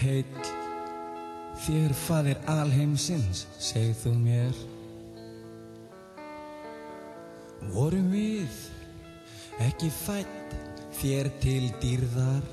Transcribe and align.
Heill, 0.00 0.46
þér 1.60 1.92
faðir 1.92 2.38
alheimsins, 2.48 3.42
segð 3.60 3.98
þú 4.00 4.12
mér. 4.16 4.60
Vorum 7.74 8.08
við 8.08 8.62
ekki 9.66 9.90
fætt 9.92 10.56
þér 11.02 11.28
til 11.44 11.68
dýrðar? 11.84 12.48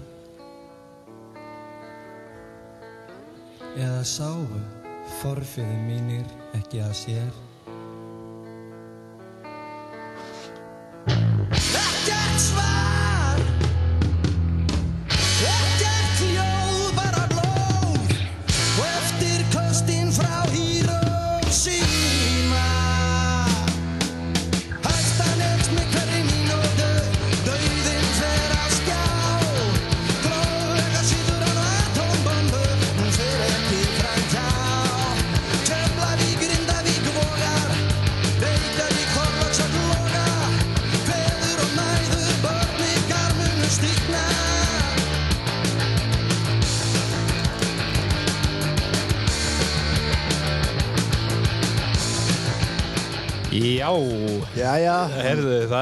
Eða 3.78 4.04
sáfu 4.04 4.60
forfiði 5.22 5.84
mínir 5.88 6.28
ekki 6.60 6.84
að 6.84 6.98
sér? 7.06 7.47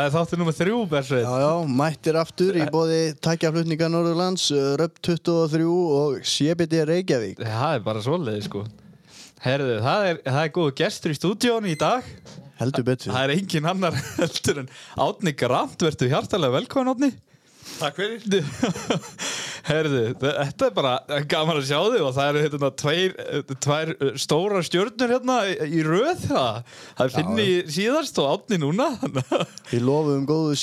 Það 0.06 0.12
er 0.12 0.14
þáttur 0.20 0.40
nummer 0.42 0.56
þrjú, 0.56 0.80
Bersveit. 0.90 1.26
já, 1.26 1.36
já, 1.42 1.76
mættir 1.80 2.18
aftur 2.20 2.58
í 2.60 2.66
bóði 2.70 3.00
tækjaflutninga 3.26 3.88
Norðurlands, 3.90 4.48
Röp 4.78 5.00
23 5.02 5.66
og 5.66 6.20
CBD 6.22 6.84
Reykjavík. 6.86 7.42
Það 7.42 7.78
er 7.78 7.86
bara 7.86 8.04
svoleiði, 8.06 8.44
sko. 8.46 8.62
Herðu, 9.46 9.78
það 9.86 10.10
er, 10.10 10.20
það 10.28 10.42
er 10.44 10.52
góð 10.60 10.70
gestur 10.82 11.14
í 11.14 11.18
stúdíónu 11.18 11.72
í 11.74 11.78
dag. 11.82 12.06
Heldur 12.60 12.86
betur. 12.88 13.12
Það 13.16 13.24
er 13.24 13.34
engin 13.40 13.70
annar 13.72 13.98
heldur 14.20 14.62
en 14.64 14.70
Átni 15.08 15.34
Grant, 15.38 15.88
verður 15.88 16.14
hjartalega 16.14 16.58
velkomin, 16.60 16.94
Átni. 16.94 17.12
Takk 17.80 17.98
fyrir. 17.98 18.46
Herðu, 19.66 20.02
þetta 20.22 20.68
er 20.68 20.74
bara 20.78 20.92
gaman 21.32 21.58
að 21.58 21.64
sjá 21.72 21.80
þig 21.90 22.04
og 22.06 22.12
það 22.14 22.28
eru 22.30 22.42
hérna 22.44 22.68
tveir, 22.78 23.14
tveir 23.66 23.94
stóra 24.22 24.60
stjörnur 24.66 25.14
hérna 25.16 25.38
í, 25.50 25.80
röð 25.86 26.20
það. 26.28 26.60
Það 27.00 27.06
er 27.08 27.14
finni 27.16 27.46
síðast 27.74 28.20
og 28.22 28.28
Átni 28.36 28.60
núna. 28.62 28.92
Við 29.72 29.82
lofum 29.88 30.28
góðu 30.30 30.54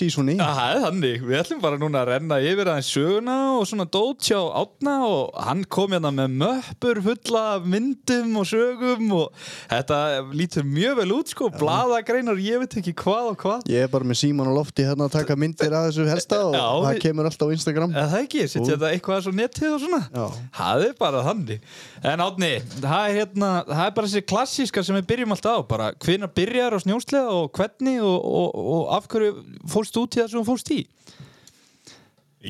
er 0.77 0.81
þannig. 0.85 1.25
Við 1.27 1.39
ætlum 1.41 1.63
bara 1.65 1.81
núna 1.83 2.03
að 2.05 2.13
renna 2.13 2.39
yfir 2.47 2.71
aðeins 2.71 2.91
söguna 2.95 3.37
og 3.57 3.67
svona 3.73 3.89
dót 3.91 4.23
hjá 4.29 4.39
Átna 4.63 4.95
og 5.09 5.35
hann 5.49 5.65
kom 5.73 5.97
hérna 5.97 6.13
með 6.15 6.39
möppur 6.45 7.03
fulla 7.09 7.45
myndum 7.67 8.39
og 8.39 8.47
sögum 8.53 9.11
og 9.19 9.43
þetta 9.73 9.99
lítur 10.37 10.63
mjög 10.69 11.01
vel 11.03 11.09
út 11.19 11.35
sko, 11.35 11.51
bladagreinar, 11.59 12.39
ég 12.43 12.63
veit 12.63 12.79
ekki 12.79 12.95
hvað 13.03 13.33
og 13.33 13.41
hvað. 13.43 13.67
Ég 13.73 13.89
er 13.89 13.93
bara 13.93 14.07
með 14.13 14.21
síman 14.23 14.47
á 14.47 14.55
lofti 14.55 14.87
hérna 14.87 15.11
að 15.11 15.19
taka 15.19 15.39
myndir 15.43 15.75
af 15.75 15.89
þessu 15.91 16.07
helsta 16.13 16.41
og 16.47 16.55
Já, 16.55 16.63
það 16.71 16.89
við- 16.95 17.03
kemur 17.09 17.31
alltaf 17.33 17.51
á 17.51 17.55
Instagram. 17.59 17.95
Það 17.99 18.19
ekki, 18.23 18.47
setja 18.53 18.77
þetta 18.77 18.92
eitthvað 18.93 19.25
svo 19.27 19.33
netið 19.37 19.75
og 19.77 19.81
svona. 19.83 20.01
Já. 20.13 20.25
Það 20.59 20.85
er 20.89 20.95
bara 21.01 21.23
þannig. 21.27 21.67
En 22.13 22.23
Átni, 22.25 22.51
það 22.79 23.03
er 23.09 23.19
hérna, 23.21 23.51
það 23.69 23.83
er 23.87 23.95
bara 23.99 24.11
þessi 24.13 24.25
klassíska 24.33 24.85
sem 24.87 24.99
við 25.01 25.09
byrjum 25.13 25.35
alltaf 25.37 25.59
á, 25.59 25.61
bara 25.73 25.91
hvenær 26.07 26.33
byrjar 26.37 26.77
á 26.77 26.79
snjóslega 26.85 27.35
og 27.41 27.51
hvernig 27.59 27.99
og, 28.05 28.19
og, 28.43 28.63
og 28.77 28.95
af 28.99 29.09
hverju 29.13 29.35
fórst 29.75 30.01
út 30.03 30.17
í 30.19 30.23
það 30.23 30.33
sem 30.33 30.41
þú 30.43 30.47
fórst 30.53 30.73
í? 30.77 30.81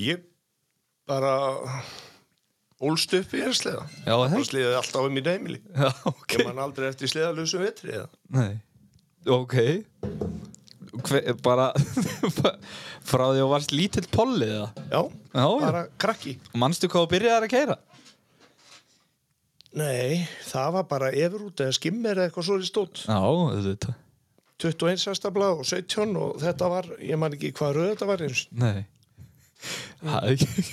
Ég 0.03 0.22
bara 1.09 1.34
ólst 2.83 3.12
upp 3.15 3.34
í 3.37 3.43
herslega. 3.45 3.84
Já, 4.03 4.12
það 4.15 4.22
Það 4.22 4.37
ekki. 4.39 4.49
sliði 4.50 4.75
alltaf 4.78 5.06
um 5.06 5.12
mín 5.16 5.28
heimili. 5.31 5.61
Já, 5.83 5.91
ok. 6.11 6.39
Ég 6.41 6.49
man 6.49 6.62
aldrei 6.65 6.89
eftir 6.91 7.11
sliðalösum 7.12 7.62
vetri 7.66 7.95
eða. 7.99 8.09
Nei, 8.34 8.53
ok 9.31 9.59
Hver, 10.92 11.30
bara 11.44 11.70
frá 13.10 13.25
því 13.30 13.38
að 13.38 13.41
þú 13.41 13.48
varst 13.54 13.72
lítill 13.72 14.04
pollið? 14.12 14.53
Já, 14.92 15.00
Já, 15.32 15.47
bara 15.62 15.86
krakki. 16.04 16.36
Manstu 16.58 16.91
hvað 16.92 17.06
þú 17.06 17.12
byrjaði 17.14 17.48
að 17.48 17.53
keira? 17.54 17.78
Nei, 19.72 20.26
það 20.50 20.72
var 20.76 20.88
bara 20.91 21.12
efurút 21.16 21.62
eða 21.64 21.76
skimmer 21.78 22.19
eða 22.19 22.28
eitthvað 22.28 22.48
svo 22.50 22.58
í 22.60 22.69
stótt. 22.69 23.04
Já, 23.08 23.16
auðvitað 23.19 23.98
21 24.62 25.08
hestabla 25.10 25.48
og 25.56 25.64
17 25.66 26.12
og 26.20 26.36
þetta 26.38 26.69
var, 26.70 26.86
ég 27.03 27.19
man 27.19 27.32
ekki 27.34 27.54
hvað 27.56 27.72
röð 27.78 27.88
þetta 27.94 28.10
var 28.12 28.26
eins. 28.28 28.44
Nei 28.54 28.84
Það 30.03 30.17
er 30.21 30.33
ekki 30.37 30.65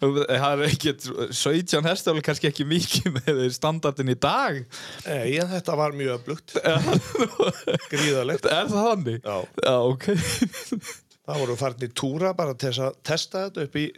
Það 0.00 0.44
er 0.48 0.62
ekki 0.64 0.92
17 1.36 1.84
hestafli 1.84 2.22
kannski 2.24 2.48
ekki 2.48 2.64
mikið 2.64 3.18
með 3.18 3.40
standardin 3.52 4.12
í 4.14 4.16
dag 4.16 4.62
Nei, 5.04 5.36
en 5.36 5.50
þetta 5.50 5.74
var 5.76 5.92
mjög 5.96 6.14
öflugt. 6.14 6.54
Gríðalegt. 7.92 8.48
Er 8.48 8.70
það 8.70 8.86
þannig? 8.88 9.18
Já. 9.20 9.36
Já, 9.66 9.74
ok 9.90 10.06
Það 11.20 11.42
voru 11.42 11.58
farin 11.60 11.84
í 11.84 11.90
túra 12.00 12.32
bara 12.38 12.56
til 12.58 12.72
að 12.80 12.96
testa 13.06 13.44
þetta 13.48 13.66
upp 13.68 13.76
í 13.76 13.88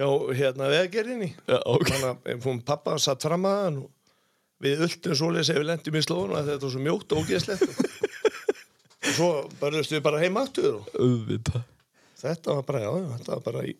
hjá 0.00 0.06
hérna 0.38 0.70
veðgerðinni. 0.72 1.32
Já, 1.42 1.58
ok 1.58 1.90
Þannig 1.90 2.30
að 2.36 2.46
hún 2.46 2.62
pappa 2.70 2.94
satt 3.02 3.26
fram 3.26 3.48
að 3.50 3.58
hann 3.64 3.82
við 4.60 4.84
öllum 4.86 5.16
svoleiðis 5.16 5.50
ef 5.52 5.58
við 5.58 5.68
lendum 5.72 5.98
í 5.98 6.04
slóðun 6.04 6.36
og 6.36 6.46
þetta 6.46 6.66
var 6.66 6.74
svo 6.74 6.84
mjótt 6.84 7.14
og 7.14 7.24
ógeðslegt 7.24 7.62
og, 7.70 9.12
svo 9.16 9.30
börðust 9.60 9.94
við 9.94 10.02
bara 10.04 10.20
heim 10.22 10.36
aftur 10.40 10.80
og 10.80 10.98
Auðvitað 11.00 11.64
þetta 12.20 12.58
var 12.58 12.68
bara, 12.68 12.82
já, 12.84 12.92
þetta 13.16 13.32
var 13.32 13.42
bara 13.48 13.64
í 13.68 13.74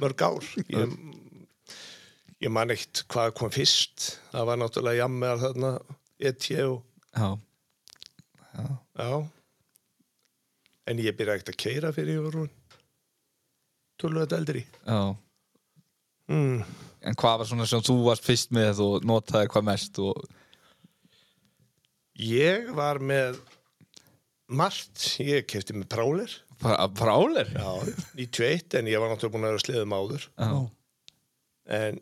mörg 0.00 0.24
ár. 0.26 0.52
Ég, 0.70 0.94
ég 2.44 2.52
man 2.52 2.72
eitt 2.72 3.04
hvað 3.10 3.34
kom 3.40 3.52
fyrst. 3.54 4.14
Það 4.30 4.48
var 4.50 4.60
náttúrulega 4.60 5.02
jammer 5.02 5.42
þarna 5.42 5.74
ET 6.20 6.48
og 6.66 6.86
Já, 7.10 7.38
já. 8.98 9.12
En 10.90 11.00
ég 11.02 11.16
byrja 11.16 11.36
ekkert 11.38 11.52
að 11.52 11.58
keira 11.62 11.92
fyrir 11.94 12.18
ég 12.18 12.26
var 12.26 12.50
tölvöld 14.00 14.34
eldri. 14.34 14.62
Já. 14.86 15.16
Mm. 16.30 16.62
En 17.00 17.16
hvað 17.18 17.40
var 17.40 17.48
svona 17.50 17.66
sem 17.66 17.82
þú 17.84 17.96
varst 18.06 18.26
fyrst 18.26 18.52
með 18.54 18.82
og 18.84 19.06
notaðir 19.06 19.50
hvað 19.50 19.66
mest 19.66 19.98
og 20.02 20.20
ég 22.20 22.70
var 22.76 23.00
með 23.02 23.40
margt, 24.50 25.16
ég 25.22 25.46
kefti 25.48 25.74
með 25.76 25.88
prálir 25.90 26.36
Pra- 26.60 26.88
Prálir? 26.92 27.48
Já, 27.56 27.70
91 28.18 28.74
en 28.80 28.88
ég 28.90 29.00
var 29.00 29.08
náttúrulega 29.14 29.32
búin 29.34 29.46
að 29.46 29.52
vera 29.54 29.62
sleðum 29.64 29.94
áður 29.96 30.26
Já. 30.36 30.50
en 31.80 32.00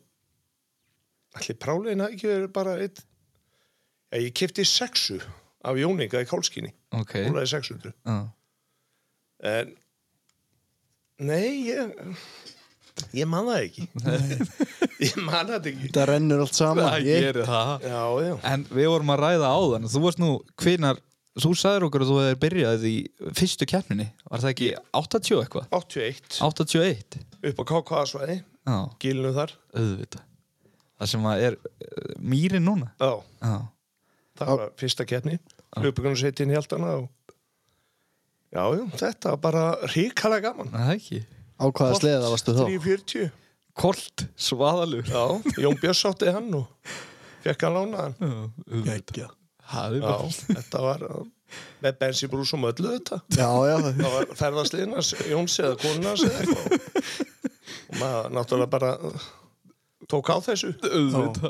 allir 1.38 1.58
prálegin 1.62 2.02
hafi 2.02 2.16
ekki 2.18 2.30
verið 2.32 2.52
bara 2.56 2.76
eitt 2.82 3.02
Já, 4.08 4.18
ég 4.24 4.32
kefti 4.40 4.64
sexu 4.66 5.20
af 5.68 5.76
Jóninga 5.78 6.22
í 6.24 6.28
Kálskinni 6.30 6.72
Ok. 6.96 7.14
Ólaði 7.28 7.50
600 7.54 7.92
Já. 8.08 8.18
en 9.54 9.74
nei, 11.18 11.68
ég 11.68 11.94
ég 13.14 13.28
man 13.30 13.46
það 13.46 13.60
ekki 13.68 13.84
ég 15.06 15.18
man 15.22 15.46
það 15.52 15.68
ekki 15.70 15.84
Þetta 15.86 16.06
rennur 16.10 16.40
allt 16.42 16.56
saman. 16.58 16.88
Það 16.88 17.04
Ég, 17.06 17.20
gerir 17.28 17.46
það. 17.46 17.84
Já, 17.86 18.00
já, 18.26 18.32
En 18.52 18.64
við 18.74 18.88
vorum 18.90 19.12
að 19.14 19.20
ræða 19.22 19.50
á 19.54 19.58
þann. 19.72 19.86
Þú 19.92 20.00
varst 20.02 20.18
nú, 20.22 20.30
hvenar, 20.58 20.98
þú 21.44 21.50
sagðir 21.60 21.86
okkur 21.88 22.04
að 22.04 22.10
þú 22.12 22.16
hefur 22.22 22.38
byrjað 22.44 22.86
í 22.88 22.94
fyrstu 23.38 23.68
keppninni. 23.70 24.06
Var 24.30 24.42
það 24.44 24.52
ekki 24.54 24.68
80 25.00 25.42
eitthvað? 25.42 25.68
81 25.78 26.40
81? 26.48 27.18
upp 27.52 27.60
á 27.62 27.64
KK-svæði, 27.72 28.38
Já, 28.68 28.76
gilnu 29.00 29.30
þar 29.36 29.52
auðvitað. 29.78 30.24
Það 30.98 31.10
sem 31.12 31.28
að 31.30 31.44
er 31.46 31.56
uh, 31.62 32.14
mýrin 32.18 32.64
núna. 32.66 32.90
Já, 32.98 33.12
Já. 33.44 33.54
það 34.40 34.52
var 34.58 34.72
fyrsta 34.80 35.06
keppni 35.08 35.38
Hljópagunum 35.78 36.16
seti 36.18 36.42
inn 36.46 36.50
í 36.54 36.56
haldana 36.58 36.94
og 37.02 37.08
Já, 38.48 38.62
já, 38.72 38.84
þetta 38.96 39.34
var 39.34 39.40
bara 39.44 39.64
ríkala 39.92 40.38
gaman 40.40 40.70
Það 40.72 40.86
er 40.88 40.94
ekki. 40.96 41.18
á 41.60 41.64
hvaða 41.68 41.98
sleða 42.00 42.30
varstu 42.32 42.54
þá? 42.56 42.62
340 42.64 43.28
Kolt, 43.78 44.24
svaðalur. 44.34 45.04
Já, 45.06 45.22
Jón 45.62 45.76
Björns 45.78 46.00
átti 46.08 46.32
hann 46.34 46.48
og 46.58 46.66
fekk 47.44 47.62
hann 47.68 47.76
lánaðan. 47.76 48.16
Já, 49.14 49.28
Já, 49.68 50.00
bara... 50.00 50.30
þetta 50.48 50.84
var 50.84 51.04
með 51.84 51.98
bensinbrús 52.02 52.52
og 52.56 52.62
möllu 52.62 52.92
þetta. 52.96 53.20
Já, 53.36 53.48
já, 53.68 53.76
Það 53.88 54.14
var 54.14 54.30
ferðasliðnars, 54.42 55.10
Jóns 55.30 55.58
eða 55.62 55.76
konunars 55.82 56.24
eða 56.26 56.44
eitthvað. 56.44 57.18
Og 57.88 58.00
maður 58.00 58.32
náttúrulega 58.36 58.72
bara 58.72 58.90
uh, 59.08 59.28
tók 60.10 60.28
á 60.32 60.36
þessu. 60.44 60.74
Og, 60.82 61.40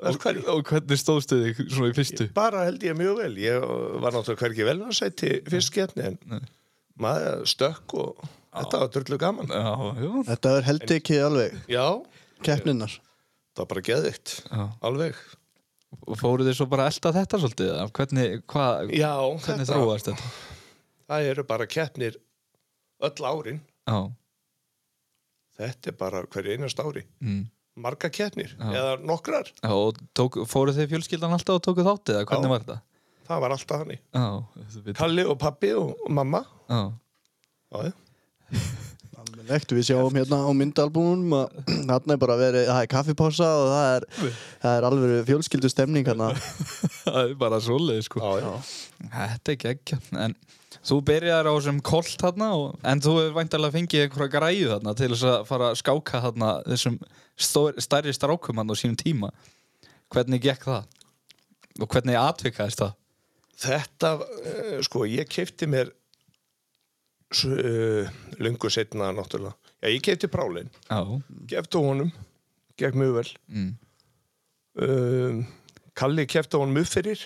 hvernig 0.70 1.00
stóðstu 1.00 1.40
þig 1.42 1.64
svona 1.66 1.90
í 1.90 1.96
fyrstu? 1.96 2.28
Bara 2.36 2.66
held 2.68 2.84
ég 2.86 2.98
mjög 2.98 3.22
vel. 3.22 3.32
Ég 3.42 3.66
var 4.02 4.14
náttúrulega 4.14 4.44
hvergi 4.44 4.68
vel 4.68 4.78
að 4.86 4.94
sæti 4.98 5.32
fyrst 5.48 5.74
getni 5.74 6.12
en 6.12 6.46
maður 6.98 7.44
stökk 7.48 7.96
og 7.98 8.22
þetta 8.52 8.82
var 8.82 8.94
drullu 8.94 9.18
gaman. 9.20 9.50
Já, 9.52 9.74
já. 10.02 10.12
þetta 10.32 10.54
er 10.56 10.68
held 10.68 10.94
ekki 10.98 11.18
alveg 11.22 11.58
Já, 11.70 11.84
keppninnar. 12.46 12.94
það 13.54 13.64
var 13.64 13.70
bara 13.74 13.84
geðvikt 13.90 14.34
Já. 14.48 14.64
alveg 14.90 15.20
Og 15.88 16.18
fóruð 16.20 16.50
þið 16.50 16.56
svo 16.58 16.66
bara 16.68 16.84
að 16.84 16.92
elta 16.92 17.12
þetta 17.16 17.38
svolítið? 17.40 17.70
Hvernig, 17.96 18.32
hvað, 18.52 18.90
já, 18.92 19.12
hvernig 19.16 19.64
þetta, 19.64 19.72
þróast 19.72 20.10
þetta? 20.10 20.32
það 21.08 21.28
eru 21.32 21.44
bara 21.48 21.66
keppnir 21.68 22.18
öll 23.08 23.28
árin 23.28 23.60
Já, 23.88 23.98
þetta 25.58 25.92
er 25.92 25.96
bara 25.98 26.24
hverju 26.28 26.56
einast 26.56 26.82
ári 26.82 27.04
mm. 27.24 27.40
marga 27.80 28.10
keppnir, 28.12 28.52
Já. 28.58 28.68
eða 28.74 28.98
nokkrar 29.08 29.48
og 29.68 30.00
tók, 30.18 30.40
fóruð 30.50 30.82
þið 30.82 30.92
fjölskyldan 30.92 31.36
alltaf 31.38 31.60
og 31.60 31.64
tókuð 31.64 31.88
þáttið? 31.92 32.20
Hvernig 32.28 32.52
var 32.52 32.66
þetta? 32.66 32.78
það 33.28 33.42
var 33.44 33.56
alltaf 33.56 33.86
þetta 33.86 34.82
veit- 34.84 34.98
Kalli 35.00 35.24
og 35.28 35.38
pappi 35.40 35.72
og 35.76 35.94
og 35.96 36.12
mamma 36.20 36.44
já, 36.68 36.82
já, 37.72 37.92
Alveg, 39.48 39.72
við 39.72 39.86
sjáum 39.88 40.16
hérna 40.18 40.38
á 40.44 40.50
myndalbúnum 40.52 41.32
að 41.38 41.54
þarna 41.88 42.14
er 42.14 42.20
bara 42.20 42.36
verið, 42.36 42.66
það 42.68 42.80
er 42.82 42.90
kaffipása 42.92 43.48
og 43.48 43.70
það 43.72 43.88
er, 43.94 44.06
það 44.64 44.76
er 44.76 44.86
alveg 44.88 45.14
fjölskyldu 45.30 45.70
stemning 45.72 46.10
hérna. 46.10 46.28
það 47.06 47.18
er 47.22 47.32
bara 47.40 47.60
svoleið 47.64 48.04
sko. 48.06 48.20
Já, 48.20 48.44
já. 48.44 49.08
Þetta 49.14 49.54
er 49.54 49.58
geggja 49.64 49.98
En 50.18 50.36
þú 50.84 51.00
byrjar 51.08 51.48
á 51.48 51.52
þessum 51.54 51.80
kolt 51.86 52.20
þarna 52.20 52.50
og, 52.58 52.76
En 52.92 53.02
þú 53.04 53.16
hefur 53.22 53.36
væntalega 53.38 53.76
fengið 53.78 54.04
einhverja 54.04 54.34
græju 54.34 54.70
þarna 54.74 54.94
Til 54.98 55.10
þess 55.14 55.26
að 55.30 55.36
fara 55.48 55.72
að 55.72 55.80
skáka 55.80 56.22
þarna 56.26 56.52
Þessum 56.66 56.98
stærri 57.86 58.14
strákum 58.16 58.60
hann 58.60 58.74
á 58.74 58.76
sínum 58.78 58.98
tíma 58.98 59.30
Hvernig 60.12 60.42
gekk 60.42 60.66
það? 60.66 60.88
Og 61.78 61.92
hvernig 61.92 62.18
atvikaðist 62.18 62.82
það? 62.82 62.96
þetta, 63.58 64.12
uh, 64.22 64.74
sko, 64.86 65.04
ég 65.08 65.28
keipti 65.30 65.68
mér 65.70 65.90
uh, 67.34 68.08
lungu 68.40 68.70
setna 68.72 69.10
náttúrulega. 69.12 69.56
Já, 69.82 69.88
ég 69.92 70.02
keipti 70.02 70.30
prálin, 70.32 70.70
Já, 70.88 71.00
gefti 71.50 71.78
honum 71.82 72.12
gekk 72.78 72.94
mjög 72.98 73.14
vel. 73.18 73.30
Mm. 73.52 73.72
um, 74.82 75.42
Kalli 75.98 76.26
kefti 76.30 76.56
honum 76.60 76.78
upp 76.78 76.86
fyrir 76.92 77.24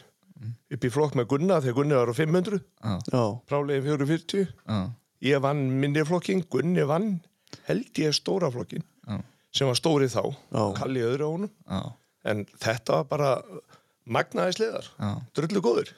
upp 0.72 0.84
í 0.84 0.90
flokk 0.90 1.14
með 1.18 1.28
Gunna 1.30 1.58
þegar 1.62 1.76
Gunni 1.76 1.94
var 1.98 2.10
á 2.10 2.14
500 2.16 2.58
já, 2.58 2.94
Já, 3.12 3.24
prálin 3.46 3.82
440 3.84 4.46
já, 4.48 4.78
ég 5.28 5.42
vann 5.44 5.60
minni 5.82 6.02
flokkin, 6.08 6.40
Gunni 6.50 6.86
vann 6.88 7.12
held 7.68 8.00
ég 8.00 8.16
stóra 8.16 8.48
flokkin 8.50 8.82
já, 9.06 9.20
sem 9.54 9.68
var 9.68 9.78
stóri 9.78 10.08
þá, 10.10 10.24
Já. 10.50 10.62
Kalli 10.80 11.04
öðru 11.04 11.28
á 11.28 11.30
honum. 11.36 11.52
Já, 11.68 11.80
en 12.32 12.42
þetta 12.64 12.98
var 13.02 13.06
bara 13.12 13.30
magnaði 14.08 14.56
sleðar, 14.56 14.88
drullu 15.36 15.62
góður 15.62 15.92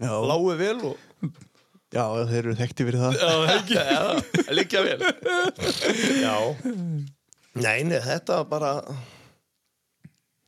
lágu 0.00 0.54
vel 0.56 0.78
og 0.92 1.05
já, 1.94 2.04
þeir 2.30 2.40
eru 2.42 2.56
þekkti 2.58 2.86
fyrir 2.88 3.02
það. 3.02 3.18
Já, 3.20 4.52
líka 4.58 4.82
vel. 4.86 4.98
Já. 6.24 6.36
Nei, 7.56 7.78
nei, 7.88 8.00
þetta 8.04 8.42
var 8.42 8.48
bara 8.50 8.72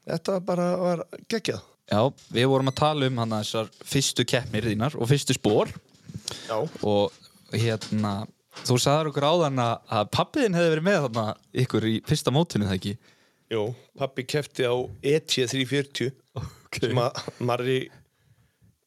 Þetta 0.08 0.38
bara 0.44 0.66
var 0.80 1.04
geggjað. 1.28 1.60
Já, 1.88 2.00
við 2.32 2.48
vorum 2.52 2.68
að 2.68 2.80
tala 2.80 3.08
um 3.08 3.20
hann 3.22 3.36
þessar 3.38 3.68
fyrstu 3.88 4.24
keppnir 4.28 4.66
þínar 4.68 4.96
og 5.00 5.08
fyrstu 5.08 5.36
spór 5.36 5.70
Já, 6.44 6.58
og 6.84 7.14
hérna 7.54 8.26
þú 8.68 8.76
sagðar 8.82 9.08
okkur 9.08 9.24
áðan 9.28 9.62
að, 9.64 9.86
að 9.96 10.10
pappiðin 10.12 10.58
hefði 10.58 10.72
verið 10.74 10.86
með 10.88 10.98
þarna 11.06 11.24
ykkur 11.64 11.86
í 11.88 11.94
fyrsta 12.08 12.34
mótinu 12.34 12.68
það 12.68 12.76
ekki? 12.76 12.92
Jú, 13.54 13.62
pappi 13.96 14.26
kefti 14.28 14.68
á 14.68 14.76
E 15.00 15.14
ET340 15.16 16.12
okay. 16.36 16.90
sem 16.90 17.00
að 17.00 17.22
Marri 17.48 17.78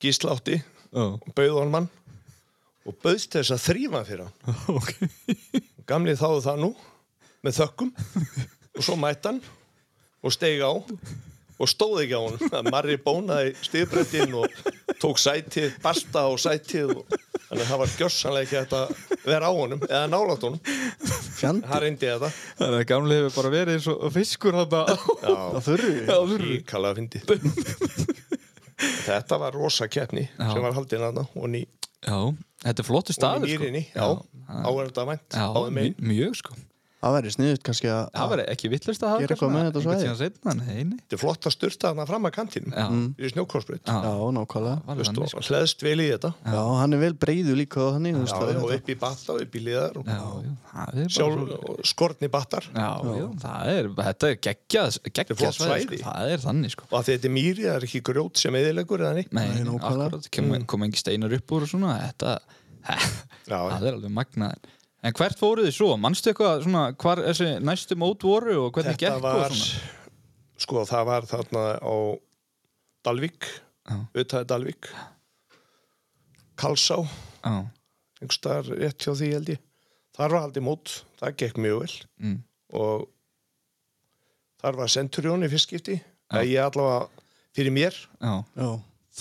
gíslátti 0.01 0.59
og 0.93 1.25
bauð 1.33 1.57
hann. 1.57 1.73
mann 1.73 1.89
og 2.87 2.97
bauðst 3.03 3.35
þess 3.37 3.53
að 3.55 3.65
þrýfa 3.69 4.03
fyrir 4.07 4.27
hann. 4.27 4.61
Okay. 4.81 5.65
Gamli 5.89 6.15
þáðu 6.17 6.43
það 6.45 6.61
nú 6.63 6.71
með 7.45 7.57
þökkum 7.59 7.91
og 8.77 8.85
svo 8.85 8.95
mætti 9.01 9.31
hann 9.31 9.41
og 10.21 10.33
steig 10.35 10.61
á 10.61 10.71
og 11.61 11.69
stóð 11.69 12.03
ekki 12.03 12.17
á 12.17 12.21
honum. 12.21 12.53
Að 12.57 12.69
Marri 12.73 12.95
bónaði 13.01 13.51
stigbrettin 13.61 14.33
og 14.37 14.49
tók 15.01 15.19
sætið, 15.21 15.75
basta 15.83 16.23
á 16.25 16.31
sætið 16.41 16.95
og 16.95 17.03
þannig 17.11 17.61
að 17.65 17.67
það 17.71 17.81
var 17.81 17.93
gjössanlega 17.99 18.61
ekki 18.63 18.77
að 18.79 19.19
vera 19.27 19.51
á 19.51 19.53
honum 19.53 19.83
eða 19.85 20.07
nálat 20.09 20.45
honum. 20.47 20.61
Fjandi, 21.37 21.67
það 21.69 21.83
reyndi 21.85 22.09
þetta. 22.09 22.31
Þannig 22.61 22.79
að 22.79 22.87
gamli 22.93 23.19
hefur 23.19 23.35
bara 23.37 23.53
verið 23.57 23.77
eins 23.77 23.89
og 23.93 24.07
fiskur 24.15 24.57
það 24.57 25.61
þurru. 25.67 26.49
íkala 26.57 26.93
að 26.93 27.01
fyndi. 27.01 27.23
Þetta 29.01 29.37
var 29.41 29.53
rosa 29.53 29.85
keppni 29.91 30.25
sem 30.39 30.63
var 30.63 30.73
haldin 30.77 31.05
aðna 31.05 31.27
og 31.37 31.49
ný 31.51 31.65
Já, 32.01 32.17
þetta 32.65 32.81
er 32.81 32.87
flottu 32.87 33.13
staður 33.13 33.45
mýrinni, 33.45 33.83
já, 33.93 34.05
vænt 35.11 35.35
áður 35.37 35.71
megin. 35.75 35.95
my- 35.99 36.13
mjög 36.15 36.35
sko 36.41 36.55
Það 37.01 37.13
væri 37.15 37.31
sniðut 37.33 37.63
kannski 37.65 37.87
að... 37.89 38.01
Það 38.13 38.27
var 38.31 38.41
ekki 38.51 38.69
vittlust 38.69 39.01
að 39.01 39.09
hafa 39.11 39.21
Gera 39.23 39.33
eitthvað 39.33 39.51
með 39.55 39.63
þetta 39.67 39.81
svæði. 39.81 40.09
svæði 40.19 40.57
Nei, 40.61 40.83
nei 40.85 40.97
Þetta 41.01 41.15
er 41.17 41.21
flott 41.21 41.47
að 41.49 41.53
styrta 41.55 41.89
þarna 41.89 42.05
fram 42.11 42.27
að 42.29 42.33
kantinum 42.35 42.75
Já, 42.77 42.83
í 43.17 43.31
snjókorsbreyt 43.31 43.89
já, 43.89 44.11
nákvæmlega. 44.37 45.07
sko. 45.09 45.41
hleðst 45.47 45.85
vel 45.87 45.95
í 45.97 46.05
þetta 46.11 46.31
Já, 46.45 46.59
hann 46.77 46.93
er 46.93 47.01
vel 47.01 47.11
breyðu 47.25 47.55
líka 47.57 47.87
þannig. 47.95 48.19
já, 48.21 48.35
og 48.61 48.75
upp 48.77 48.91
í 48.93 48.97
batta 49.01 49.33
og 49.33 49.41
upp 49.47 49.57
í 49.57 49.63
liðar 49.65 49.97
og 49.97 50.11
Já, 50.11 50.19
já, 50.45 50.53
það 50.69 51.01
er 51.01 51.09
bara 51.09 51.15
sjálf 51.17 51.89
skorni 51.91 52.29
battar 52.37 52.69
Já, 52.69 52.91
já, 53.17 53.25
það 53.47 53.71
er, 53.73 53.89
þetta 54.01 54.29
er 54.29 54.39
geggjað, 54.45 54.99
svæði, 55.57 55.97
sko. 55.97 56.05
það 56.05 56.35
er 56.35 56.45
þannig 56.45 56.75
sko. 56.75 56.85
og 56.91 56.97
að 57.01 57.09
þetta 57.09 57.29
er 57.31 57.35
mýri, 57.39 57.65
það 57.65 57.79
er 57.79 57.87
ekki 57.89 58.03
grjót 58.11 58.41
sem 58.45 58.59
eðilegur 58.61 59.05
eða 59.07 59.17
neitt 59.17 59.33
Nei, 59.33 59.47
nákvæmlega. 59.65 60.05
akkurat, 60.11 60.29
kom, 60.37 60.53
kom 60.75 60.85
engi 60.85 61.01
steinar 61.01 61.33
upp 61.39 61.55
úr 61.57 61.65
og 61.65 61.73
svona, 61.73 61.97
þetta, 62.05 62.37
Já, 62.81 63.57
það 63.71 63.87
er 63.89 63.97
alveg 63.97 64.13
magnaðin. 64.15 64.69
En 65.01 65.15
hvert 65.17 65.39
fóruð 65.39 65.65
þið 65.65 65.73
svo? 65.73 65.93
Manstu 65.97 66.29
eitthvað 66.29 66.65
svona, 66.67 66.83
hvar 67.01 67.21
þessi 67.25 67.47
næstu 67.65 67.97
mót 67.97 68.21
voru 68.25 68.57
og 68.67 68.75
hvernig 68.75 68.93
þetta 68.99 69.15
gekk 69.15 69.23
var 69.23 69.47
og 69.47 69.55
svona? 69.57 69.95
sko 70.61 70.83
það 70.85 71.07
var 71.09 71.25
þarna 71.31 71.63
á 71.81 71.95
Dalvík 73.07 73.47
Já. 73.49 73.95
auðvitaði 74.13 74.47
Dalvík. 74.51 74.91
Kalsá 76.61 76.99
Já, 77.01 77.55
einhverstaðar 78.21 78.69
rétt 78.77 79.01
hjá 79.01 79.15
því 79.17 79.31
held 79.33 79.51
ég. 79.55 79.63
Þar 80.13 80.35
var 80.35 80.45
aldrei 80.45 80.63
mót, 80.67 80.93
það 81.17 81.35
gekk 81.41 81.57
mjög 81.65 81.81
vel. 81.81 81.97
Mm, 82.21 82.37
og 82.77 83.07
þar 84.61 84.77
var 84.83 84.93
Centurion 84.93 85.47
í 85.47 85.49
fyrst 85.49 85.71
skipti 85.71 85.97
að 86.29 86.51
ég 86.51 86.61
allavega 86.67 87.07
fyrir 87.57 87.73
mér. 87.73 87.97
Já. 88.21 88.35
Já, 88.53 88.69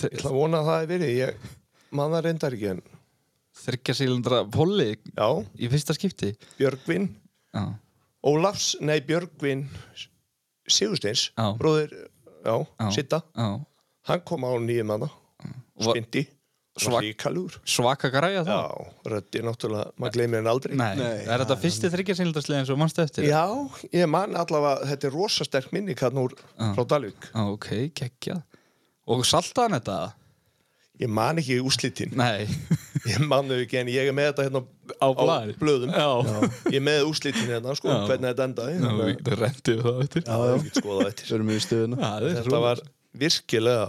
ég 0.05 0.19
ætla 0.19 0.29
að 0.29 0.37
vona 0.37 0.61
að 0.61 0.69
það 0.69 0.83
er 0.85 0.91
verið. 0.93 1.13
Ég 1.17 1.49
man 1.97 2.13
það 2.13 2.27
reyndar 2.27 2.57
ekki 2.59 2.69
en 2.75 2.83
Þryggja 3.61 3.93
sílindra 3.97 4.41
poli 4.49 4.95
já, 4.97 5.27
í 5.61 5.69
fyrsta 5.69 5.93
skipti. 5.97 6.33
Björgvin 6.57 7.09
Já, 7.53 7.65
Ólafs, 8.25 8.75
nei 8.81 8.99
Björgvin 9.05 9.65
Sigursteins, 10.71 11.31
Já. 11.37 11.51
bróðir 11.57 11.91
já, 12.45 12.55
Já. 12.79 12.91
Sitta, 12.95 13.21
já. 13.35 13.49
hann 14.07 14.21
kom 14.25 14.45
á 14.45 14.51
nýjum 14.61 14.93
Va- 15.01 15.09
spindi, 15.93 16.27
Svak- 16.77 17.01
svakalur 17.03 17.55
Svaka 17.65 18.09
græja 18.13 18.43
það? 18.45 18.53
já, 18.53 18.91
röddi 19.11 19.41
náttúrulega, 19.43 19.91
maður 19.99 20.13
gleymir 20.13 20.37
henn 20.39 20.47
aldrei 20.47 20.75
Nei, 20.77 20.95
Nei, 20.95 21.25
er 21.25 21.41
þetta 21.41 21.57
fyrsti 21.59 21.89
þryggja 21.91 22.15
sílindarsliðin 22.19 22.65
svo 22.69 22.77
mannstu 22.77 23.01
eftir? 23.03 23.25
já, 23.27 23.43
ég 23.91 24.07
man 24.07 24.35
allavega 24.35 24.85
þetta 24.91 25.07
er 25.09 25.11
rosa 25.17 25.43
sterk 25.43 25.71
minni 25.73 25.95
kann 25.95 26.13
úr 26.21 26.31
frá 26.57 26.85
Dalvík 26.87 27.31
Já, 27.33 27.41
ok, 27.51 27.67
geggjað. 27.97 28.43
Og 29.07 29.25
saltaðan 29.25 29.79
þetta? 29.81 30.13
Ég 31.01 31.09
man 31.11 31.39
ekki 31.41 31.57
úslitin 31.65 32.13
Nei. 32.19 32.45
ég 33.11 33.19
man 33.25 33.49
þau 33.49 33.57
ekki 33.63 33.79
en 33.81 33.89
ég 33.91 34.09
er 34.11 34.15
með 34.17 34.31
þetta 34.31 34.45
hérna 34.47 34.63
Á 35.01 35.07
blaði? 35.17 35.55
blöðum 35.61 35.93
Já. 35.95 36.09
ég 36.69 36.79
er 36.79 36.85
með 36.85 37.05
úslitin 37.09 37.49
hérna 37.49 37.75
sko, 37.77 37.89
Já. 37.91 38.01
hvernig 38.09 38.31
þetta 38.33 38.47
endaði 38.49 38.75
Já, 38.77 38.89
getum 39.11 39.39
rendið 39.41 39.85
það 39.85 40.01
eftir. 40.05 40.25
já, 40.25 40.37
já. 40.37 40.57
þetta 40.65 41.23
Við 41.27 41.37
erum 41.37 41.53
í 41.55 41.61
stöðuna. 41.65 42.01
það 42.05 42.27
þetta 42.39 42.61
var 42.67 42.83
virkilega 43.21 43.87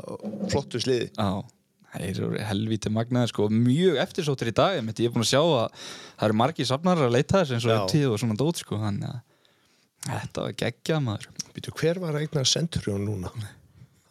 flottu 0.53 0.81
sliði 0.83 1.09
Já, 1.13 1.29
það 1.93 2.07
eru 2.09 2.31
helvíti 2.49 2.91
magnaði 2.97 3.31
sko, 3.35 3.49
mjög 3.53 3.99
eftirsóttir 4.07 4.49
í 4.51 4.55
dag 4.57 4.79
einmitt. 4.81 5.03
ég 5.05 5.11
er 5.11 5.15
búin 5.15 5.27
að 5.27 5.33
sjá 5.35 5.43
að 5.43 5.67
það 6.17 6.25
eru 6.31 6.39
margir 6.41 6.69
safnar 6.73 7.03
að 7.05 7.13
leita 7.19 7.43
þess 7.43 7.53
eins 7.59 7.67
og 7.69 7.75
Já. 7.77 7.83
tíð 7.93 8.07
og 8.15 8.23
svona 8.23 8.39
dót 8.41 8.63
sko, 8.65 8.79
þannig 8.81 9.11
að 9.13 9.21
þetta 10.09 10.47
var 10.49 10.57
geggjað 10.65 11.03
maður 11.11 11.29
Býtu, 11.53 11.75
hver 11.79 12.01
var 12.01 12.17
að 12.17 12.25
eigna 12.25 12.43
Centurion 12.49 13.05
núna? 13.05 13.31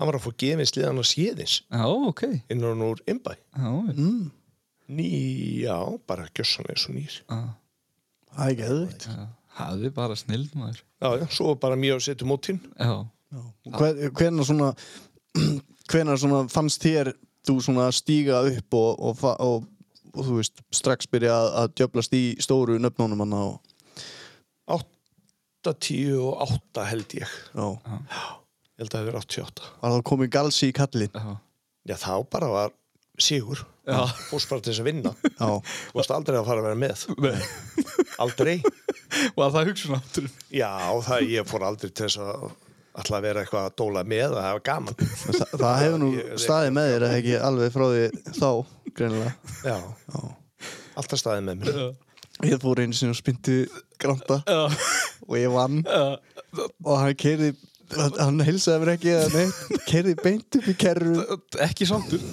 Hann 0.01 0.09
var 0.09 0.17
að 0.17 0.23
fá 0.25 0.31
gefin 0.41 0.65
sliðan 0.65 0.97
á 0.97 1.05
séðins. 1.05 1.59
Já, 1.69 1.83
ok. 1.85 2.23
Innan 2.49 2.81
úr 2.81 3.01
Imbæ. 3.05 3.35
Já, 3.53 3.69
Mm, 3.93 4.31
Ný, 4.91 5.05
já, 5.61 5.77
bara 6.09 6.25
gjössanlega 6.35 6.79
svo 6.81 6.91
nýr. 6.97 7.19
já, 7.29 7.37
það 8.33 8.49
er 8.49 8.55
geðvikt. 8.59 9.05
já, 9.07 9.27
hafði 9.61 9.91
bara 9.93 10.15
snild 10.17 10.55
maður. 10.57 10.81
Já, 11.01 11.07
já, 11.21 11.25
svo 11.37 11.53
bara 11.55 11.77
mjög 11.77 11.95
að 12.01 12.05
setja 12.09 12.27
mótin. 12.27 12.59
Já, 12.79 13.05
Hvernig 14.17 14.45
svona, 14.49 14.71
hvenær 15.93 16.17
svona 16.19 16.41
fannst 16.51 16.81
þér 16.83 17.13
þú 17.47 17.55
svona 17.63 17.85
stíga 17.95 18.41
upp 18.49 18.73
og, 18.73 18.99
og, 18.99 19.23
og, 19.39 19.69
og 20.17 20.25
þú 20.27 20.41
veist, 20.41 20.59
strax 20.75 21.07
byrja 21.07 21.31
að, 21.37 21.47
að 21.61 21.71
djöblast 21.79 22.13
í 22.17 22.23
stóru 22.43 22.75
nöfnunum 22.81 23.21
hann 23.23 23.37
og, 23.37 23.61
8, 24.67 25.73
10 25.77 26.17
og 26.19 26.41
8 26.49 26.85
held 26.89 27.15
ég. 27.21 27.37
já, 27.55 27.69
Ég 28.81 28.87
held 28.87 28.93
að 28.95 28.97
það 28.97 29.03
hefur 29.05 29.17
88. 29.21 29.65
var 29.83 29.91
það 29.93 30.03
komið 30.09 30.29
galsi 30.33 30.69
í 30.71 30.73
kallin. 30.73 31.11
já, 31.13 31.33
Já, 31.91 31.95
þá 32.01 32.13
bara 32.33 32.47
var 32.49 32.71
sigur. 33.21 33.59
Já. 33.85 33.99
Fórst 34.31 34.49
bara 34.49 34.61
til 34.65 34.71
þess 34.73 34.81
að 34.81 34.87
vinna. 34.89 35.11
Já, 35.37 35.49
Þú 35.91 35.99
varst 35.99 36.13
aldrei 36.15 36.37
að 36.39 36.47
fara 36.49 36.63
að 36.63 36.67
vera 36.67 36.79
með. 36.81 37.03
Nei. 37.21 38.05
Aldrei. 38.25 38.55
Var 39.37 39.53
það 39.53 39.69
hugsun 39.69 39.95
áttur? 39.99 40.27
Já, 40.53 40.71
það, 41.05 41.25
ég 41.29 41.49
fór 41.49 41.65
aldrei 41.69 41.89
til 41.91 42.07
þess 42.07 42.17
að 42.25 42.49
alltaf 42.91 43.15
að 43.19 43.25
vera 43.27 43.41
eitthvað 43.45 43.67
að 43.69 43.75
dóla 43.79 44.01
með 44.03 44.33
að 44.35 44.45
hafa 44.49 44.61
gaman 44.67 44.97
Þa, 44.99 45.45
það 45.61 45.75
hefur 45.81 45.99
nú 46.01 46.09
Ég- 46.17 46.31
staðið 46.43 46.73
með 46.75 46.87
þér 46.91 47.05
eða 47.07 47.19
ekki 47.21 47.35
alveg 47.47 47.71
frá 47.75 47.83
því 47.87 48.01
þá 48.35 48.49
greinilega 48.97 49.33
Já, 49.69 49.77
alltaf 50.99 51.21
staðið 51.21 51.45
með 51.47 51.61
mér 51.61 52.49
ég 52.51 52.59
fór 52.65 52.81
einu 52.83 53.13
spynti 53.15 53.55
granta 54.01 54.41
Já. 54.43 54.59
og 55.23 55.37
ég 55.39 55.53
vann 55.55 55.79
Já. 55.85 56.03
og 56.83 56.99
hann 56.99 57.15
keirði 57.23 57.53
hann 57.97 58.43
heilsaði 58.45 58.83
mér 58.83 58.93
ekki 58.95 59.13
eða 59.15 59.29
neitt 59.35 59.87
keirði 59.89 60.15
beint 60.21 60.59
upp 60.59 60.69
í 60.71 60.75
kerru. 60.85 61.25
Ekki 61.67 61.87
sáttur 61.89 62.23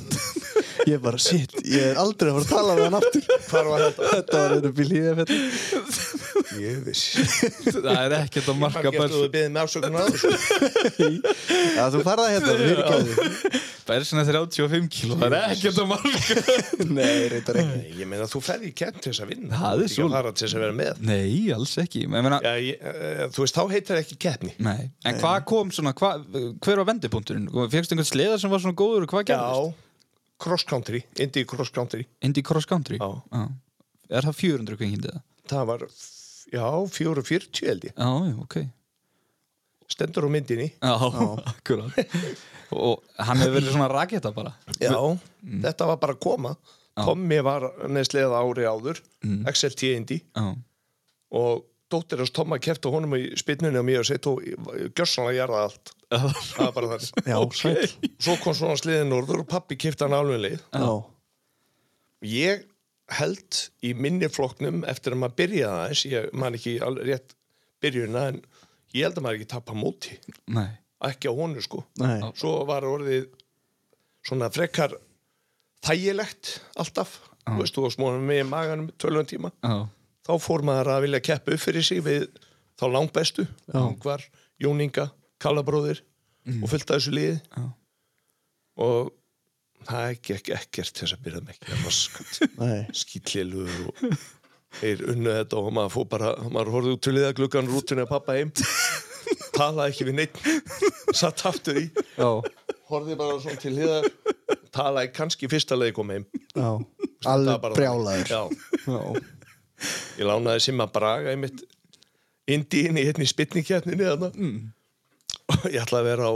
ég 0.88 1.02
bara, 1.04 1.20
shit, 1.22 1.54
ég 1.64 1.90
er 1.92 2.00
aldrei 2.00 2.32
að 2.32 2.38
fara 2.38 2.46
að 2.46 2.52
tala 2.52 2.76
með 2.78 2.84
hann 2.88 2.98
aftur. 2.98 3.28
Hvar 3.48 3.70
var 3.70 3.84
þetta? 3.86 4.10
þetta 4.14 4.42
var 4.42 4.56
einu 4.56 4.72
bíl 4.78 4.88
híðafell 4.92 5.38
Ég 6.58 6.78
vissi 6.86 7.24
Það 7.68 7.98
er 8.02 8.14
ekkert 8.18 8.50
að 8.52 8.60
marka 8.60 8.82
Margir 8.84 9.00
bers 9.00 9.14
þú 9.14 9.30
beðið 9.34 9.50
með 9.54 9.64
afsökunar 9.64 10.00
að 10.02 10.10
þessu. 10.14 10.30
Já, 11.78 11.82
þú 11.94 12.04
farða 12.06 12.28
hérna, 12.34 13.64
Bersina 13.88 14.24
35 14.28 14.88
kíló 14.92 15.16
Það 15.16 15.36
er 15.38 15.54
ekkert 15.54 15.80
að 15.80 15.88
marka. 15.88 16.56
Nei, 16.98 17.14
reyndar 17.32 17.60
ekki. 17.62 17.78
Nei, 17.78 17.94
ég 18.02 18.10
meina 18.10 18.28
þú 18.28 18.42
ferði 18.44 18.68
í 18.68 18.74
kent 18.76 19.00
til 19.00 19.12
þess 19.12 19.24
að 19.24 19.32
vinna. 19.32 19.52
Það 19.54 19.78
er 19.78 19.84
ekki 19.86 19.94
svo. 19.94 20.08
að 20.12 20.30
til 20.34 20.44
þess 20.44 20.58
að 20.58 20.64
vera 20.66 20.76
með. 20.82 21.02
Nei, 21.08 21.32
alls 21.56 21.74
ekki. 21.80 22.04
Ég 22.04 22.12
meina, 22.12 22.40
Já, 22.44 22.52
ég, 22.60 22.84
uh, 22.84 23.24
þú 23.32 23.44
veist, 23.46 23.56
þá 23.56 23.74
heitir 23.74 23.94
það 23.94 24.02
ekki 24.04 24.20
keppni. 24.26 24.54
Nei, 24.68 24.90
en 25.08 25.20
hvað 25.22 25.38
kom 25.48 25.72
svona, 25.74 25.94
hva, 25.96 26.14
hver 26.28 26.82
var 26.82 26.90
vendipunkturinn? 26.92 27.48
Fegstu 27.72 27.96
einhvern 27.96 28.12
sleða 28.12 28.40
sem 28.42 28.52
var 28.52 28.64
svona 28.64 28.76
góður 28.78 29.08
og 29.08 29.14
hvað 29.14 29.30
gerðist? 29.32 29.84
Já, 30.38 30.44
cross 30.44 30.64
country, 30.64 31.02
Indy 31.18 31.44
cross 31.44 31.70
country. 31.70 32.06
Indy 32.22 32.42
Cross 32.42 32.66
Country? 32.66 32.98
Já. 32.98 33.48
Er 34.10 34.22
það 34.24 34.32
400 34.38 34.76
kvingindi 34.78 35.08
eða? 35.10 35.22
Það? 35.50 35.64
Var, 35.66 35.82
já, 36.52 36.66
440 36.88 37.66
held 37.66 37.84
ég. 37.84 37.92
Já, 37.96 38.10
já, 38.28 38.36
ok. 38.42 38.56
Stendur 39.88 40.24
á 40.28 40.30
myndinni. 40.30 40.68
Já, 40.80 40.94
akkurat. 41.52 41.92
Og 42.70 43.02
hann 43.18 43.38
hefur 43.42 43.54
verið 43.58 43.72
svona 43.72 43.88
raketa 43.90 44.32
bara. 44.32 44.52
Já, 44.80 44.94
þetta 45.64 45.86
var 45.90 45.98
bara 45.98 46.14
að 46.14 46.20
koma. 46.22 46.54
Tommy 46.98 47.38
var 47.46 47.68
neðslega 47.88 48.38
ári 48.38 48.66
áður. 48.66 48.98
XLT 49.52 49.82
Indy 49.96 50.20
Já, 50.34 50.54
og 51.30 51.64
dóttir 51.92 52.20
hans 52.22 52.32
Tomma 52.36 52.58
kefti 52.62 52.90
honum 52.92 53.14
í 53.18 53.22
spynnunni 53.38 53.80
á 53.80 53.84
mig 53.86 54.00
og 54.00 54.06
sett 54.08 54.26
og 54.30 54.42
gjörsanlega 54.44 55.44
gerða 55.44 55.62
allt. 55.68 55.94
Það 56.08 56.58
var 56.58 56.74
bara 56.76 56.98
já, 56.98 57.38
sæll 57.60 57.88
svo 58.16 58.36
kom 58.42 58.56
svona 58.56 58.78
sliðin 58.80 59.10
norður 59.12 59.42
og 59.44 59.48
pappi 59.50 59.76
kefti 59.80 60.06
hann 60.06 60.16
alveg 60.16 60.58
ég 62.24 62.64
held 63.18 63.62
í 63.84 63.94
minni 63.96 64.28
flokknum 64.32 64.82
eftir 64.88 65.14
að 65.14 65.22
maður 65.22 65.36
byrjaði 65.40 65.82
aðeins 65.82 66.04
ég 66.08 66.30
man 66.36 66.56
ekki 66.58 66.74
rétt 67.08 67.34
byrjunna 67.82 68.24
en 68.32 68.40
ég 68.96 69.06
held 69.06 69.20
að 69.20 69.24
maður 69.24 69.38
ekki 69.38 69.50
tappa 69.52 69.76
móti. 69.76 70.18
Nei. 70.52 70.68
Ekki 71.08 71.30
á 71.30 71.34
honu 71.36 71.62
sko. 71.62 71.84
Nei, 72.02 72.18
svo 72.36 72.56
var 72.68 72.86
orðið 72.88 73.28
svona 74.26 74.50
frekar 74.52 74.96
þægilegt 75.86 76.58
alltaf. 76.80 77.20
Þú 77.48 77.60
veist 77.62 77.76
þú 77.76 77.84
var 77.86 77.94
smóðan 77.94 78.26
með 78.28 78.42
í 78.42 78.48
maganum 78.48 78.88
tölvun 79.00 79.28
tíma. 79.28 79.52
Já, 79.64 79.86
þá 80.28 80.34
fór 80.44 80.64
maður 80.66 80.92
að 80.94 81.04
vilja 81.06 81.24
keppa 81.30 81.54
upp 81.56 81.62
fyrir 81.62 81.86
sig 81.86 82.02
við 82.04 82.26
þá 82.78 82.84
langt 82.92 83.14
bestu 83.16 83.46
Angvar, 83.76 84.24
Jóninga, 84.60 85.08
Kallabróðir 85.42 86.02
og 86.62 86.68
fullt 86.70 86.90
af 86.90 86.98
þessu 86.98 87.14
liði. 87.14 87.38
Já. 87.56 87.64
og 88.84 89.10
það 89.88 90.18
gekk 90.28 90.50
ekkert 90.56 90.94
til 90.94 91.04
þess 91.04 91.16
að 91.16 91.24
byrja 91.26 91.42
með 91.44 91.54
ekki 91.54 92.98
skýtlilugur 93.02 93.86
og 93.88 94.02
þeir 94.78 95.04
unnu 95.14 95.34
þetta 95.38 95.60
og 95.60 95.70
maður 95.76 95.94
fór 95.96 96.08
bara 96.12 96.32
maður 96.48 96.72
horfði 96.76 96.94
út 96.96 97.04
til 97.06 97.14
liða 97.16 97.34
gluggan 97.36 97.70
rútinu 97.70 98.04
að 98.04 98.12
pappa 98.12 98.36
heim. 98.36 98.52
Talaði 99.58 99.92
ekki 99.92 100.06
við 100.08 100.18
neitt 100.20 100.40
satt 101.16 101.44
aftur 101.48 101.80
í. 101.80 101.86
Já, 102.16 102.28
horfði 102.90 103.16
bara 103.18 103.40
svona 103.42 103.60
til 103.62 103.74
liða 103.76 104.02
talaði 104.74 105.12
kannski 105.16 105.48
fyrsta 105.50 105.78
leið 105.78 105.94
kom 105.96 106.12
heim. 106.14 106.26
Alveg 107.28 107.68
brjálaður. 107.74 108.30
Já, 108.30 108.42
já, 108.86 109.00
ég 110.18 110.26
lánaði 110.26 110.64
Simma 110.64 110.88
Braga 110.92 111.32
einmitt 111.32 111.62
indi 112.48 112.86
inn 112.88 112.98
í 112.98 113.04
hérna 113.06 113.26
í 113.26 113.30
spytningkjarninni 113.30 114.08
mm. 114.28 114.58
og 115.54 115.66
ég 115.70 115.82
ætla 115.82 116.02
að 116.02 116.08
vera 116.10 116.30
á 116.32 116.34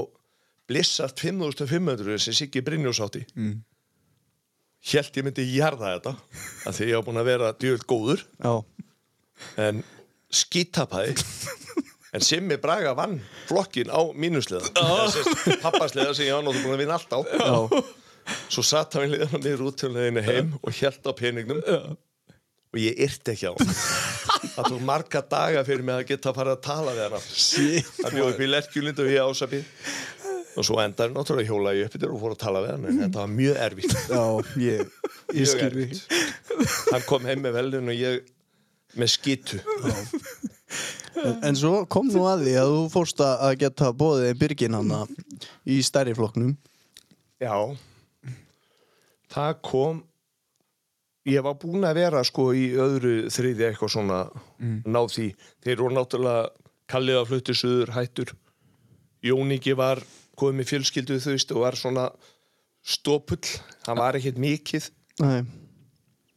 Blizzard 0.70 1.18
5500 1.18 2.20
sem 2.22 2.36
Siggi 2.36 2.62
Brynjós 2.64 3.00
átti. 3.04 3.24
Mm. 3.36 3.62
Hjælt 4.82 5.18
ég 5.18 5.26
myndi 5.26 5.46
jarða 5.54 5.94
þetta 5.96 6.12
að 6.66 6.76
því 6.78 6.88
ég 6.88 6.98
var 6.98 7.06
búin 7.06 7.22
að 7.22 7.28
vera 7.30 7.50
djöld 7.58 7.84
góður. 7.90 8.22
Já, 8.42 8.54
en 9.62 9.82
skítapaði 10.32 11.14
en 12.12 12.24
Simmi 12.24 12.58
Braga 12.62 12.94
vann 12.98 13.18
flokkin 13.48 13.92
á 13.92 14.00
mínusliða. 14.14 14.70
Pappasliða 15.64 16.14
sem 16.16 16.28
ég 16.28 16.34
náttúrulega 16.34 16.64
búin 16.64 16.76
að 16.76 16.82
vinna 16.84 16.98
allt 16.98 17.14
á. 17.14 17.20
Já, 17.22 18.34
svo 18.52 18.64
satt 18.66 18.96
hann 18.96 19.08
í 19.08 19.14
liðan 19.14 19.42
niður 19.42 19.68
út 19.70 19.78
til 19.82 19.92
leiðinu 19.94 20.24
heim 20.26 20.56
og 20.60 20.74
hjælt 20.76 21.06
á 21.08 21.12
peningnum 21.18 21.62
og 22.72 22.80
ég 22.80 23.02
yrti 23.06 23.34
ekki 23.34 23.50
á 23.50 23.54
hann. 23.56 23.74
Það 24.54 24.70
tók 24.72 24.84
marga 24.84 25.22
daga 25.28 25.62
fyrir 25.66 25.84
mig 25.86 25.98
að 26.00 26.08
geta 26.12 26.32
að 26.32 26.38
fara 26.40 26.54
að 26.56 26.62
tala 26.64 26.94
við 26.96 27.04
hann 27.04 27.26
það 27.98 28.16
bjóð 28.16 28.30
upp 28.32 28.42
í 28.42 28.48
lerkjulind 28.50 29.02
og 29.02 29.10
ég 29.12 29.28
ásapið 29.28 29.92
og 30.52 30.66
svo 30.68 30.78
endaði 30.82 31.14
náttúrulega 31.14 31.48
hjóla 31.48 31.74
ég 31.78 31.88
upp 31.88 31.96
yfir 31.96 32.12
og 32.12 32.20
fór 32.20 32.34
að 32.34 32.40
tala 32.42 32.62
við 32.64 32.74
hann 32.74 32.88
en 32.90 33.00
þetta 33.04 33.22
var 33.22 33.32
mjög 33.32 33.60
erfitt. 33.66 33.94
Já, 34.12 34.24
ég, 34.60 34.96
ég 35.32 35.54
mjög 35.54 35.62
erfitt. 35.68 36.16
hann 36.90 37.06
kom 37.08 37.28
heim 37.28 37.44
með 37.44 37.56
velun 37.60 37.92
og 37.92 38.02
ég 38.02 38.32
með 39.00 39.14
skítu 39.14 39.62
En, 41.22 41.34
en 41.44 41.56
svo 41.58 41.82
kom 41.92 42.08
nú 42.08 42.24
að 42.26 42.46
því 42.46 42.52
að 42.58 42.70
þú 42.72 42.84
fórst 42.92 43.20
að 43.24 43.56
geta 43.60 43.90
bóðið 43.94 44.38
byrgin 44.40 44.76
hana 44.78 45.02
í 45.68 45.76
stærri 45.84 46.14
flokknum. 46.16 46.54
Já. 47.42 47.54
Það 49.32 49.52
kom 49.68 50.00
ég 51.28 51.44
var 51.44 51.58
búinn 51.60 51.86
að 51.86 52.00
vera 52.00 52.22
sko 52.26 52.48
í 52.56 52.72
öðru 52.80 53.30
þriði 53.32 53.68
eitthvað 53.68 53.94
svona 53.94 54.18
ná 54.58 55.00
því. 55.06 55.28
Þeir 55.62 55.82
voru 55.84 55.96
náttúrulega 55.96 56.48
kallið 56.90 57.20
að 57.20 57.28
fluttu 57.30 57.56
suður 57.56 57.94
hættur. 57.96 58.34
Jóníki 59.22 59.76
var 59.78 60.02
komið 60.38 60.72
fjölskyldu 60.72 61.20
þú 61.22 61.36
veist 61.36 61.54
og 61.54 61.62
var 61.62 61.78
svona 61.78 62.08
stópull, 62.82 63.46
hann 63.86 64.00
var 64.00 64.18
ekkert 64.18 64.40
mikið 64.42 64.88
Nei, 65.22 65.44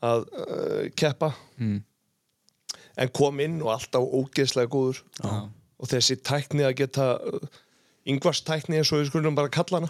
að 0.06 0.28
uh, 0.38 0.82
keppa. 0.94 1.32
Mm. 1.58 1.80
en 3.02 3.12
kom 3.16 3.40
inn 3.42 3.62
og 3.64 3.74
alltaf 3.74 4.04
ógeðslega 4.06 4.70
góður. 4.72 5.02
Já. 5.18 5.50
og 5.50 5.90
þessi 5.92 6.16
tækni 6.24 6.64
að 6.64 6.78
geta 6.84 7.08
yngvars 8.06 8.44
tækni 8.46 8.78
eins 8.78 8.92
og 8.94 9.02
við 9.02 9.10
skulum 9.10 9.36
bara 9.36 9.50
kalla 9.50 9.82
hana. 9.82 9.90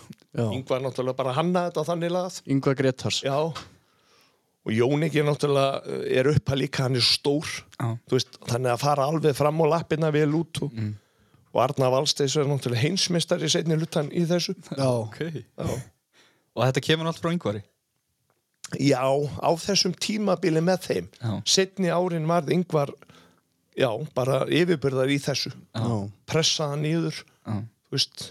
Yngvar 0.55 0.81
náttúrulega 0.81 1.19
bara 1.19 1.35
hanna 1.35 1.67
þetta 1.67 1.83
þannig 1.91 2.13
lagað 2.15 2.39
Yngvar 2.55 2.77
Gretars 2.79 3.19
já 3.25 3.35
og 4.65 4.73
Jóník 4.73 5.15
er 5.19 5.27
náttúrulega 5.27 5.81
uh, 5.85 6.05
er 6.19 6.29
uppa 6.31 6.57
líka, 6.57 6.87
hann 6.87 6.97
er 6.97 7.05
stór. 7.05 7.49
Já. 7.77 7.91
Þú 8.09 8.17
veist, 8.17 8.39
þannig 8.49 8.73
að 8.73 8.81
fara 8.81 9.09
alveg 9.11 9.37
fram 9.37 9.61
á 9.61 9.65
lappina 9.75 10.09
vel 10.15 10.31
út 10.41 10.63
og, 10.65 10.73
og 11.53 11.61
Arna 11.61 11.91
Valsteins 11.93 12.35
er 12.39 12.49
náttúrulega 12.49 12.87
heimsmeistari 12.87 13.51
setni 13.51 13.77
hlutan 13.77 14.09
í 14.09 14.25
þessu. 14.29 14.57
Já, 14.73 14.89
ok. 14.89 15.21
Já. 15.37 15.77
Og 16.55 16.65
þetta 16.65 16.85
kemur 16.87 17.11
allt 17.11 17.21
frá 17.21 17.33
yngvari 17.35 17.61
já, 18.79 19.03
á 19.39 19.49
þessum 19.61 19.93
tímabili 19.93 20.61
með 20.63 20.87
þeim. 20.87 21.09
Já. 21.19 21.33
setni 21.45 21.91
árin 21.93 22.27
varð 22.29 22.51
yngvar 22.55 22.93
já, 23.77 23.89
bara 24.15 24.43
yfirbyrðar 24.49 25.11
í 25.13 25.19
þessu. 25.21 25.51
Já, 25.75 25.89
pressa 26.29 26.71
hann 26.71 26.85
niður. 26.85 27.21
Já. 27.45 27.61
þú 27.61 27.97
veist, 27.97 28.27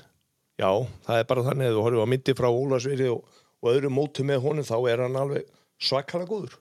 já, 0.60 0.70
það 1.06 1.20
er 1.20 1.28
bara 1.30 1.46
þannig 1.48 1.70
að 1.70 1.76
þú 1.76 1.84
horfum 1.86 2.04
að 2.04 2.12
myndi 2.14 2.36
frá 2.38 2.48
Ólasveri 2.50 3.10
og, 3.12 3.42
og 3.62 3.70
öðru 3.72 3.92
mótu 3.94 4.26
með 4.26 4.42
honum 4.44 4.66
þá 4.66 4.76
er 4.90 5.04
hann 5.06 5.20
alveg 5.20 5.52
svakalega 5.84 6.30
góður 6.30 6.58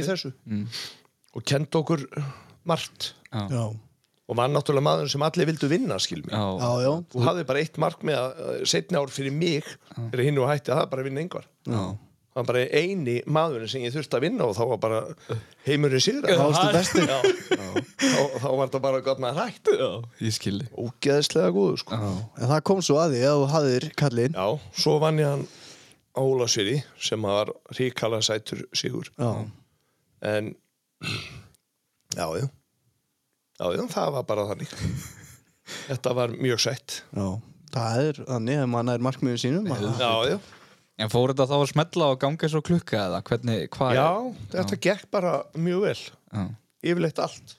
í 0.00 0.04
þessu. 0.06 0.32
Og 1.36 1.46
kent 1.46 1.76
okkur 1.78 2.06
margt. 2.68 3.12
Já. 3.30 3.70
og 4.30 4.36
var 4.38 4.50
náttúrulega 4.50 4.86
maður 4.86 5.08
sem 5.10 5.22
allir 5.26 5.48
vildu 5.48 5.68
vinna 5.70 5.96
skil 6.02 6.20
já, 6.22 6.38
þú 7.10 7.22
hafði 7.26 7.46
bara 7.48 7.62
eitt 7.64 7.80
mark 7.82 8.04
með 8.06 8.18
að 8.20 8.60
setni 8.70 8.98
ár 8.98 9.10
fyrir 9.10 9.34
mig 9.34 9.66
fyrir 10.12 10.28
hinn 10.28 10.38
og 10.38 10.46
hætti, 10.50 10.70
það 10.70 10.80
var 10.84 10.90
bara 10.92 11.02
að 11.02 11.08
vinna 11.10 11.24
yngvar 11.24 11.48
það 12.30 12.38
var 12.38 12.46
bara 12.46 12.62
eini 12.78 13.16
maðurinn 13.26 13.70
sem 13.72 13.82
ég 13.82 13.94
þurfti 13.94 14.18
að 14.18 14.22
vinna 14.28 14.46
og 14.46 14.54
þá 14.54 14.62
var 14.70 14.80
bara 14.84 15.00
heimurinn 15.66 16.04
síðra 16.04 16.36
þá 16.38 16.44
þá, 17.98 18.20
þá 18.38 18.48
var 18.60 18.70
það 18.70 18.84
bara 18.84 19.00
gott 19.04 19.22
með 19.22 19.40
hætt. 19.40 19.70
Ég 20.22 20.36
skildi. 20.36 20.68
Ógeðslega 20.78 21.50
góður 21.56 21.82
sko. 21.82 21.98
En 22.38 22.52
það 22.52 22.62
kom 22.70 22.84
svo 22.86 23.00
að 23.02 23.16
því 23.16 23.24
að 23.26 23.40
þú 23.40 23.48
hafðir 23.56 23.88
kallinn. 23.98 24.38
Já, 24.38 24.46
svo 24.84 24.94
vann 25.02 25.18
ég 25.20 25.32
hann 25.32 25.44
á 26.16 26.20
Ólasveri 26.20 26.78
sem 26.98 27.22
var 27.22 27.50
ríkala 27.78 28.20
sætur 28.24 28.64
sigur. 28.74 29.10
Já, 29.18 29.30
en 30.22 30.54
já, 32.16 32.26
já. 32.40 32.48
já, 33.60 33.86
það 33.94 34.12
var 34.16 34.24
bara 34.28 34.46
þannig. 34.50 34.72
Þetta 35.86 36.14
var 36.18 36.32
mjög 36.34 36.60
sætt. 36.66 37.02
Já 37.14 37.28
Það 37.70 38.00
er 38.08 38.16
þannig 38.26 38.56
að 38.58 38.66
mann 38.72 38.88
er 38.90 38.98
markmiður 39.06 39.38
sínum 39.38 39.68
að- 39.70 39.84
já, 40.00 40.14
já, 40.32 40.38
En 40.98 41.08
fór 41.08 41.30
þetta 41.30 41.46
þá 41.46 41.54
að 41.60 41.68
smetla 41.70 42.08
og 42.10 42.18
ganga 42.20 42.42
eins 42.44 42.54
og 42.58 42.64
klukka 42.66 42.98
eða 43.06 43.20
hvernig, 43.22 43.68
hvað 43.70 43.94
já 43.94 44.08
þetta 44.52 44.78
gekk 44.88 45.04
bara 45.14 45.30
mjög 45.54 45.80
vel. 45.86 46.00
Já. 46.34 46.42
yfirleitt 46.82 47.18
allt 47.22 47.54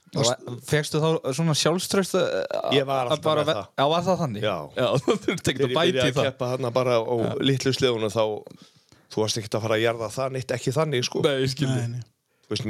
Fegstu 0.68 1.00
þá 1.00 1.10
svona 1.32 1.53
sjálfströst 1.56 2.18
Ég 2.75 2.84
var 2.89 3.08
alltaf 3.13 3.38
með 3.39 3.51
það. 3.53 3.62
Já, 3.80 3.86
var 3.94 4.01
það 4.08 4.18
þannig? 4.25 4.44
Já. 4.44 4.56
Já, 4.75 4.88
þú 5.06 5.15
þurft 5.25 5.51
ekki 5.53 5.62
þegar 5.62 5.70
að 5.70 5.72
ég 5.72 5.77
bæti 5.77 5.91
byrjaði 5.91 6.01
í 6.01 6.12
að 6.12 6.18
það 6.18 6.27
keppa 6.27 6.50
þarna 6.51 6.72
bara 6.75 6.98
á 7.00 7.15
litlu 7.48 7.74
sleðunum 7.77 8.12
þá 8.12 8.24
þú 9.12 9.22
varst 9.24 9.39
ekki 9.41 9.51
að 9.56 9.63
fara 9.68 9.77
að 9.77 9.86
jarða 9.86 10.10
það 10.18 10.36
neitt 10.36 10.51
ekki 10.58 10.74
þannig 10.75 11.08
sko 11.08 11.24
Nei, 11.24 11.48
skilji 11.51 11.77
Nei, 11.77 11.88
nei. 11.96 12.03
Þú 12.44 12.56
veist, 12.56 12.68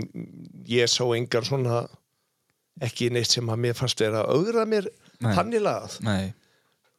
ég 0.69 0.91
sá 0.93 1.03
engar 1.17 1.47
svona 1.49 1.79
ekki 2.81 3.09
neitt 3.13 3.29
sem 3.33 3.49
að 3.51 3.63
mér 3.65 3.75
fannst 3.77 4.01
vera 4.05 4.21
að 4.21 4.37
augra 4.37 4.67
mér 4.69 4.87
Nei. 5.21 5.33
þannig 5.37 5.65
lagað 5.65 5.97
Nei, 6.05 6.29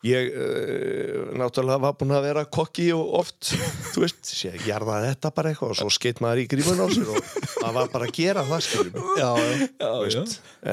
ég 0.07 0.33
uh, 0.35 1.29
náttúrulega 1.39 1.83
var 1.85 1.95
búinn 1.99 2.15
að 2.17 2.25
vera 2.27 2.43
kokki 2.59 2.89
og 2.97 3.13
oft, 3.21 3.53
þú 3.93 4.03
veist, 4.03 4.23
sé, 4.27 4.51
jarða 4.67 4.99
þetta 5.05 5.31
bara 5.37 5.53
eitthvað 5.53 5.75
og 5.75 5.79
svo 5.79 5.93
skeitt 5.95 6.23
maður 6.25 6.43
í 6.43 6.49
grímun 6.51 6.83
á 6.83 6.87
sér 6.91 7.13
og 7.13 7.21
maður 7.63 7.77
var 7.79 7.93
bara 7.95 8.09
að 8.09 8.17
gera 8.19 8.45
það 8.49 8.65
skiljum 8.67 9.07
Já, 9.21 9.31
já. 9.39 9.69
já, 9.79 9.93
já 10.17 10.25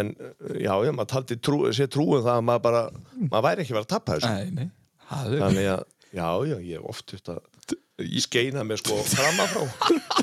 en 0.02 0.12
já, 0.58 0.74
já, 0.88 0.92
maður 0.98 1.12
taldi 1.14 1.38
trú, 1.38 1.62
sér 1.78 1.92
trúum 1.94 2.24
það 2.26 2.34
að 2.40 2.48
maður 2.50 2.66
bara, 2.66 2.84
maður 3.28 3.48
væri 3.50 3.66
ekki 3.66 3.78
verið 3.78 3.86
að 3.86 3.94
tappa 3.96 4.18
þessu 4.18 4.34
Nei, 4.34 4.52
nei 4.58 4.68
Það 5.10 5.38
þannig 5.42 5.72
að, 5.74 5.86
já, 6.14 6.28
já, 6.50 6.58
ég 6.58 6.74
hef 6.78 6.90
oft 6.94 7.16
þetta 7.16 7.40
skeina 8.24 8.64
mig 8.64 8.80
sko 8.82 8.98
framafrá 9.10 9.66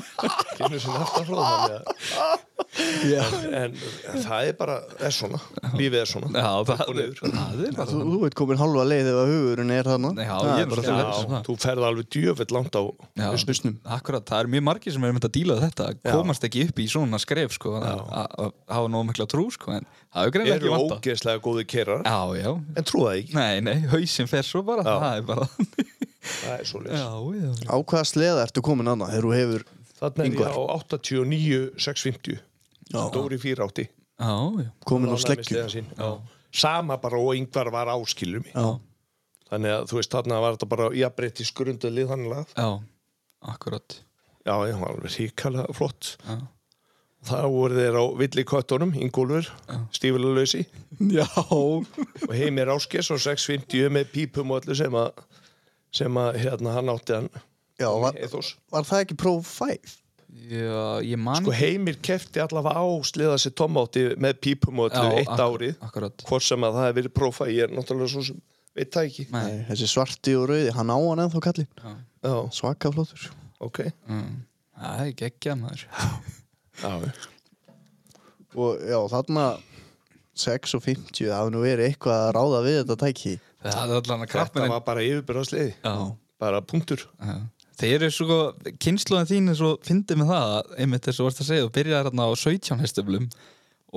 kynnu 0.57 0.79
sinni 0.81 0.97
aftanfrá 0.97 1.41
þannig 1.43 1.75
að. 1.77 2.45
En, 2.77 3.73
en 4.11 4.21
það 4.23 4.47
er 4.49 4.55
bara, 4.59 4.75
er 5.07 5.13
svona. 5.15 5.39
Lífið 5.77 5.97
er 6.01 6.09
svona. 6.09 6.29
Já, 6.33 6.49
það 6.67 6.83
er 6.85 6.91
niður. 6.97 7.21
Það 7.37 7.61
er 7.67 7.75
bara 7.77 7.87
Þú, 7.91 8.01
þú 8.11 8.19
veit 8.23 8.35
komin 8.37 8.59
halva 8.61 8.85
leið 8.87 9.09
ef 9.11 9.19
að 9.21 9.31
hugurinn 9.33 9.73
er 9.77 9.89
þarna. 9.89 10.11
Já, 10.17 10.33
Það 10.37 10.51
ég 10.51 10.63
er 10.65 10.71
bara. 10.73 10.85
Já, 10.87 11.41
þú 11.47 11.55
ferð 11.63 11.87
alveg 11.89 12.09
djöfell 12.17 12.49
langt 12.57 12.77
á 12.77 12.83
Já, 13.17 13.25
hausnum. 13.31 13.77
akkurat, 13.97 14.25
það 14.29 14.43
er 14.45 14.51
mjög 14.55 14.65
margir 14.69 14.95
sem 14.97 15.07
er 15.07 15.15
myndið 15.17 15.29
að 15.29 15.35
díla 15.39 15.57
þetta 15.63 15.87
komast 16.07 16.47
ekki 16.47 16.65
upp 16.67 16.81
í 16.83 16.87
svona 16.91 17.21
skref 17.23 17.55
sko, 17.57 17.75
að 17.81 18.03
að- 18.07 18.35
að 18.47 18.51
hafa 18.77 18.91
nóg 18.93 19.07
mikla 19.11 19.27
trú 19.31 19.47
sko, 19.53 19.73
en 19.77 19.85
það 20.13 20.27
er 20.27 20.39
eru 20.41 20.53
ekki 20.57 20.73
vanta 20.73 20.97
ógeðslega 20.99 21.43
góði 21.47 21.65
kerar 21.69 22.03
Já, 22.05 22.19
já, 22.41 22.51
en 22.77 22.83
trúa 22.87 23.11
það 23.13 23.21
ekki, 23.23 23.33
nei, 23.37 23.61
nei, 23.61 23.77
hausinn 23.91 24.29
fer 24.31 24.45
svo 24.47 24.63
bara 24.67 24.83
það 24.87 25.17
er 25.17 25.25
bara 25.27 25.47
það 26.27 26.53
er 26.59 26.65
svo 26.67 26.81
leys 26.83 26.99
Já, 26.99 27.09
já, 27.39 27.51
Á 27.71 27.75
hvaða 27.81 28.05
sleða 28.11 28.45
ertu 28.47 28.63
komin 28.65 28.91
annað 28.93 29.13
þegar 29.15 29.27
þú 29.27 29.33
hefur 29.37 29.65
þannig 29.97 30.25
er 30.27 30.41
ég 30.43 30.53
á 30.53 30.61
89 30.77 31.61
650 31.77 32.37
Já. 32.37 32.43
Dóri 32.93 33.37
480 33.41 33.87
já, 33.87 34.33
já, 34.63 34.69
komin 34.87 35.09
á 35.09 35.13
Ánægður 35.13 35.17
með 35.17 35.23
sleggju 35.25 35.47
sleðann 35.51 35.73
sinn. 35.73 35.89
Já. 35.97 36.09
sama 36.63 36.97
bara 37.03 37.19
og 37.21 37.33
yngvar 37.37 37.69
var 37.73 37.91
áskilum 37.93 38.45
Já, 38.53 38.65
þannig 39.51 39.73
að 39.75 39.87
þú 39.91 39.99
veist 39.99 40.13
þarna 40.15 40.41
var 40.43 40.55
þetta 40.57 40.69
bara 40.73 40.91
jafnbreytti 40.95 41.47
skrundalið 41.47 42.11
þannig 42.13 42.37
að 42.37 42.53
já, 42.55 42.69
akkurat. 43.53 43.97
Já, 44.47 44.53
ég 44.69 44.79
var 44.79 44.93
alveg 44.95 45.11
ríkala 45.17 45.65
flott. 45.75 46.13
Já, 46.23 46.37
það 47.27 47.49
voru 47.51 47.75
þeir 47.81 47.97
á 47.99 48.03
villi 48.21 48.43
köttunum 48.47 48.93
Ingólfur, 48.95 49.49
stífilulösi 49.91 50.63
já. 51.11 51.27
og 51.51 51.85
Heimir 52.31 52.71
Áskes 52.71 53.11
og 53.11 53.19
650 53.19 53.91
með 53.91 54.11
pípum 54.13 54.55
og 54.55 54.63
öllu 54.63 54.77
sem 54.79 54.95
að 54.95 55.23
sem 55.97 56.19
að 56.19 56.39
hérna 56.43 56.73
hann 56.75 56.91
átti 56.91 57.15
hann 57.15 57.29
já 57.79 57.87
var, 58.01 58.17
var 58.73 58.85
það 58.87 59.03
ekki 59.03 59.15
Pro 59.19 59.37
5? 59.43 59.95
Já 60.27 60.99
ég 61.07 61.19
man 61.19 61.39
sko 61.41 61.53
Heimir 61.55 61.97
kefti 62.03 62.41
allavega 62.43 62.83
á 62.83 62.85
sliða 63.07 63.37
sér 63.41 63.53
tomátti 63.57 64.03
með 64.19 64.39
pípum 64.43 64.83
og 64.83 64.91
öllu 64.91 65.13
Já, 65.15 65.21
eitt 65.21 65.31
Akkurat. 65.83 66.25
Hvort 66.27 66.45
sem 66.45 66.67
að 66.67 66.75
það 66.77 66.87
hefur 66.87 66.97
verið 66.99 67.15
prófa 67.15 67.47
ég 67.51 67.67
er 67.67 67.73
náttúrulega 67.75 68.11
svo 68.11 68.25
sem 68.27 68.41
veit 68.77 68.91
það 68.93 69.09
ekki. 69.09 69.25
Nei, 69.33 69.55
þessi 69.71 69.89
svarti 69.89 70.35
og 70.37 70.45
rauði, 70.51 70.73
hann 70.75 70.93
á 70.93 70.97
hann 70.97 71.23
ennþá 71.25 71.43
kallinn. 71.47 71.71
Já, 72.27 72.35
Svaka 72.59 72.91
flottur. 72.93 73.25
Ok. 73.63 73.81
Mm, 74.09 74.35
það 74.83 75.03
er 75.05 75.15
geggjað 75.23 75.59
maður. 75.63 75.87
Já, 76.83 76.91
Og 78.57 78.79
já, 78.85 78.97
þarna 79.11 79.43
6 80.37 80.75
og 80.77 80.81
50, 80.85 81.25
það 81.27 81.33
hafði 81.35 81.53
nú 81.53 81.59
verið 81.61 81.89
eitthvað 81.91 82.21
að 82.21 82.29
ráða 82.37 82.61
við 82.65 82.77
þetta 82.79 82.97
tæki. 83.01 83.33
Þetta 83.65 84.63
var 84.71 84.83
bara 84.85 85.03
yfirbyrðasliði 85.05 85.73
Já, 85.73 85.93
bara 86.41 86.61
punktur. 86.65 87.03
Já 87.17 87.35
Þeir 87.77 87.95
eru 87.99 88.09
svo, 88.13 88.37
kynsluðin 88.81 89.29
þín 89.29 89.51
er 89.51 89.57
svo 89.59 89.75
fyndið 89.85 90.21
með 90.23 90.31
það, 90.33 90.71
einmitt 90.81 91.05
þess 91.05 91.17
að 91.17 91.21
þú 91.21 91.27
varst 91.27 91.41
að 91.43 91.49
segja 91.51 91.65
þú 91.67 91.71
byrjaði 91.77 92.07
hérna 92.07 92.25
á 92.25 92.31
17 92.41 92.81
hestöflum 92.81 93.27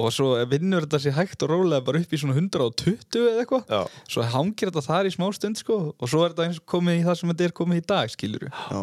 og 0.01 0.13
svo 0.15 0.27
vinnur 0.47 0.85
þetta 0.85 1.01
sér 1.03 1.15
hægt 1.17 1.43
og 1.43 1.51
rólega 1.51 1.83
bara 1.85 2.01
upp 2.01 2.13
í 2.15 2.19
svona 2.21 2.37
120 2.39 3.17
eða 3.25 3.41
eitthvað. 3.43 3.89
Svo 4.13 4.27
hangir 4.35 4.71
þetta 4.71 4.85
þar 4.87 5.09
í 5.09 5.15
smá 5.17 5.25
stund 5.35 5.59
sko 5.59 5.79
og 5.97 6.11
svo 6.13 6.21
er 6.25 6.35
þetta 6.35 6.47
eins 6.47 6.61
og 6.61 6.67
komið 6.71 7.01
í 7.01 7.07
það 7.09 7.17
sem 7.19 7.33
þetta 7.33 7.49
er 7.49 7.57
komið 7.61 7.81
í 7.81 7.87
dag 7.91 8.13
skilur 8.13 8.45
Já, 8.53 8.83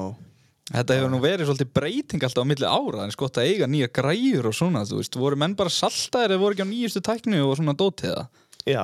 Þetta 0.68 0.98
hefur 0.98 1.12
nú 1.14 1.20
verið 1.24 1.48
svolítið 1.48 1.70
breyting 1.78 2.26
alltaf 2.28 2.44
á 2.44 2.50
milli 2.50 2.68
ára 2.68 3.06
en 3.06 3.14
sko 3.16 3.30
að 3.30 3.46
eiga 3.48 3.70
nýja 3.72 3.88
græjur 3.96 4.50
og 4.50 4.56
svona 4.58 4.82
þú 4.90 4.98
veist, 5.00 5.16
voru 5.16 5.40
menn 5.40 5.56
bara 5.56 5.72
saltaðir 5.72 6.36
eða 6.36 6.42
voru 6.44 6.58
ekki 6.58 6.66
á 6.68 6.72
nýjustu 6.74 7.02
tækni 7.08 7.40
og 7.40 7.54
svona 7.56 7.76
dótiða 7.78 8.26
já, 8.68 8.84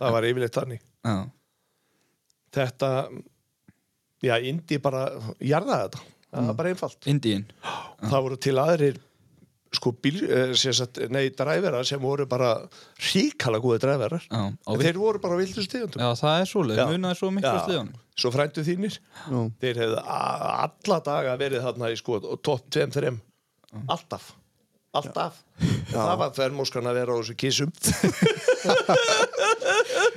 það 0.00 0.16
var 0.16 0.26
yfirleitt 0.26 0.58
þannig. 0.58 0.82
Já, 1.06 1.14
þetta 2.58 2.90
já, 4.24 4.34
Indi 4.50 4.80
bara 4.82 5.06
jarðaði 5.38 5.86
þetta. 5.86 6.02
Það 6.30 6.50
var 6.50 6.58
bara 6.60 6.72
einfalt. 6.74 7.06
Indíin. 7.10 7.46
Það 8.10 8.26
voru 8.26 8.36
til 8.40 8.58
aðrir 8.62 9.00
sko 9.70 9.92
bíl, 10.02 10.16
eh, 10.26 10.52
nei, 11.14 11.28
dræverar 11.30 11.86
sem 11.86 12.00
voru 12.02 12.24
bara 12.26 12.56
ríkala 13.12 13.60
góði 13.62 13.78
dræverar. 13.84 14.24
Já, 14.26 14.40
en 14.50 14.80
þeir 14.82 14.98
voru 14.98 15.22
bara 15.22 15.38
á 15.38 15.40
vildu 15.40 15.62
stegundum 15.62 16.02
Já, 16.02 16.08
það 16.18 16.40
er 16.40 16.48
svoleið, 16.50 16.80
Já. 16.80 16.86
munaði 16.90 17.18
svo 17.20 17.30
miklu 17.30 17.52
Já. 17.54 17.60
sliðunum 17.68 17.92
svo 18.20 18.32
frændu 18.34 18.64
þínir. 18.66 18.98
Já, 19.30 19.38
þeir 19.62 19.80
hefðu 19.84 20.02
alla 20.04 21.00
daga 21.06 21.36
verið 21.40 21.64
þarna 21.68 21.90
í 21.94 21.98
sko 22.00 22.20
topp 22.42 22.66
2-3 22.74 23.14
alltaf. 23.86 24.32
Alltaf. 24.90 25.36
Það 25.92 26.14
var 26.18 26.32
þvermóskan 26.34 26.88
að 26.90 26.96
vera 26.98 27.14
á 27.14 27.18
þessu 27.20 27.36
kissum 27.38 27.70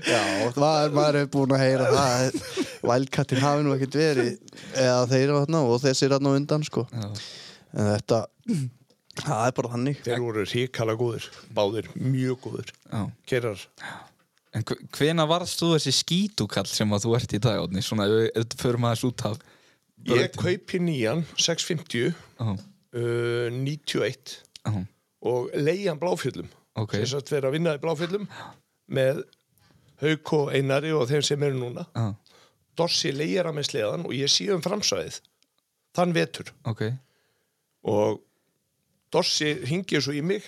já 0.07 0.21
maður, 0.57 0.93
maður 0.97 1.19
er 1.21 1.27
búin 1.33 1.55
að 1.55 1.63
heyra 1.63 1.89
það 1.93 2.37
Vælkattin 2.83 3.43
hafi 3.43 3.65
nú 3.65 3.73
ekkert 3.75 3.97
verið 3.97 4.31
eða 4.75 5.03
þeir 5.11 5.35
og 5.37 5.75
þessir 5.83 6.11
þarna 6.15 6.33
á 6.33 6.37
undan 6.39 6.65
sko. 6.67 6.85
Já, 6.91 7.09
En 7.73 7.87
þetta, 7.89 8.17
það 9.23 9.45
er 9.47 9.53
bara 9.57 9.69
þannig. 9.71 10.01
Þeir 10.05 10.19
voru 10.21 10.43
ríkala 10.45 10.97
góðir 10.99 11.29
báðir 11.55 11.87
mjög 11.95 12.43
góðir. 12.43 12.73
Já. 12.91 13.05
Kerar 13.29 13.63
En 14.53 14.61
hvena 14.93 15.25
varst 15.25 15.57
þú 15.63 15.71
þessi 15.73 15.93
skítukall 15.97 16.67
sem 16.69 16.91
að 16.93 17.07
þú 17.07 17.15
ert 17.17 17.31
í 17.33 17.39
dag, 17.41 17.63
Átni? 17.63 17.81
Svona, 17.81 18.05
ef 18.05 18.43
við 18.43 18.57
förum 18.61 18.85
aðeins 18.85 19.05
út 19.07 19.23
af 19.25 19.39
ég 20.05 20.35
kaupi 20.37 20.81
nýjan 20.83 21.23
650 21.33 22.11
Já, 22.13 22.51
uh, 22.99 23.47
91 23.49 24.35
já, 24.61 24.75
og 25.25 25.49
leiðan 25.57 26.01
bláfjöllum. 26.01 26.51
Ok. 26.77 26.99
Sem 26.99 27.09
sagt 27.15 27.33
vera 27.33 27.49
að 27.49 27.57
vinna 27.57 27.73
í 27.77 27.81
bláfjöllum 27.81 28.27
með 28.93 29.23
Hauk 30.01 30.33
og 30.33 30.51
Einari 30.55 30.91
og 30.95 31.05
þeim 31.11 31.23
sem 31.25 31.45
eru 31.45 31.59
núna. 31.59 31.85
Já, 31.93 32.13
Dossi 32.73 33.11
leiðir 33.13 33.51
að 33.51 33.57
með 33.59 33.69
sleðan 33.69 34.05
og 34.07 34.13
ég 34.17 34.31
sé 34.33 34.47
um 34.53 34.61
framsvæðið. 34.65 35.19
Þann 35.93 36.13
vetur. 36.15 36.47
Ok. 36.65 36.87
Og 37.85 38.23
Dossi 39.13 39.51
ringir 39.67 40.01
svo 40.01 40.15
í 40.17 40.23
mig 40.25 40.47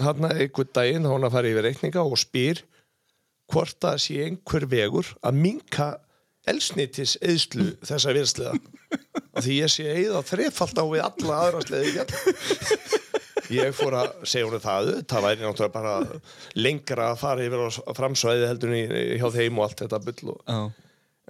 þarna 0.00 0.30
einhvern 0.36 0.70
daginn 0.74 1.06
þá 1.06 1.14
hann 1.14 1.26
að 1.26 1.34
fara 1.34 1.50
yfir 1.50 1.66
reikninga 1.66 2.04
og 2.06 2.20
spyr 2.20 2.62
hvort 3.50 3.76
það 3.82 3.98
sé 4.04 4.20
einhver 4.26 4.66
vegur 4.70 5.10
að 5.26 5.40
minka 5.42 5.88
elsnitis 6.48 7.16
eðslu 7.20 7.72
þessa 7.88 8.14
vinsliða 8.16 8.54
og 8.54 9.42
því 9.44 9.58
ég 9.58 9.72
sé 9.72 9.86
eða 9.92 10.22
þrefald 10.26 10.80
á 10.80 10.84
við 10.86 11.04
alla 11.06 11.40
aðra 11.46 11.64
sleði 11.66 12.06
ég 13.54 13.74
fór 13.76 13.96
að 14.00 14.12
segja 14.28 14.48
hún 14.48 14.62
það 14.62 14.92
það 15.10 15.26
væri 15.26 15.44
náttúrulega 15.44 15.74
bara 15.74 16.20
lengra 16.58 17.08
að 17.12 17.20
fara 17.22 17.46
yfir 17.46 17.64
á 17.66 17.92
framsvæði 17.98 18.50
heldur 18.50 18.76
hjá 19.20 19.26
þeim 19.36 19.58
og 19.60 19.66
allt 19.66 19.82
þetta 19.84 20.00
Já, 20.46 20.60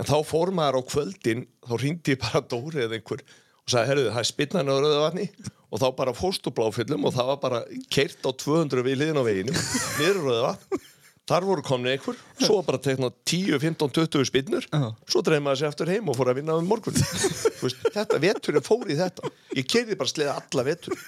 En 0.01 0.09
þá 0.09 0.17
fór 0.25 0.53
maður 0.57 0.81
á 0.81 0.83
kvöldin, 0.89 1.43
þá 1.67 1.73
ringdi 1.77 2.15
ég 2.15 2.21
bara 2.23 2.41
Dóri 2.49 2.85
eða 2.87 2.97
einhver 2.97 3.21
og 3.21 3.73
sagði, 3.73 3.89
herruðu, 3.91 4.13
það 4.15 4.23
er 4.23 4.29
spinnan 4.31 4.71
á 4.73 4.75
rauðavatni 4.81 5.27
og 5.71 5.83
þá 5.83 5.89
bara 5.99 6.15
fórst 6.17 6.49
úr 6.49 6.55
bláfyllum 6.57 7.05
og 7.07 7.13
það 7.15 7.29
var 7.31 7.41
bara 7.43 7.61
keirt 7.93 8.25
á 8.25 8.31
200 8.33 8.87
við 8.87 8.97
liðin 9.03 9.21
á 9.21 9.25
veginum, 9.27 9.61
niður 10.01 10.23
rauðavatn. 10.25 10.81
Þar 11.29 11.45
voru 11.47 11.63
komni 11.63 11.93
einhver, 11.93 12.17
svo 12.41 12.57
var 12.59 12.65
bara 12.67 12.81
tekna 12.83 13.11
10, 13.29 13.59
15, 13.63 13.93
20 13.95 14.27
spinnur, 14.27 14.65
Já. 14.67 14.87
svo 15.07 15.21
dreif 15.23 15.43
maður 15.45 15.61
sér 15.61 15.69
aftur 15.71 15.91
heim 15.93 16.09
og 16.11 16.17
fór 16.19 16.31
að 16.33 16.41
vinna 16.41 16.57
um 16.59 16.67
morgun. 16.67 16.97
veist, 17.63 17.85
þetta 17.95 18.19
veturinn 18.25 18.67
fór 18.67 18.91
í 18.91 18.97
þetta. 18.99 19.31
Ég 19.55 19.69
keirði 19.71 19.99
bara 20.01 20.11
sleða 20.11 20.35
alla 20.41 20.65
vetur. 20.67 21.05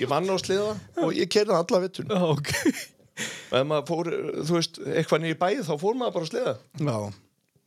Ég 0.00 0.08
vann 0.08 0.30
á 0.32 0.36
sleða 0.40 0.72
og 1.04 1.12
ég 1.18 1.28
keirði 1.32 1.58
alla 1.58 1.82
vetur. 1.84 2.08
já 2.08 2.24
ok 2.30 2.54
Og 3.50 3.56
ef 3.58 3.66
maður 3.68 3.88
fór, 3.90 4.08
þú 4.48 4.54
veist, 4.56 4.78
eitthvað 4.86 5.20
niður 5.26 5.34
í 5.34 5.40
bæði 5.42 5.64
þá 5.66 5.74
fór 5.82 5.98
maður 6.00 6.14
bara 6.14 6.28
sleða. 6.30 6.54
Já, 6.80 6.96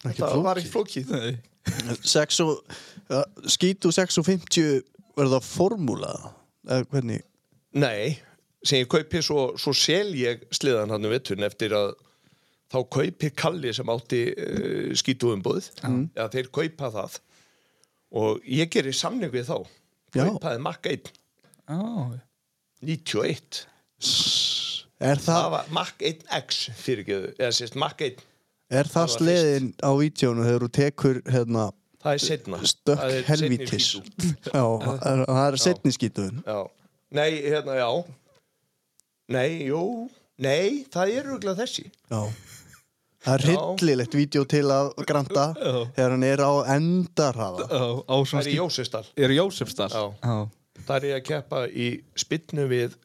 ekki 0.08 0.22
Það 0.24 0.46
var 0.48 0.62
ekki 0.62 0.72
flókið. 0.74 1.12
Nei. 1.14 1.36
6 2.10 2.40
og, 2.44 2.80
ja, 3.12 3.22
skítu 3.54 3.92
6 3.94 4.18
og 4.20 4.26
50 4.28 4.82
verður 5.14 5.36
það 5.38 5.46
formúla 5.48 6.14
eða 6.68 6.88
hvernig 6.92 7.22
Nei, 7.74 8.18
sem 8.64 8.82
ég 8.84 8.90
kaupi 8.92 9.22
svo, 9.26 9.52
svo 9.60 9.74
sel 9.76 10.14
ég 10.18 10.44
sliðan 10.56 10.94
hann 10.94 11.06
um 11.06 11.14
veturinn 11.14 11.46
eftir 11.48 11.76
að 11.78 11.94
þá 12.74 12.80
kaupi 12.98 13.30
Kalli 13.38 13.74
sem 13.76 13.90
átti 13.94 14.24
uh, 14.34 14.90
skítuumbúð 14.98 15.70
ja, 16.18 16.28
þeir 16.34 16.50
kaupa 16.54 16.90
það. 16.96 17.20
Og 18.14 18.44
ég 18.46 18.70
gerir 18.74 18.94
samning 18.94 19.34
við 19.34 19.50
þá. 19.50 19.58
Kaupaði 20.14 20.62
makka 20.62 20.92
1 20.94 21.10
Já, 21.64 22.20
91 22.84 23.64
Er 25.04 25.20
það 25.20 25.26
það, 25.26 25.48
var 25.54 25.72
Mach 25.74 25.94
1X 26.00 26.60
fyrirgeðu, 26.80 27.32
eða 27.40 27.56
sérst 27.58 27.78
Mach 27.80 28.02
1 28.04 28.22
er 28.74 28.90
það 28.90 28.94
það 28.94 29.06
var 29.06 29.14
sleðin 29.14 29.70
á 29.84 29.92
vídjónu 30.00 30.46
þegar 30.48 30.66
þú 30.66 30.70
tekur 30.78 31.20
hérna, 31.30 31.66
það 32.04 32.16
er 32.18 32.24
setna 32.24 32.60
stökk 32.72 33.28
helvítis? 33.30 33.90
Já, 34.48 34.64
það 34.82 35.42
er- 35.44 35.60
setni 35.62 35.94
skítuðin 35.94 36.40
já. 36.46 36.60
nei, 37.14 37.30
hérna, 37.44 37.78
já 37.80 37.90
nei, 39.34 39.68
jú. 39.70 39.84
Nei, 40.44 40.84
það 40.94 41.14
er 41.18 41.30
rúglega 41.30 41.62
þessi. 41.64 41.86
Já. 42.10 42.22
Það 43.24 43.36
er 43.38 43.44
hryllilegt 43.48 44.16
vídeo 44.18 44.44
til 44.52 44.66
að 44.74 44.90
granta 45.08 45.46
þegar 45.56 46.16
hann 46.16 46.26
er 46.28 46.42
á 46.44 46.52
á 48.04 48.16
það 48.28 48.40
er 48.42 48.50
í 48.52 48.58
Jósefsdal. 48.58 49.06
Er 49.16 49.32
Jósefsdal? 49.32 49.90
Já. 49.94 50.04
Já. 50.20 50.36
það 50.84 50.96
er 50.98 51.08
ég 51.08 51.20
að 51.22 51.28
keppa 51.30 51.62
í 51.70 51.88
spinnu 52.20 52.68
við 52.68 52.98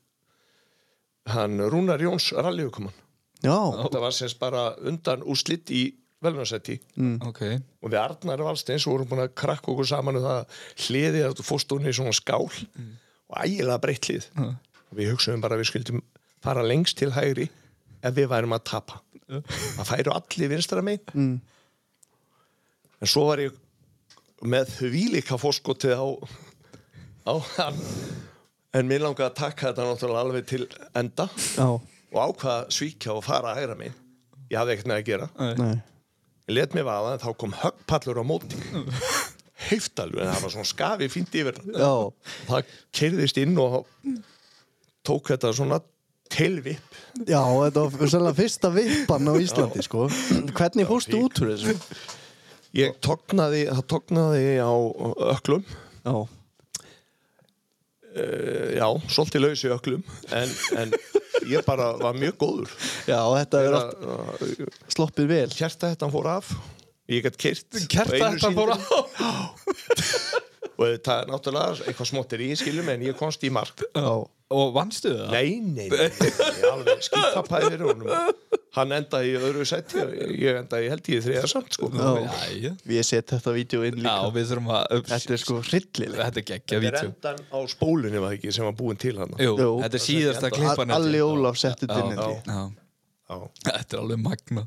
hann 1.29 1.61
Rúnar 1.71 2.03
Jóns 2.03 2.33
rallyukumann 2.33 2.97
Já, 3.45 3.55
þetta 3.85 4.03
var 4.03 4.15
semst 4.17 4.41
bara 4.41 4.73
undan 4.83 5.23
úrslitt 5.23 5.71
í 5.71 5.85
velnarsætti 6.25 6.81
Ok. 7.29 7.43
Og 7.85 7.93
við 7.93 8.01
Arnar 8.01 8.43
Valsteins 8.43 8.89
vorum 8.89 9.07
búin 9.07 9.23
að 9.23 9.37
krakka 9.39 9.71
okkur 9.71 9.87
saman 9.87 10.19
um 10.19 10.25
það 10.27 10.63
hliðið 10.89 11.27
að 11.29 11.37
þú 11.39 11.47
fórst 11.47 11.75
hún 11.77 11.87
í 11.87 11.95
svona 11.95 12.17
skál. 12.17 12.49
Og 13.29 13.37
ægilega 13.45 13.79
breytt 13.85 14.09
hlið. 14.09 14.27
Og 14.89 14.97
við 14.99 15.13
hugsaðum 15.13 15.45
bara 15.45 15.55
að 15.55 15.63
við 15.63 15.71
skildum 15.71 16.03
fara 16.45 16.63
lengst 16.67 16.99
til 17.01 17.13
hægri 17.17 17.49
ef 18.03 18.15
við 18.17 18.29
værum 18.31 18.55
að 18.57 18.65
tapa. 18.71 19.01
Það 19.29 19.89
færu 19.91 20.15
allir 20.15 20.53
vinstra 20.55 20.83
megin. 20.85 21.15
Mm. 21.15 21.41
en 22.99 23.11
svo 23.11 23.27
var 23.29 23.43
ég 23.43 23.55
með 24.49 24.71
þvílíka 24.79 25.39
fórskotið 25.39 25.99
á 25.99 26.07
á 27.29 27.35
hann. 27.59 27.79
En 28.77 28.89
mér 28.89 29.03
langaði 29.05 29.29
að 29.31 29.37
taka 29.39 29.69
þetta 29.71 29.87
náttúrulega 29.89 30.23
alveg 30.25 30.47
til 30.49 30.65
enda 30.97 31.27
já, 31.57 31.67
og 31.69 32.19
ákvaða 32.19 32.57
að 32.63 32.73
svíkja 32.77 33.15
og 33.17 33.25
fara 33.27 33.53
að 33.53 33.61
hægra 33.63 33.77
megin. 33.81 33.99
Ég 34.49 34.59
hafði 34.61 34.75
ekkert 34.75 34.91
með 34.91 34.99
að 35.01 35.09
gera. 35.09 35.29
Nei. 35.59 35.77
Ég 36.49 36.57
let 36.57 36.75
mig 36.77 36.87
vaða 36.89 37.15
en 37.17 37.23
þá 37.25 37.29
kom 37.43 37.55
höggpallur 37.63 38.21
á 38.21 38.25
móti. 38.29 38.61
Heiftalur 39.69 40.23
en 40.23 40.31
það 40.33 40.45
var 40.47 40.55
svona 40.55 40.71
skafi 40.71 41.09
fínt 41.13 41.35
yfir. 41.37 41.59
Já, 41.75 41.93
Það 42.49 42.75
keirðist 42.95 43.41
inn 43.43 43.57
og 43.61 43.81
tók 45.05 45.33
þetta 45.33 45.51
svona 45.57 45.81
tilvipp 46.33 46.97
já 47.27 47.41
þetta 47.43 47.85
var 47.97 48.11
sérlega 48.13 48.37
fyrsta 48.39 48.71
vippan 48.75 49.27
á 49.31 49.35
Íslandi 49.43 49.83
sko. 49.83 50.07
Hvernig 50.55 50.87
fórstu 50.89 51.19
út 51.27 51.41
úr 51.43 51.55
þessu? 51.55 51.75
Ég 52.79 52.99
tognaði, 53.03 53.65
það 53.73 53.87
tognaði 53.91 54.45
á 54.61 54.73
öklum. 55.35 55.65
Já, 56.05 56.17
Eh, 58.19 58.79
Já, 58.79 58.87
svolítið 59.13 59.43
laus 59.45 59.63
í 59.63 59.71
öklum 59.71 60.01
en, 60.35 60.53
en 60.81 60.95
ég 61.51 61.61
bara 61.67 61.91
var 62.01 62.17
mjög 62.17 62.39
góður. 62.41 62.71
Já 63.07 63.19
þetta 63.37 63.61
er 63.67 63.77
allt 63.79 64.63
sloppið 64.95 65.29
vel. 65.31 65.49
Hjarta 65.53 65.91
þetta 65.93 66.09
fór 66.15 66.31
af 66.33 66.49
Ég 67.09 67.23
gætt 67.25 67.37
kyrt 67.41 67.79
Kerta 67.93 68.31
þetta 68.35 68.51
fór 68.57 68.73
á 68.75 68.79
Og 70.79 70.83
þetta 70.87 71.15
er 71.21 71.31
náttúrulega 71.31 71.85
eitthvað 71.91 72.11
smottir 72.13 72.43
í 72.45 72.51
skilum 72.59 72.89
en 72.93 73.05
ég 73.07 73.17
komst 73.19 73.43
í 73.45 73.51
mark. 73.53 73.81
Já, 73.93 74.09
Og 74.49 74.71
vannstu 74.73 75.11
það? 75.13 75.33
Nei, 75.35 75.59
nei, 75.61 75.89
nei, 75.93 76.29
alveg 76.71 77.03
skítapæðir 77.05 77.83
honum 77.85 78.13
Hann 78.79 78.95
endaði 78.97 79.35
í 79.35 79.37
öðru 79.41 79.65
seti 79.69 80.01
ég 80.41 80.57
endaði 80.63 80.87
í 80.87 80.91
held 80.93 81.09
ég 81.11 81.19
í 81.19 81.25
þriða 81.25 81.49
samt 81.51 81.75
sko. 81.77 81.89
Já, 81.93 82.71
ég 82.95 83.05
set 83.05 83.33
þetta 83.35 83.53
vídeo 83.57 83.83
inn 83.89 83.99
Já, 84.01 84.07
líka 84.07 84.31
við 84.39 84.47
þurfum 84.53 84.71
að 84.79 84.95
Þetta 85.11 85.35
er 85.37 85.43
sko 85.43 85.57
hryllilegt 85.67 86.19
Þetta 86.23 86.41
er 86.43 86.47
geggja 86.53 86.65
Þetta 86.65 86.79
er 86.79 86.87
vídeo 86.87 87.11
endan 87.11 87.43
á 87.53 87.59
spólunni 87.75 88.23
var 88.23 88.31
það 88.33 88.37
ekki 88.39 88.55
sem 88.57 88.69
var 88.69 88.77
búin 88.81 89.01
til 89.05 89.15
hann 89.21 89.35
Jú, 89.37 89.53
Jú. 89.61 89.69
þetta 89.85 90.01
er 90.01 90.05
síðasta 90.07 90.53
klippan 90.55 90.95
Alli 90.97 91.21
Ólaf 91.25 91.61
setti 91.61 91.89
þetta 91.91 92.31
inn. 92.39 92.73
Þetta 93.69 93.99
er 93.99 94.01
alveg 94.01 94.23
magna 94.25 94.65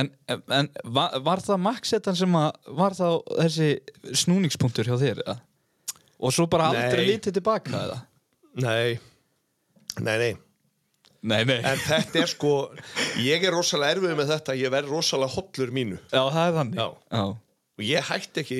En, 0.00 0.10
en 0.50 0.72
var, 0.98 1.14
var 1.22 1.44
það 1.46 1.62
Maxetan 1.68 2.18
sem 2.18 2.34
að 2.42 2.74
var 2.80 2.98
það 2.98 3.20
þessi 3.44 3.70
snúningspunktur 4.24 4.90
hjá 4.90 4.96
þér? 4.98 5.22
eða? 5.26 5.38
Og 6.22 6.34
svo 6.34 6.48
bara 6.50 6.72
aldrei 6.72 7.04
Nei. 7.04 7.12
lítið 7.14 7.38
tilbaka 7.38 7.70
eða? 7.84 8.00
Nei, 8.62 8.98
nei, 10.00 10.16
nei. 10.18 10.32
Nei, 11.22 11.44
nei. 11.46 11.58
En 11.62 11.78
þetta 11.78 12.22
er 12.24 12.30
sko, 12.32 12.52
ég 13.22 13.44
er 13.46 13.54
rosalega 13.54 13.94
erfið 13.94 14.14
með 14.18 14.30
þetta 14.32 14.56
Ég 14.58 14.72
verð 14.74 14.88
rosalega 14.90 15.30
hollur 15.36 15.70
mínu. 15.74 15.98
Já, 16.10 16.22
það 16.34 16.46
er 16.48 16.56
þannig. 16.56 16.80
Já. 16.80 16.86
Já, 17.14 17.24
Og 17.72 17.84
ég 17.86 18.08
hætti 18.08 18.42
ekki 18.42 18.58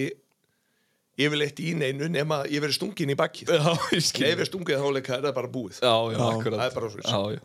yfirleitt 1.23 1.59
í 1.61 1.73
neinu 1.77 2.07
nema 2.09 2.43
ég 2.49 2.63
verið 2.65 2.79
stungin 2.79 3.11
í 3.13 3.17
bakkið 3.19 3.51
já 3.53 3.59
ég 3.61 3.91
Nei, 3.93 4.05
skil. 4.07 4.27
Ef 4.31 4.41
ég 4.45 4.49
stungið 4.49 4.79
þá 4.81 4.87
leika 4.97 5.17
er 5.19 5.25
það 5.27 5.35
bara 5.41 5.51
búið. 5.53 5.81
Já, 5.83 5.95
já, 6.15 6.21
akkurat 6.29 6.61
það 6.63 6.69
er 6.69 6.77
bara 6.79 6.93
svo. 6.95 7.03
Já, 7.03 7.21
já. 7.37 7.43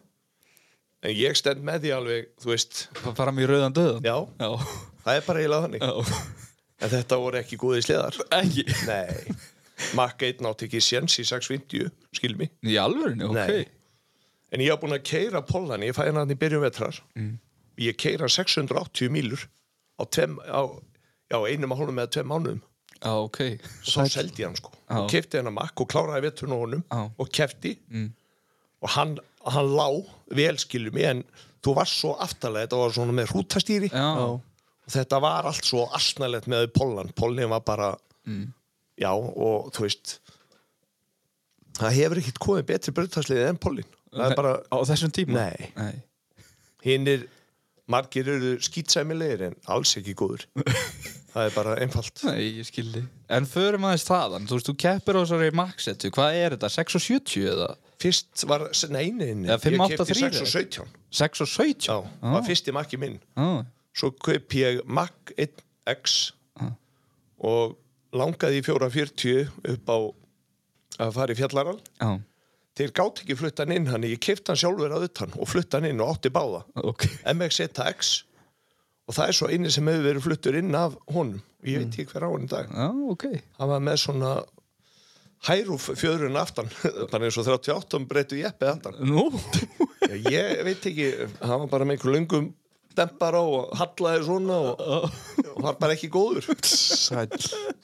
En 1.08 1.14
ég 1.14 1.38
stend 1.38 1.66
með 1.66 1.84
því 1.84 1.92
alveg, 1.98 2.30
þú 2.42 2.52
veist. 2.54 2.80
Fara 3.18 3.34
mér 3.36 3.46
í 3.46 3.50
rauðan 3.52 3.76
döðan 3.78 4.08
Já, 4.08 4.16
Já, 4.42 4.50
það 5.04 5.20
er 5.20 5.26
bara 5.28 5.44
eiginlega 5.44 5.66
þannig. 5.68 5.84
Já. 5.84 6.22
En 6.78 6.92
þetta 6.94 7.18
voru 7.22 7.40
ekki 7.42 7.58
góðið 7.58 7.86
sleðar. 7.88 8.18
Ekki? 8.38 8.64
Nei, 8.86 9.38
Makk 9.98 10.24
1 10.30 10.46
átti 10.50 10.66
ekki 10.70 10.82
séns 10.82 11.18
í 11.22 11.26
650, 11.26 11.92
skilmi 12.18 12.48
Í 12.66 12.78
alvörinu, 12.82 13.28
ok. 13.30 13.38
Nei. 13.38 13.66
En 14.54 14.64
ég 14.64 14.72
haf 14.72 14.80
búin 14.82 14.96
að 14.96 15.04
keira 15.10 15.42
Pollan, 15.44 15.84
ég 15.84 15.96
fæði 15.98 16.16
hann 16.16 16.32
í 16.32 16.40
byrjun 16.40 16.64
vetrar. 16.64 16.98
Mm. 17.20 17.34
Ég 17.84 17.98
keira 18.00 18.30
680 18.32 19.12
mílur 19.14 19.44
á, 20.00 20.04
tveim, 20.08 20.38
á 20.48 20.64
já, 21.28 21.38
einum 21.44 21.74
að 21.76 21.82
hólum 21.82 21.98
með 22.00 22.14
tveim 22.16 22.32
mánuðum. 22.32 22.62
Já, 22.98 23.12
ok. 23.14 23.42
Og 23.60 23.92
þá 23.92 24.14
seldi 24.16 24.42
ég 24.42 24.48
hann 24.48 24.58
sko. 24.58 24.72
Já. 24.88 24.96
og 25.02 25.10
kefti 25.12 25.38
hann 25.38 25.50
að 25.52 25.58
makk 25.60 25.82
og 25.84 25.90
kláraði 25.92 26.24
veturinn 26.30 26.56
á 26.56 26.60
honum 26.64 26.84
Já. 26.88 27.02
og 27.20 27.30
kefti 27.36 27.74
og 28.82 28.90
hann, 28.96 29.18
hann 29.44 29.68
lá 29.76 29.88
vel 30.32 30.58
skilur 30.64 30.94
mig 30.96 31.04
en 31.10 31.24
þú 31.66 31.74
varst 31.76 32.00
svo 32.00 32.14
aftalega 32.24 32.70
þetta 32.70 32.80
var 32.80 32.96
svona 32.96 33.16
með 33.18 33.34
hrútastýri 33.34 33.90
og 33.92 34.94
þetta 34.96 35.20
var 35.20 35.50
allt 35.52 35.68
svo 35.68 35.84
asnalegt 35.98 36.48
með 36.48 36.70
Pollan. 36.74 37.12
Pollin 37.20 37.52
var 37.52 37.66
bara 37.68 37.90
já 38.98 39.12
og 39.12 39.70
þú 39.76 39.84
veist 39.86 40.16
það 41.78 42.00
hefur 42.00 42.18
ekkert 42.24 42.40
komið 42.48 42.66
betri 42.72 42.96
bröðtarsliðið 42.98 43.52
en 43.52 43.60
Pollin 43.62 43.92
það 44.18 44.32
er 44.34 44.40
bara, 44.42 44.54
á 44.68 44.78
þessum 44.92 45.14
tíma? 45.16 45.48
Nei. 45.48 45.72
Nei. 45.78 45.96
hinnir 46.86 47.28
margir 47.88 48.28
eru 48.34 48.56
skýtsæmilegir 48.64 49.46
en 49.48 49.56
alls 49.72 49.94
ekki 50.00 50.16
góður 50.18 50.44
það 51.34 51.44
er 51.46 51.54
bara 51.56 51.76
einfalt. 51.84 52.24
Nei, 52.28 52.58
ég 52.60 52.68
skildi 52.68 53.04
En 53.34 53.46
förum 53.50 53.86
aðeins 53.88 54.08
þaðan, 54.08 54.48
þú 54.50 54.58
veist, 54.58 54.70
þú 54.72 54.76
keppir 54.84 55.20
á 55.20 55.22
þessari 55.22 55.52
Maxetu, 55.56 56.12
hvað 56.16 56.40
er 56.40 56.56
þetta, 56.56 56.72
6 56.78 56.98
og 57.00 57.06
70 57.08 57.50
eða? 57.54 57.70
fyrst 58.02 58.46
var, 58.50 58.68
nei, 58.94 59.08
nei, 59.12 59.32
nei. 59.34 59.48
Eða 59.50 59.60
5, 59.64 59.74
ég 59.74 59.84
8, 59.88 59.98
kefti 59.98 60.18
3 60.20 60.30
6 60.30 60.42
og 60.44 60.52
17 60.54 60.92
6 61.18 61.44
og 61.46 61.52
17? 61.52 61.88
já, 61.90 61.98
var 62.36 62.46
fyrsti 62.46 62.74
makki 62.76 63.00
minn. 63.02 63.18
Já, 63.38 63.48
svo 63.98 64.12
kaup 64.22 64.58
ég 64.58 64.82
Mac 64.86 65.34
1X 65.34 66.18
og 67.48 67.78
langaði 68.18 68.62
í 68.62 68.66
440 68.66 69.50
upp 69.74 69.92
á 69.94 69.98
að 71.06 71.12
fara 71.18 71.34
í 71.34 71.38
fjallaral 71.38 71.76
já, 71.78 72.12
þeir 72.78 72.94
gátt 73.00 73.22
ekki 73.24 73.38
flutta 73.40 73.66
hann 73.66 73.76
inn 73.76 73.90
hann 73.92 74.06
ég 74.08 74.22
kefti 74.24 74.52
hann 74.52 74.60
sjálfur 74.62 74.94
að 74.94 75.08
utan 75.10 75.34
og 75.38 75.50
flutta 75.50 75.80
hann 75.80 75.90
inn 75.90 76.04
og 76.04 76.14
átti 76.16 76.32
báða. 76.34 76.64
Ok. 76.84 77.08
MX1X 77.34 78.12
og 79.08 79.16
það 79.16 79.32
er 79.32 79.38
svo 79.40 79.50
eini 79.52 79.72
sem 79.74 79.88
hefur 79.88 80.06
verið 80.10 80.26
fluttur 80.28 80.60
inn 80.60 80.76
af 80.78 80.98
honum. 81.16 81.42
Og 81.64 81.72
ég 81.72 81.82
veit 81.82 81.96
ekki 81.96 82.12
hver 82.12 82.28
á 82.28 82.30
hann 82.30 82.46
í 82.46 82.52
dag. 82.52 82.70
Já, 82.70 82.88
ok. 83.14 83.26
Hann 83.58 83.72
var 83.72 83.84
með 83.88 84.00
svona 84.04 84.32
hærúf 85.48 85.90
fjöðrun 85.98 86.40
aftan. 86.40 86.70
Bara 87.12 87.28
eins 87.30 87.40
og 87.40 87.50
38 87.50 88.04
breytu 88.10 88.40
jeppið 88.42 88.74
aftan. 88.74 89.02
Nú, 89.08 89.28
Já, 90.08 90.16
ég 90.32 90.64
veit 90.64 90.86
ekki, 90.88 91.08
hann 91.42 91.64
var 91.66 91.70
bara 91.72 91.86
með 91.88 91.98
einhver 91.98 92.14
löngum 92.16 92.46
dempara 92.96 93.42
og 93.44 93.74
hallaði 93.78 94.22
svona 94.26 94.60
og, 94.70 94.84
og 95.52 95.58
var 95.66 95.76
bara 95.82 95.98
ekki 95.98 96.08
góður. 96.14 96.48
Sæll. 96.64 97.28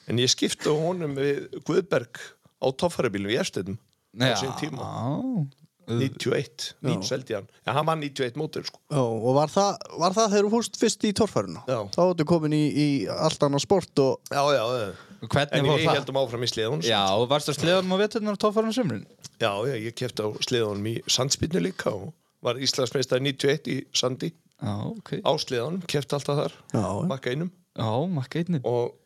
En 0.08 0.22
ég 0.22 0.32
skipti 0.32 0.72
á 0.72 0.74
honum 0.74 1.12
við 1.18 1.44
Guðberg 1.68 2.22
á 2.64 2.66
toffarabílum 2.80 3.34
í 3.34 3.36
Erstöðum 3.42 3.76
á 4.20 4.26
já, 4.30 4.36
sín 4.42 4.52
tíma, 4.60 4.84
já 4.84 5.64
91 5.84 6.70
nýtt 6.80 7.04
seldi 7.04 7.34
hann, 7.36 7.48
já 7.66 7.72
hann 7.76 7.84
var 7.86 7.98
91 8.00 8.38
mótur 8.40 8.64
sko. 8.64 8.78
Og 8.96 9.34
var 9.36 9.50
það, 9.52 9.74
var 10.00 10.14
það 10.16 10.30
þegar 10.32 10.46
þú 10.46 10.52
fórst 10.54 10.78
fyrst 10.80 11.04
í 11.04 11.10
torfæruna? 11.12 11.64
Já. 11.68 11.76
Þá 11.92 12.00
áttu 12.06 12.24
komin 12.30 12.54
í, 12.56 12.62
í 12.72 12.86
allt 13.12 13.44
annað 13.44 13.64
sport 13.66 14.00
og 14.00 14.32
já, 14.32 14.40
já, 14.56 14.62
já. 14.80 14.86
Hvernig 15.24 15.52
en 15.58 15.68
ég 15.68 15.84
það? 15.84 15.98
heldum 15.98 16.20
áfram 16.20 16.42
í 16.44 16.48
sleðun 16.48 16.82
Já, 16.84 17.00
og 17.16 17.26
varstu 17.30 17.52
að 17.52 17.58
sleðanum 17.60 17.94
á 17.96 17.98
veturnar 18.00 18.36
og 18.36 18.40
tófarnar 18.42 18.76
sumrin? 18.76 19.04
já, 19.40 19.52
já, 19.68 19.74
ég 19.76 19.94
kefti 19.96 20.24
á 20.24 20.28
sleðunum 20.44 20.88
í 20.88 20.94
sandspinnu 21.04 21.62
líka 21.64 21.92
og 21.92 22.10
var 22.44 22.60
Íslandsmeistar 22.60 23.20
91 23.24 23.70
í 23.72 23.78
sandi 23.96 24.32
Já, 24.32 24.72
ok 24.88 25.14
á 25.20 25.32
sleðunum, 25.40 25.84
kefti 25.88 26.16
alltaf 26.16 26.40
þar 26.40 26.56
Já, 26.72 26.84
makka 27.12 27.32
einum 27.32 27.52
Já, 27.76 27.88
makka 28.08 28.40
einnig 28.40 28.64
og 28.68 28.96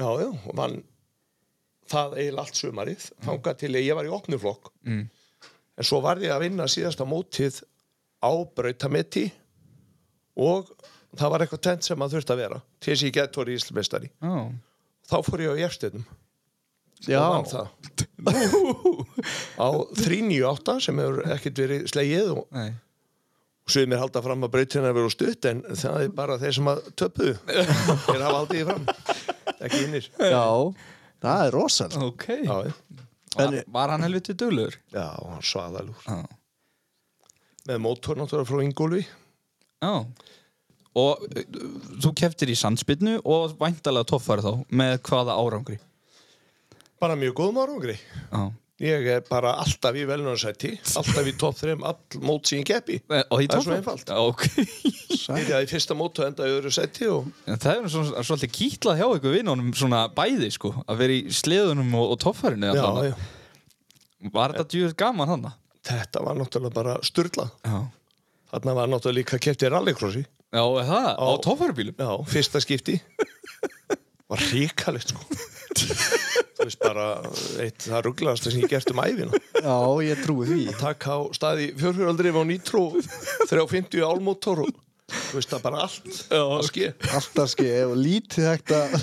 já, 0.00 0.08
já, 0.24 0.28
og 0.32 0.52
vann 0.56 0.80
það 1.90 2.16
eiginlega 2.18 2.44
allt 2.44 2.60
sumarið 2.60 3.06
þangað 3.26 3.58
til 3.60 3.72
ég 3.80 3.94
var 3.98 4.08
í 4.08 4.12
opnuflokk 4.16 4.70
Mm. 4.84 5.04
en 5.78 5.84
svo 5.88 6.00
var 6.04 6.16
ég 6.22 6.30
að 6.34 6.44
vinna 6.46 6.66
síðasta 6.70 7.04
mótið 7.08 7.62
á 8.24 8.30
brautametti 8.56 9.26
og 10.36 10.70
það 11.16 11.30
var 11.30 11.44
eitthvað 11.44 11.62
tent 11.68 11.84
sem 11.86 12.02
að 12.02 12.16
þurfti 12.16 12.34
að 12.34 12.42
vera 12.44 12.60
til 12.80 12.92
þess 12.92 13.02
að 13.02 13.08
ég 13.08 13.16
gett 13.20 13.36
voru 13.40 13.54
íslumestari 13.58 14.10
Já, 14.10 14.34
þá 15.10 15.16
fór 15.28 15.44
ég 15.44 15.52
á 15.54 15.62
Jærstöðum 15.64 16.04
Já. 17.04 17.20
á 19.58 19.68
398 19.94 20.80
sem 20.86 20.98
hefur 21.02 21.20
ekkert 21.34 21.58
verið 21.64 21.84
slegið 21.90 22.30
og, 22.34 22.46
og 22.54 23.70
sögum 23.74 23.92
mér 23.92 24.02
halda 24.04 24.22
fram 24.24 24.46
að 24.46 24.52
brautina 24.54 24.92
verið 24.94 25.12
stutt 25.14 25.48
en 25.50 25.62
það 25.76 25.98
er 26.06 26.14
bara 26.16 26.38
þeir 26.40 26.56
sem 26.58 26.70
að 26.72 26.82
töpuðu. 27.00 27.34
Þeir 28.06 28.24
hafa 28.24 28.38
haldið 28.38 28.58
því 28.58 28.64
fram. 28.70 28.84
Ekki 29.64 29.82
innir 29.86 30.08
Já, 30.18 30.44
það 31.24 31.46
er 31.48 31.54
rosalega 31.56 32.08
Ok. 32.10 32.26
já, 32.44 32.72
Var, 33.34 33.56
var 33.74 33.90
hann 33.90 34.04
helviti 34.06 34.34
duglegur? 34.38 34.76
já 34.94 35.06
hann 35.18 35.42
svaðalúr 35.42 36.04
Já. 36.06 36.20
með 37.68 37.80
mótor 37.82 38.20
náttúrulega 38.20 38.48
frá 38.50 38.62
Ingólfi 38.66 39.02
Já. 39.82 39.94
Og 40.94 41.24
uh, 41.26 41.42
þú 42.04 42.12
keftir 42.20 42.52
í 42.52 42.56
sandspinnu 42.56 43.16
og 43.26 43.56
væntalega 43.58 44.06
toffari 44.12 44.44
þá 44.44 44.52
með 44.70 44.98
hvaða 45.08 45.34
árangri? 45.40 45.80
bara 47.02 47.16
mjög 47.18 47.34
góðum 47.40 47.58
árangri 47.64 47.96
Já. 47.98 48.44
Ég 48.84 49.06
er 49.14 49.22
bara 49.28 49.54
alltaf 49.62 49.96
í 49.96 50.04
velnarsætti 50.08 50.70
alltaf 51.00 51.28
í 51.30 51.32
topp 51.40 51.56
3 51.62 51.76
all 51.88 52.20
mót 52.28 52.50
sín 52.50 52.64
keppi 52.68 52.98
Og 53.08 53.40
í 53.42 53.46
Það 53.48 53.56
er 53.56 53.64
svo 53.64 53.72
toffari? 53.72 53.78
einfalt. 53.80 54.06
Já, 54.08 54.18
Ok. 54.28 54.44
byrjaði 55.38 55.64
í 55.66 55.70
fyrsta 55.72 55.96
mót 55.98 56.20
og 56.20 56.26
enda 56.28 56.48
í 56.48 56.54
öðru 56.58 56.72
sætti 56.74 57.08
og 57.10 57.30
það 57.48 57.70
er 57.80 57.88
svona, 57.94 58.24
svolítið 58.28 58.52
kýtlað 58.58 58.98
hjá 59.00 59.06
ykkur 59.18 59.34
vinnunum 59.38 59.72
svona 59.78 60.02
bæði 60.14 60.50
sko, 60.54 60.74
að 60.84 61.00
vera 61.00 61.16
í 61.16 61.22
sleðunum 61.32 61.94
og, 62.00 62.12
og 62.14 62.20
já. 63.10 63.14
Var 64.34 64.54
þetta 64.54 64.68
djúið 64.74 64.94
gaman 65.04 65.28
hann? 65.34 65.48
þetta 65.84 66.22
var 66.24 66.38
náttúrulega 66.40 66.74
bara 66.78 66.94
styrla 67.04 67.48
þarna 68.54 68.74
var 68.78 68.88
náttúrulega 68.88 69.18
líka 69.20 69.40
keppt 69.48 69.66
í 69.66 69.72
rallycrossi 69.72 70.22
Já, 70.54 70.62
er 70.62 70.86
það? 70.86 71.08
Á, 71.18 71.26
Á- 71.28 71.42
toffarubílum? 71.44 71.96
já, 71.98 72.10
fyrsta 72.30 72.60
skipti 72.64 73.00
var 74.30 74.40
ríkalegt 74.52 75.12
sko 75.12 75.20
veist 76.68 76.82
bara 76.84 77.06
eitt 77.64 77.86
það 77.88 78.06
rugglaðast 78.08 78.48
sem 78.48 78.62
ég 78.62 78.72
gert 78.72 78.94
um 78.94 79.02
æfina 79.04 79.42
Já, 79.64 79.76
ég 80.06 80.24
trúi 80.24 80.48
því 80.48 80.62
takk 80.80 81.08
á 81.10 81.16
staði 81.36 81.70
fjörfjöraldrif 81.80 82.40
á 82.40 82.42
nýtró 82.48 82.82
350 83.48 84.02
álmótor 84.04 84.64
og 84.66 84.72
þú 85.14 85.38
veist 85.38 85.52
það 85.52 85.64
bara 85.66 85.84
allt 85.84 86.20
að 86.32 86.66
ske 86.70 86.90
Alltaf 87.20 87.50
ske 87.52 87.70
og 87.84 87.96
lítið 88.00 88.46
hægt 88.48 88.72
að 88.74 88.94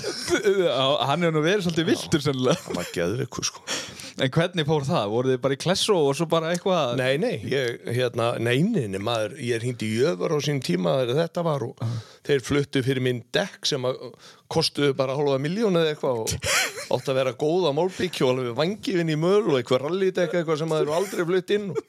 hann 1.06 1.22
hefur 1.24 1.36
nú 1.36 1.42
verið 1.44 1.66
svolítið 1.68 1.90
viltur 1.92 2.24
sennilega. 2.24 2.62
það 2.66 2.80
var 2.80 2.94
geðveiku 2.96 3.44
sko 3.46 3.66
En 4.20 4.28
hvernig 4.28 4.66
fór 4.68 4.84
það? 4.84 5.06
Voruð 5.08 5.32
þið 5.32 5.38
bara 5.46 5.56
í 5.56 5.60
klessó 5.62 5.94
og 5.96 6.16
svo 6.18 6.26
bara 6.28 6.50
eitthvað? 6.52 6.90
Nei, 7.00 7.14
nei, 7.22 7.38
ég, 7.48 7.78
hérna, 7.96 8.26
neyninni, 8.44 9.00
maður, 9.00 9.38
ég 9.40 9.62
hringdi 9.62 9.88
í 9.88 10.02
jöfur 10.02 10.34
á 10.36 10.38
sín 10.44 10.60
tíma 10.64 10.98
þegar 11.00 11.20
þetta 11.22 11.44
var 11.46 11.64
og 11.64 11.80
þeir 12.28 12.44
fluttu 12.44 12.82
fyrir 12.84 13.04
minn 13.06 13.22
dekk 13.32 13.70
sem 13.72 13.88
að 13.88 14.02
kostuðu 14.52 14.94
bara 14.98 15.16
hálfa 15.16 15.40
miljón 15.42 15.78
eða 15.80 15.94
eitthvað 15.94 16.22
og 16.22 16.36
átt 16.96 17.10
að 17.10 17.18
vera 17.18 17.34
góða 17.40 17.72
málbyggju 17.76 18.26
og 18.26 18.32
alveg 18.34 18.56
vangifinn 18.58 19.12
í 19.12 19.18
möl 19.18 19.42
og 19.46 19.58
eitthvað 19.58 19.86
rallydekk 19.86 20.38
eitthvað 20.38 20.60
sem 20.62 20.72
maður 20.72 20.94
aldrei 20.98 21.26
flutt 21.28 21.54
inn 21.56 21.70
og, 21.72 21.82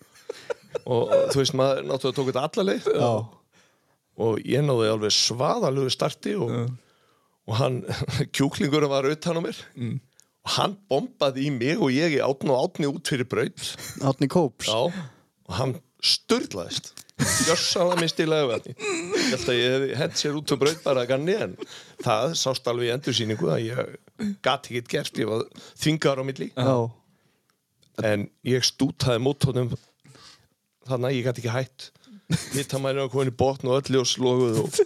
og 0.85 1.13
þú 1.33 1.41
veist, 1.41 1.57
maður 1.59 1.87
náttúrulega 1.89 2.17
tók 2.19 2.29
þetta 2.31 2.45
alla 2.47 2.67
leið. 2.69 2.89
Já, 2.97 3.11
og 4.23 4.41
ég 4.47 4.65
náði 4.65 4.89
alveg 4.93 5.13
svaðalögu 5.15 5.93
starti 5.93 6.33
og, 6.39 6.57
og 7.49 7.55
hann, 7.59 7.79
kjúklingurinn 8.35 8.91
var 8.91 9.09
utan 9.09 9.39
á 9.39 9.41
mér. 9.45 9.61
Og 10.43 10.55
hann 10.57 10.75
bombaði 10.91 11.47
í 11.47 11.53
mig 11.55 11.79
og 11.79 11.93
ég 11.95 12.17
í 12.17 12.21
átn 12.23 12.51
og 12.51 12.65
átni 12.65 12.89
út 12.89 13.07
fyrir 13.07 13.29
braut. 13.29 13.69
Átni 14.03 14.27
Kóps. 14.31 14.67
Já, 14.67 14.91
og 15.47 15.57
hann 15.59 15.77
störlaðist 16.03 16.91
Gjössalega 17.21 18.01
misti 18.01 18.25
lagvæðni 18.25 18.73
Ég 18.73 19.27
held 19.29 19.49
að 19.53 19.57
ég 19.59 19.73
hefði 19.75 19.97
hent 19.99 20.19
sér 20.19 20.37
út 20.39 20.53
og 20.55 20.61
braut 20.63 20.79
bara 20.83 21.03
að 21.03 21.11
ganni 21.13 21.35
en 21.45 21.55
það 22.01 22.33
sást 22.39 22.67
alveg 22.71 22.89
í 22.89 22.93
endursýningu 22.95 23.51
að 23.53 23.65
ég 23.67 24.35
gati 24.45 24.73
ekkert 24.73 24.91
gert 24.95 25.21
ég 25.21 25.29
var 25.29 25.43
þvingar 25.77 26.21
á 26.21 26.23
milli. 26.25 26.49
Já, 26.57 26.75
en 28.09 28.25
ég 28.49 28.65
stútaði 28.65 29.21
mótónum 29.23 29.73
þannig 30.89 31.09
að 31.11 31.17
ég 31.17 31.27
gati 31.27 31.43
ekki 31.43 31.53
hætt. 31.53 31.89
Hittamæri 32.55 33.05
komin 33.13 33.29
í 33.29 33.35
botn 33.37 33.69
og 33.69 33.81
öll 33.83 33.93
ljós 33.97 34.15
loguð 34.17 34.61
og 34.63 34.77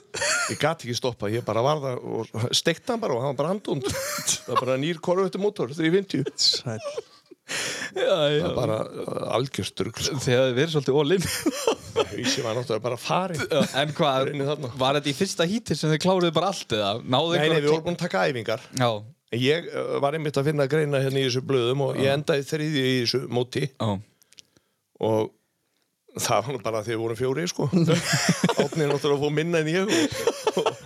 ég 0.52 0.60
gati 0.60 0.88
ekki 0.88 0.98
stoppa 1.00 1.30
ég 1.32 1.46
bara 1.48 1.64
var 1.64 1.80
það 1.84 2.02
og 2.18 2.50
steikta 2.58 2.92
hann 2.96 3.04
bara 3.04 3.16
og 3.16 3.24
hann 3.24 3.36
var 3.38 3.40
bara 3.44 3.54
handund 3.54 3.88
það 3.88 4.50
var 4.52 4.64
bara 4.66 4.80
nýr 4.82 5.00
korvötu 5.04 5.40
mótor 5.40 5.72
350 5.72 6.28
sæl. 6.36 6.82
Það 7.98 8.38
var 8.44 8.56
bara 8.58 8.78
uh, 8.86 9.20
algjörstrugl 9.38 10.06
sko. 10.06 10.22
Þið 10.24 10.36
hefði 10.38 10.56
verið 10.58 10.74
svolítið 10.76 11.00
all-in. 11.02 11.28
Ísi 12.24 12.46
var 12.46 12.58
náttúrulega 12.58 12.84
bara 12.84 12.98
farin 13.02 13.44
en 13.82 13.94
hvað, 13.98 14.32
var 14.78 15.00
þetta 15.00 15.10
í 15.10 15.16
fyrsta 15.18 15.48
híti 15.50 15.78
sem 15.78 15.92
þið 15.92 16.02
kláruðu 16.04 16.34
bara 16.36 16.52
allt 16.54 16.76
eða? 16.78 16.92
Náðu 17.04 17.40
Nei, 17.40 17.48
nei, 17.50 17.62
við 17.62 17.72
vorum 17.72 17.88
búin 17.88 17.98
að 17.98 18.04
taka 18.04 18.26
æfingar 18.30 18.68
Já, 18.78 18.90
Ég 19.36 19.66
uh, 19.74 19.98
var 20.04 20.16
einmitt 20.16 20.38
að 20.40 20.52
finna 20.52 20.68
greina 20.72 21.02
hérna 21.04 21.20
í 21.20 21.26
þessu 21.26 21.42
blöðum 21.44 21.82
og 21.90 21.98
ég 22.00 22.14
endaði 22.14 22.46
þriði 22.48 22.84
í 22.86 22.94
þessu 23.02 23.24
móti 23.34 23.66
já. 23.68 23.90
og 25.04 25.34
það 26.18 26.48
var 26.48 26.62
bara 26.64 26.84
því 26.86 26.94
við 26.94 27.02
vorum 27.02 27.20
fjóri 27.20 27.48
sko. 27.52 27.68
Átni 28.62 28.86
er 28.86 28.94
náttúrulega 28.94 29.18
að 29.18 29.26
fá 29.26 29.36
minna 29.36 29.62
en 29.62 29.72
ég 29.74 29.92
og, 30.62 30.80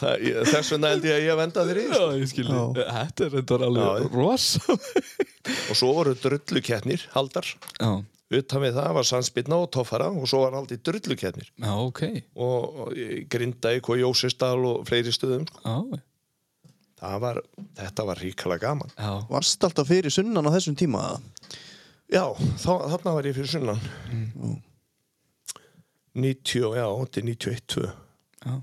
þess 0.00 0.72
vegna 0.74 0.92
held 0.92 1.06
ég 1.08 1.16
að 1.16 1.24
ég 1.26 1.38
venda 1.40 1.64
þriði 1.68 1.98
Já, 1.98 2.04
ég 2.18 2.30
skilji. 2.30 2.58
Já. 2.58 2.86
Þetta 2.98 3.26
er 3.26 3.34
þetta 3.36 3.58
alveg 3.68 3.88
já. 3.88 4.10
rosa. 4.14 4.78
og 5.70 5.78
svo 5.80 5.90
voru 5.96 6.14
drullukettnir 6.18 7.06
haldar 7.14 7.48
Já, 7.78 7.90
utan 8.40 8.64
við 8.64 8.76
það 8.80 8.90
var 8.98 9.08
Sandsbyrna 9.08 9.60
og 9.62 9.70
Toffara 9.74 10.10
og 10.12 10.28
svo 10.30 10.42
var 10.44 10.58
haldið 10.58 10.82
drullukettnir 10.88 11.48
já, 11.48 11.72
ok. 11.72 12.02
og, 12.36 12.92
í 12.92 13.24
Grindavík 13.30 13.88
og 13.88 14.02
Jósisdal 14.02 14.58
og 14.68 14.84
fleiri 14.88 15.14
stöðum 15.14 15.46
sko. 15.48 15.62
Já, 15.64 16.02
það 16.98 17.18
var, 17.24 17.42
þetta 17.78 18.08
var 18.10 18.22
ríkala 18.24 18.60
gaman 18.60 18.92
já. 18.94 19.12
Varst 19.30 19.64
alltaf 19.64 19.88
fyrir 19.88 20.12
sunnan 20.12 20.48
á 20.48 20.52
þessum 20.58 20.76
tíma? 20.78 21.04
Já, 22.08 22.24
þá, 22.56 22.72
þarna 22.88 23.12
var 23.18 23.26
ég 23.28 23.36
fyrir 23.36 23.50
sunnan. 23.52 23.80
90, 26.18 26.72
já, 26.74 26.86
þetta 26.88 27.20
er 27.20 27.26
91, 27.28 27.66
2. 27.74 27.90
Já. 28.46 28.54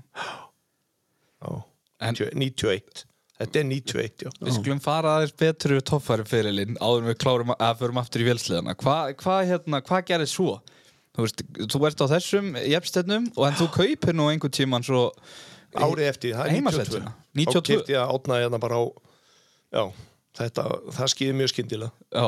En- 1.44 2.14
90 2.14 2.32
91. 2.34 3.04
Þetta 3.36 3.60
er 3.60 3.64
91, 3.68 4.22
já. 4.24 4.30
Við 4.40 4.54
skulum 4.56 4.78
fara 4.80 5.10
aðeins 5.18 5.34
betur 5.36 5.74
við 5.76 5.82
toffæri 5.90 6.24
fyrirlin 6.24 6.78
áður 6.80 7.10
við 7.10 7.18
klárum 7.20 7.50
að 7.52 7.74
förum 7.82 7.98
aftur 8.00 8.22
í 8.24 8.28
vélsliðana. 8.30 8.72
Hvað 8.80 9.10
hva, 9.20 9.34
hérna, 9.44 9.80
hva 9.84 9.98
gerði 10.08 10.28
svo? 10.32 10.54
Þú 11.16 11.24
veist, 11.26 11.42
þú 11.72 11.80
ert 11.88 12.00
á 12.00 12.06
þessum 12.14 12.48
jefnstennum 12.64 13.26
og 13.36 13.44
en 13.48 13.58
þú 13.60 13.66
kaupir 13.74 14.16
nú 14.16 14.30
einhvern 14.32 14.52
tíman 14.56 14.84
svo 14.84 15.10
Árið 15.76 16.08
eftir, 16.08 16.32
það 16.32 16.46
er 16.46 16.52
92. 16.54 16.56
Heimasætuna? 16.56 17.12
Þá 17.12 17.40
92? 17.42 17.62
kipti 17.68 17.92
ég 17.92 18.00
að 18.00 18.12
átna 18.16 18.38
hérna 18.40 18.60
bara 18.62 18.76
á, 18.80 18.84
já, 19.76 19.82
þetta, 20.40 20.64
það 20.96 21.10
skýði 21.12 21.34
mjög 21.36 21.52
skyndilega. 21.52 21.92
Já, 22.16 22.26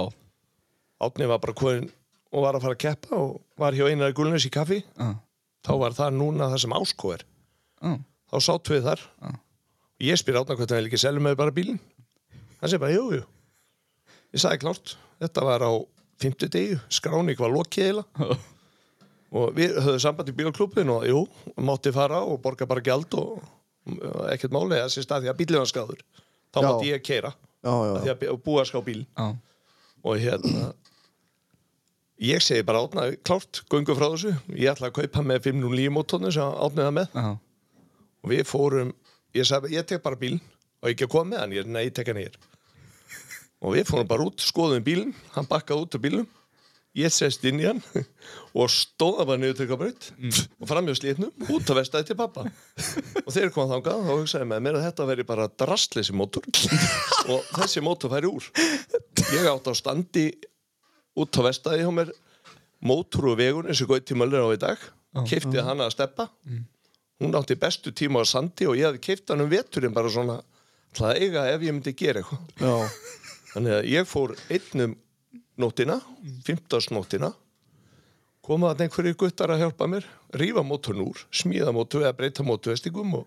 Átni 1.08 1.28
var 1.30 1.38
bara 1.40 1.54
komin 1.56 1.88
og 2.34 2.42
var 2.44 2.58
að 2.58 2.64
fara 2.66 2.76
að 2.76 2.82
keppa 2.84 3.16
og 3.16 3.38
var 3.56 3.72
hjá 3.72 3.86
einar 3.88 4.12
gulnus 4.12 4.44
í 4.44 4.50
kaffi. 4.52 4.82
já, 4.84 5.08
Þá 5.64 5.72
var 5.80 5.96
það 5.96 6.18
núna 6.20 6.50
það 6.52 6.60
sem 6.66 6.76
ásko 6.76 7.14
er. 7.16 7.24
Þá 8.28 8.36
sátt 8.44 8.68
við 8.72 8.82
þar. 8.88 9.02
Og 9.28 10.04
ég 10.04 10.18
spyr 10.20 10.38
átna 10.42 10.54
hvort 10.58 10.70
hann 10.70 10.82
vil 10.82 10.90
ekki 10.90 11.00
selja 11.00 11.22
með 11.24 11.36
bara 11.40 11.54
bílinn. 11.56 11.78
Hann 12.60 12.70
segir 12.70 12.82
bara, 12.82 12.92
jú, 12.94 13.06
jú. 13.16 13.22
Ég 14.34 14.42
sagði 14.42 14.60
klárt, 14.64 14.96
þetta 15.22 15.44
var 15.48 15.64
á 15.64 15.72
50 16.20 16.50
degi, 16.52 16.78
skráning 16.92 17.38
var 17.40 17.52
lokið 17.54 17.84
eiginlega. 17.88 18.36
og 19.38 19.52
við 19.56 19.76
höfðum 19.78 20.02
samband 20.02 20.28
í 20.32 20.34
bílaklúbin 20.36 20.90
og 20.92 21.06
jú, 21.08 21.22
mátti 21.64 21.92
fara 21.94 22.20
og 22.26 22.40
borga 22.44 22.66
bara 22.68 22.82
gjald 22.84 23.14
og 23.18 23.40
ekkert 24.34 24.52
máli 24.52 24.76
þessi 24.82 25.04
stað 25.06 25.24
því 25.26 25.30
að 25.32 25.38
bílinn 25.40 25.62
var 25.62 25.70
skáður. 25.70 26.02
Þá 26.52 26.58
Já. 26.60 26.66
mátti 26.68 26.90
ég 26.92 27.02
keira, 27.06 27.32
Já, 27.64 27.72
já, 27.72 27.94
því 28.04 28.10
að 28.12 28.18
bí- 28.22 28.30
og 28.32 28.42
búa 28.44 28.62
að 28.64 28.68
ská 28.70 28.78
bíl. 28.86 29.02
já. 29.16 29.26
Og 30.06 30.20
hérna, 30.22 30.68
ég 32.22 32.42
segi 32.44 32.62
bara 32.66 32.84
átna, 32.86 33.08
klárt, 33.26 33.62
göngu 33.70 33.96
frá 33.98 34.08
þessu. 34.12 34.34
Ég 34.54 34.70
ætla 34.74 34.90
að 34.92 34.96
kaupa 35.00 35.24
með 35.26 35.42
509 35.48 35.90
mótónu 35.96 36.30
sem 36.34 36.42
átniða 36.66 36.92
með 37.00 37.16
já. 37.18 37.26
Og 38.22 38.32
við 38.32 38.46
fórum 38.48 38.94
ég 39.36 39.46
sagði, 39.48 39.74
ég 39.76 39.86
tek 39.88 40.02
bara 40.04 40.18
bílinn. 40.18 40.42
Og 40.82 40.92
ekki 40.92 41.08
að 41.08 41.12
koma 41.14 41.32
með 41.32 41.42
hann, 41.42 41.54
ég 41.56 41.64
er 41.64 41.70
nei, 41.74 41.84
ég 41.88 41.94
tek 41.96 42.10
hann 42.12 42.20
hér. 42.22 42.36
Og 43.58 43.74
við 43.74 43.88
fórum 43.88 44.10
bara 44.10 44.26
út, 44.28 44.42
skoðum 44.42 44.84
bílinn 44.86 45.14
hann 45.34 45.48
bakkaði 45.50 45.86
út 45.86 45.96
af 45.98 46.04
bílnum. 46.04 46.28
Ég 46.98 47.12
sest 47.12 47.44
inn 47.46 47.60
í 47.60 47.66
hann 47.66 47.82
og 48.58 48.70
stóða 48.72 49.26
bara 49.28 49.38
niður 49.38 49.58
til 49.58 49.68
braut 49.76 50.06
og 50.58 50.70
fram 50.70 50.88
hjá 50.88 50.94
slítnum 50.98 51.50
út 51.52 51.68
af 51.70 51.76
vestæði 51.78 52.08
til 52.08 52.16
pappa 52.18 52.46
og 52.48 53.28
þeir 53.34 53.52
koma 53.54 53.74
þangað 53.74 54.00
og 54.00 54.22
hugsaði 54.22 54.48
með 54.50 54.62
mér 54.64 54.78
að 54.78 54.86
þetta 54.86 55.06
veri 55.10 55.26
bara 55.28 55.46
drastleysi 55.62 56.16
mótor 56.16 56.48
og 57.34 57.52
þessi 57.58 57.84
mótor 57.84 58.10
færi 58.14 58.30
úr. 58.32 58.48
Ég 59.36 59.46
átt 59.52 59.68
á 59.68 59.74
standi 59.78 60.24
út 61.20 61.38
á 61.38 61.40
vestæði 61.46 61.84
hjá 61.84 61.92
mér 62.00 62.10
mótor 62.88 63.30
og 63.34 63.38
vegun 63.44 63.68
eins 63.68 63.84
og 63.84 63.92
gauti 63.92 64.16
möllir 64.18 64.42
á 64.42 64.50
í 64.56 64.58
dag 64.64 64.88
keipti 65.28 65.62
hana 65.68 65.86
að 65.90 65.94
steppa 65.98 66.30
hún 67.18 67.34
átti 67.38 67.56
bestu 67.58 67.92
tíma 67.92 68.22
á 68.22 68.26
sandi 68.28 68.68
og 68.68 68.78
ég 68.78 68.88
hefði 68.88 69.02
keipt 69.08 69.32
hann 69.32 69.42
um 69.44 69.50
veturinn 69.50 69.94
bara 69.94 70.10
svona 70.12 70.38
að 70.98 71.20
eiga 71.22 71.44
ef 71.52 71.62
ég 71.62 71.74
myndi 71.74 71.94
gera 71.98 72.22
eitthvað. 72.22 72.96
Þannig 73.52 73.74
að 73.78 73.88
ég 73.90 74.08
fór 74.08 74.34
einnum 74.54 74.94
nóttina, 75.58 75.98
15. 76.46 76.92
nóttina 76.94 77.32
komaði 78.48 78.86
einhverjir 78.86 79.16
guttar 79.20 79.52
að 79.52 79.64
hjálpa 79.64 79.88
mér 79.90 80.06
rífa 80.40 80.62
mótorn 80.64 81.02
úr, 81.04 81.24
smíða 81.34 81.74
mótor 81.76 82.06
eða 82.06 82.16
breyta 82.16 82.46
mótorvestingum 82.46 83.18
og 83.20 83.26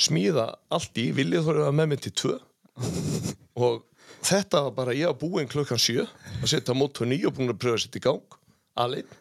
smíða 0.00 0.52
allt 0.72 0.98
í 1.02 1.08
viljið 1.14 1.48
þóru 1.48 1.64
að 1.66 1.78
með 1.78 1.90
mig 1.90 2.02
til 2.04 2.12
tvö. 2.20 2.36
Og 3.58 3.82
þetta 4.22 4.62
var 4.68 4.76
bara, 4.76 4.94
ég 4.96 5.10
var 5.10 5.18
búinn 5.18 5.50
klukkan 5.50 5.80
sjö 5.82 6.04
að 6.04 6.52
setja 6.52 6.76
mótor 6.78 7.10
nýju 7.10 7.30
og 7.30 7.36
búinn 7.38 7.54
að 7.54 7.60
pröfa 7.64 7.80
að 7.80 7.84
setja 7.86 8.02
í 8.02 8.06
gang 8.06 8.38
alveg. 8.84 9.16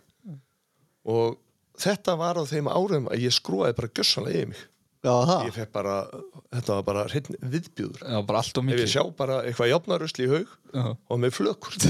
Og 1.10 1.39
þetta 1.82 2.15
var 2.20 2.39
á 2.39 2.44
þeim 2.50 2.67
árum 2.72 3.08
að 3.12 3.24
ég 3.26 3.34
skrúaði 3.36 3.76
bara 3.80 3.89
gjössanlega 3.98 4.38
yfir 4.44 4.52
mig. 4.54 4.62
Já, 5.02 5.13
ég 5.48 5.56
fekk 5.56 5.72
bara, 5.74 5.94
þetta 6.54 6.76
var 6.78 6.84
bara 6.86 7.04
hreinn 7.10 7.38
viðbjúður 7.56 8.04
Já, 8.06 8.17
bara 8.28 8.41
allt 8.44 8.58
og 8.58 8.62
ef 8.62 8.67
mikið. 8.70 8.82
ég 8.86 8.91
sjá 8.94 9.04
bara 9.17 9.38
eitthvað 9.50 9.72
jafnarusli 9.72 10.28
í 10.28 10.30
haug 10.30 10.52
Já. 10.78 10.84
og 11.10 11.22
með 11.24 11.34
flökur. 11.39 11.78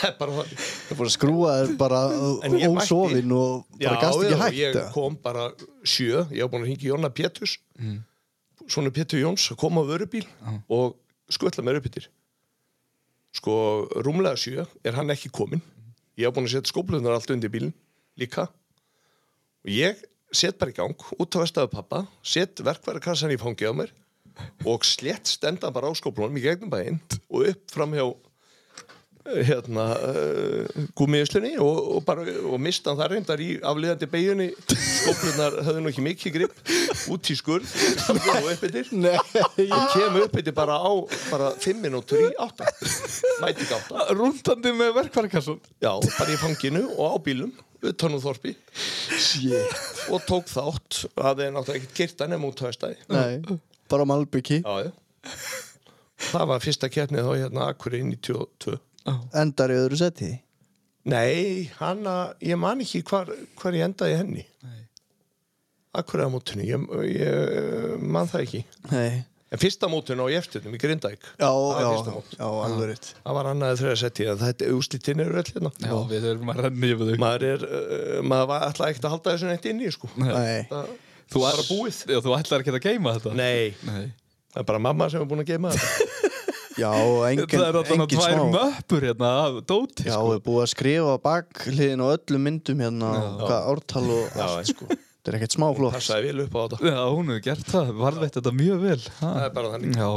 Það 0.00 0.06
er 0.10 0.14
bara 0.20 0.44
Það 0.44 0.98
fór 0.98 1.08
að 1.08 1.12
skrúa 1.16 1.54
þér 1.60 1.72
bara 1.80 1.98
ég 2.12 2.52
mætti- 2.52 2.68
ósofin 2.84 3.32
og 3.36 3.64
bara 3.80 3.96
gast 4.04 4.22
ekki 4.24 4.38
hægt 4.42 4.58
ég 4.60 4.76
eða? 4.76 4.84
kom 4.94 5.16
bara 5.24 5.46
sjö. 5.84 6.22
Ég 6.32 6.44
var 6.44 6.52
búin 6.52 6.64
að 6.64 6.70
hingja 6.74 6.92
Jóna 6.92 7.10
Péturs. 7.12 7.56
Svona 8.70 8.92
Pétur 8.94 9.20
Jóns 9.20 9.48
að 9.52 9.58
koma 9.64 9.82
á 9.84 9.88
vörubíl 9.90 10.24
og 10.72 10.94
skutla 11.32 11.64
mér 11.66 11.80
upp 11.80 11.88
yttir 11.90 12.06
sko 13.36 13.52
rúmlega 14.02 14.36
sjö 14.40 14.64
er 14.84 14.96
hann 14.96 15.10
ekki 15.12 15.30
kominn. 15.32 15.60
Ég 16.18 16.26
var 16.28 16.34
búin 16.36 16.48
að 16.48 16.56
setja 16.58 16.72
skóplunar 16.72 17.14
allt 17.16 17.30
undir 17.32 17.52
bílinn 17.52 17.74
líka. 18.20 18.46
Og 19.64 19.74
ég 19.74 19.98
set 20.32 20.58
bara 20.60 20.72
í 20.72 20.76
gang 20.76 21.10
út 21.18 21.36
á 21.36 21.42
vestaðu 21.42 21.72
pappa 21.74 22.04
set 22.22 22.62
verkværakassan 22.62 23.34
í 23.34 23.40
fangi 23.40 23.66
á 23.66 23.74
mér 23.74 23.92
og 24.68 24.86
slett 24.86 25.28
stenda 25.28 25.70
bara 25.74 25.90
á 25.90 25.92
skóplunum 25.96 26.38
í 26.38 26.44
gegnum 26.44 26.72
bæinn 26.72 27.00
og 27.28 27.48
upp 27.50 27.72
fram 27.74 27.94
hjá 27.96 28.04
eh, 28.06 29.40
hérna 29.50 29.86
uh, 29.98 30.84
gúmiðslunni 30.96 31.56
og, 31.60 31.80
og 31.96 32.04
bara 32.06 32.24
og 32.46 32.62
mista 32.62 32.92
hann 32.92 33.00
það 33.00 33.10
reyndar 33.14 33.42
í 33.42 33.50
afliðandi 33.58 34.08
beginni 34.12 34.46
skóplunar 34.70 35.58
höfðu 35.66 35.82
nú 35.82 35.90
ekki 35.90 36.04
mikið 36.06 36.36
grip 36.38 36.54
út 37.10 37.30
í 37.32 37.36
skurð. 37.36 37.74
Og 38.10 38.50
upp 38.52 38.64
yfir 38.68 38.92
Nei, 38.94 39.16
og 39.66 39.90
kem 39.96 40.20
upp 40.22 40.38
yfir 40.38 40.54
bara 40.56 40.78
á 40.78 40.92
bara 41.32 41.50
fimm 41.60 41.82
minútur 41.84 42.22
í 42.22 42.30
átta. 42.38 42.70
Mæti 43.42 43.66
ekki 43.66 43.80
átta 43.80 44.06
Rúndandi 44.14 44.76
með 44.78 44.94
verkvarkassun 45.00 45.58
já, 45.82 45.90
bara 45.90 46.30
í 46.30 46.38
fanginu 46.40 46.86
og 46.94 47.18
á 47.18 47.18
bílum 47.26 47.52
utan 47.86 48.16
úr 48.16 48.22
þorpi 48.24 48.54
shit. 49.20 49.80
Og 50.12 50.22
tók 50.28 50.50
þátt. 50.50 51.04
Að 51.16 51.42
þeir 51.42 51.54
náttúrulega 51.54 51.80
ekkert 51.80 51.96
kyrta 51.96 52.28
nefn 52.30 52.46
út 52.50 52.62
á 52.64 52.68
Nei, 53.10 53.58
bara 53.90 54.06
malbyggi 54.08 54.60
já, 54.62 54.86
já. 54.86 54.92
það 56.30 56.46
var 56.52 56.62
fyrsta 56.64 56.90
keppnið 56.92 57.26
þá 57.26 57.32
hérna 57.40 57.66
Akkurinn 57.72 58.12
í 58.14 58.20
22 58.20 58.78
Endar 59.40 59.72
í 59.72 59.78
öðru 59.80 59.98
seti? 59.98 60.30
Nei, 61.10 61.70
hana, 61.80 62.34
ég 62.44 62.60
man 62.60 62.82
ekki 62.84 63.00
hvar, 63.08 63.30
hvar 63.58 63.74
ég 63.74 63.86
endaði 63.88 64.12
í 64.12 64.18
henni. 64.20 64.42
Akkur 65.96 66.22
að 66.22 66.34
mótinu, 66.36 66.66
ég, 66.68 66.84
ég 67.16 68.04
man 68.04 68.28
það 68.30 68.44
ekki. 68.44 68.60
Nei 68.92 69.24
En 69.50 69.58
fyrsta 69.58 69.88
mótinu 69.90 70.22
á 70.22 70.26
ég 70.30 70.38
eftirnum 70.44 70.76
í 70.76 70.78
Grindæk 70.78 71.24
Já, 71.40 71.50
já, 71.50 71.88
já, 72.38 72.46
alveg 72.46 72.86
rétt. 72.92 73.08
Það 73.24 73.34
var 73.38 73.48
annaðið 73.50 73.80
þrjá 73.82 73.94
setti 74.04 74.26
en 74.30 74.38
þetta 74.38 74.68
úslítinn 74.76 75.22
eru 75.24 75.34
öll 75.40 75.48
hérna. 75.50 75.72
Já, 75.82 75.94
við 76.12 76.26
erum 76.30 76.52
að 76.54 76.60
renna 76.66 76.90
yfir 76.92 77.08
þau. 77.10 77.16
Maður 77.24 77.46
er, 77.48 77.64
uh, 77.66 78.20
maður 78.30 78.48
var 78.52 78.66
alltaf 78.68 78.86
ekkert 78.92 79.08
að 79.08 79.14
halda 79.16 79.32
þessu 79.34 79.48
neitt 79.50 79.66
inni 79.72 79.90
sko. 79.96 80.10
Nei, 80.22 80.60
Það 80.70 80.92
Þú 81.30 81.42
var 81.42 81.50
er- 81.50 81.58
bara 81.60 81.66
búið. 81.70 81.98
Já, 82.14 82.18
þú 82.22 82.30
ætlar 82.38 82.62
ekki 82.64 82.74
að 82.76 82.86
geima 82.86 83.16
þetta? 83.18 83.34
Nei, 83.38 83.74
Nei. 83.90 84.06
það 84.54 84.62
er 84.62 84.68
bara 84.70 84.82
mamma 84.86 85.10
sem 85.10 85.22
er 85.24 85.28
búin 85.30 85.42
að 85.42 85.50
geima 85.50 85.74
þetta. 85.74 85.90
Já, 86.80 86.92
engin, 87.28 87.50
Það 87.50 87.66
er 87.66 87.76
alltaf 87.80 88.04
tvær 88.08 88.34
smá. 88.38 88.44
möppur 88.54 89.02
hérna 89.04 89.30
af 89.44 89.56
dóti 89.68 90.06
Já, 90.06 90.14
sko. 90.14 90.30
við 90.30 90.38
búið 90.46 90.62
að 90.62 90.70
skrifa 90.72 91.16
á 92.00 92.06
öllum 92.14 92.46
myndum 92.46 92.78
hérna 92.86 93.08
Já. 95.20 95.26
Já, 95.26 95.26
Þetta 95.26 95.32
er 95.32 95.36
ekkert 95.36 95.52
smá 95.52 95.66
flott 95.76 95.92
Passaði 95.92 96.30
vel 96.30 96.44
upp 96.46 96.54
á 96.56 96.60
þetta 96.64 96.90
Já, 96.94 97.00
hún 97.12 97.28
hefur 97.28 97.42
gert 97.44 97.66
það, 97.68 97.90
varðveitt 98.00 98.36
þetta 98.38 98.52
mjög 98.56 98.78
vel 98.86 99.00
ha. 99.04 99.32
Það 99.34 99.42
er 99.44 99.50
bara 99.58 99.70
þannig 99.74 99.98
Já, 100.00 100.10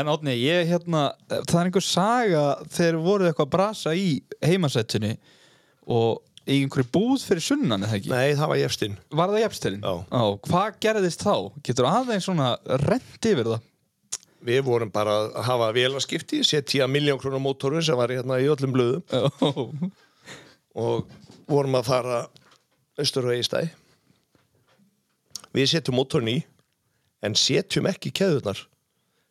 en 0.00 0.08
átni, 0.10 0.32
ég 0.42 0.70
hérna 0.72 1.02
það 1.30 1.58
er 1.60 1.68
einhver 1.68 1.84
saga 1.86 2.42
þegar 2.74 2.98
voruð 3.04 3.28
eitthvað 3.30 3.46
að 3.46 3.52
brasa 3.54 3.92
í 3.94 4.06
heimasættunni 4.42 5.12
og 5.86 6.22
í 6.42 6.56
einhverju 6.64 6.88
búð 6.90 7.22
fyrir 7.28 7.44
sunnan 7.46 7.86
eða 7.86 7.98
ekki? 8.00 8.10
Nei, 8.10 8.32
það 8.34 8.50
var 8.50 8.58
jefstinn 8.64 8.96
Var 9.14 9.30
það 9.30 9.44
jefnstilinn? 9.44 9.84
Já. 9.86 10.22
Hvað 10.48 10.80
gerðist 10.82 11.22
þá? 11.22 11.34
Getur 11.68 11.86
aðeins 11.92 12.26
svona 12.26 12.48
rent 12.82 13.28
yfir 13.30 13.46
það? 13.52 13.68
Við 14.42 14.64
vorum 14.66 14.90
bara 14.90 15.20
að 15.22 15.36
hafa 15.46 15.68
vélaskipti 15.76 16.40
setja 16.42 16.88
miljón 16.90 17.20
krónar 17.22 17.38
mótorun 17.44 17.84
sem 17.86 17.94
var 17.94 18.10
hérna 18.10 18.40
í 18.42 18.48
öllum 18.50 18.74
blöðum 18.74 19.04
Já, 19.06 19.22
og 20.82 21.06
vorum 21.46 21.78
að 21.78 21.86
fara 21.92 22.18
austur 22.98 23.28
og 23.30 23.36
eigistæði 23.36 23.70
við 25.54 25.68
setjum 25.72 25.96
mótorn 25.98 26.28
í 26.32 26.38
en 27.22 27.36
setjum 27.38 27.86
ekki 27.90 28.10
keðunar 28.18 28.58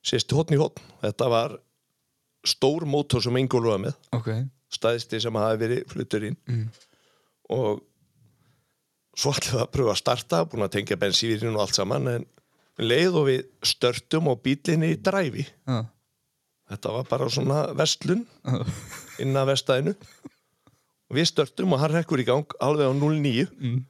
sérstu 0.06 0.38
hotn 0.40 0.56
í 0.56 0.60
hotn 0.62 0.82
þetta 1.04 1.28
var 1.34 1.58
stór 2.48 2.86
mótor 2.90 3.22
sem 3.22 3.36
Ingól 3.38 3.68
var 3.70 3.78
með. 3.84 3.98
Ok. 4.18 4.30
Stæðsti 4.74 5.20
sem 5.22 5.36
hafi 5.38 5.60
verið 5.62 5.82
fluttur 5.92 6.24
inn. 6.26 6.38
Mm. 6.50 6.68
og 7.52 7.82
svo 9.20 9.34
ætlum 9.36 9.58
við 9.58 9.62
að 9.66 9.72
pröfa 9.76 9.92
að 9.94 10.00
starta 10.00 10.40
búin 10.48 10.64
að 10.66 10.72
tengja 10.78 10.98
bensívirinn 11.02 11.58
og 11.58 11.66
allt 11.66 11.76
saman 11.78 12.08
en 12.08 12.24
um 12.26 12.86
leið 12.88 13.18
og 13.20 13.26
við 13.28 13.42
störtum 13.68 14.30
og 14.32 14.40
bílinni 14.42 14.94
í 14.96 15.00
dræfi 15.04 15.44
Já, 15.68 15.82
þetta 16.72 16.94
var 16.96 17.10
bara 17.12 17.28
svona 17.30 17.58
vestlun 17.78 18.24
já, 18.48 18.62
inn 19.22 19.36
að 19.38 19.52
vestæðinu 19.52 19.94
og 21.12 21.18
við 21.20 21.28
störtum 21.30 21.76
og 21.76 21.82
hann 21.84 21.94
rekkur 21.98 22.24
í 22.24 22.26
gang 22.32 22.56
alveg 22.64 22.88
á 22.90 22.94
0,9 22.96 23.50
Mm. 23.60 23.82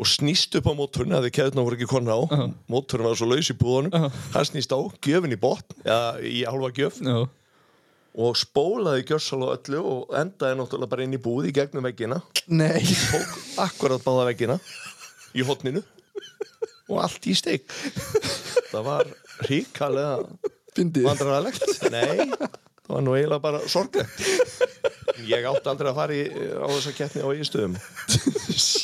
Og 0.00 0.08
snýst 0.08 0.56
upp 0.56 0.70
á 0.70 0.74
mótorinu 0.76 1.18
að 1.18 1.26
við 1.28 1.34
keðuna 1.36 1.64
voru 1.66 1.76
ekki 1.76 1.90
konna 1.90 2.16
á. 2.16 2.20
Uh 2.24 2.32
-huh. 2.32 2.52
mótorinu 2.72 3.08
var 3.10 3.18
svo 3.20 3.28
laus 3.28 3.50
í 3.52 3.56
búðunum. 3.56 3.92
Já. 3.92 4.08
hann 4.32 4.48
snýst 4.48 4.72
á, 4.72 4.80
gjöfin 5.04 5.36
í 5.36 5.40
botn 5.40 5.76
eða 5.84 6.20
í 6.24 6.44
halva 6.48 6.70
gjöf. 6.72 7.00
Já, 7.04 7.28
og 8.14 8.36
spólaði 8.36 9.04
gjörsal 9.06 9.42
og 9.44 9.52
öllu 9.54 9.80
og 9.84 10.14
endaði 10.18 10.56
náttúrulega 10.58 10.90
bara 10.90 11.02
inn 11.02 11.14
í 11.14 11.22
búð 11.22 11.50
í 11.50 11.52
gegnum 11.52 11.84
veggina. 11.84 12.22
Nei, 12.48 12.80
tók 12.82 13.30
akkurat 13.58 14.02
báða 14.02 14.26
veggina 14.32 14.58
í 15.34 15.44
hotninu 15.46 15.82
og 16.88 17.02
allt 17.04 17.26
í 17.26 17.34
steik. 17.34 17.68
Það 18.70 18.82
var 18.84 19.06
ríkalega 19.46 20.24
vandræðalegt. 20.74 21.62
Nei, 21.90 22.26
það 22.86 22.94
var 22.94 23.02
nú 23.02 23.14
eiginlega 23.14 23.42
bara 23.42 23.62
sorglegt 23.68 24.79
ég 25.28 25.46
átti 25.50 25.70
aldrei 25.72 25.90
að 25.90 25.98
fara 26.00 26.16
í, 26.16 26.24
á 26.30 26.66
þessa 26.70 26.94
keppni 26.96 27.24
á 27.24 27.28
eigistöðum 27.34 27.76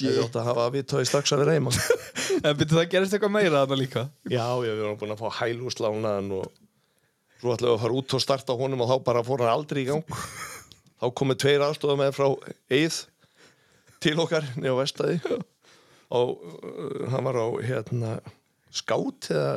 ég 0.07 0.20
átti 0.22 0.40
að 0.40 0.49
hafa 0.51 0.68
viðtöði 0.75 1.09
strax 1.09 1.35
að 1.35 1.42
vera 1.44 1.57
heima. 1.57 1.72
En 2.42 2.59
byrju 2.59 2.77
það 2.77 2.88
gerist 2.92 3.16
eitthvað 3.16 3.35
meira 3.37 3.62
þarna 3.62 3.81
líka? 3.81 4.05
Já, 4.29 4.46
ég 4.66 4.77
við 4.77 4.85
varum 4.85 5.01
búin 5.01 5.14
að 5.14 5.22
fá 5.22 5.40
hælúslánaðan 5.40 6.31
og 6.37 6.46
svo 7.40 7.55
ætlum 7.55 7.70
við 7.70 7.75
að 7.75 7.83
fara 7.85 7.99
út 8.01 8.16
og 8.16 8.25
starta 8.25 8.57
honum 8.59 8.85
og 8.85 8.92
þá 8.92 8.96
bara 9.09 9.25
fór 9.27 9.44
hann 9.44 9.55
aldrei 9.55 9.83
í 9.85 9.88
gang. 9.90 10.16
Þá 10.96 11.07
komu 11.20 11.37
tveir 11.37 11.64
aðstofað 11.66 12.01
með 12.01 12.16
frá 12.16 12.29
Eið 12.72 13.01
til 14.03 14.16
okkar 14.22 14.46
niður 14.57 14.79
á 14.79 14.81
vestæði 14.83 15.40
og 16.16 16.37
uh, 16.38 17.07
hann 17.11 17.27
var 17.27 17.40
á 17.40 17.46
hérna 17.66 18.12
skát 18.75 19.31
eða 19.33 19.51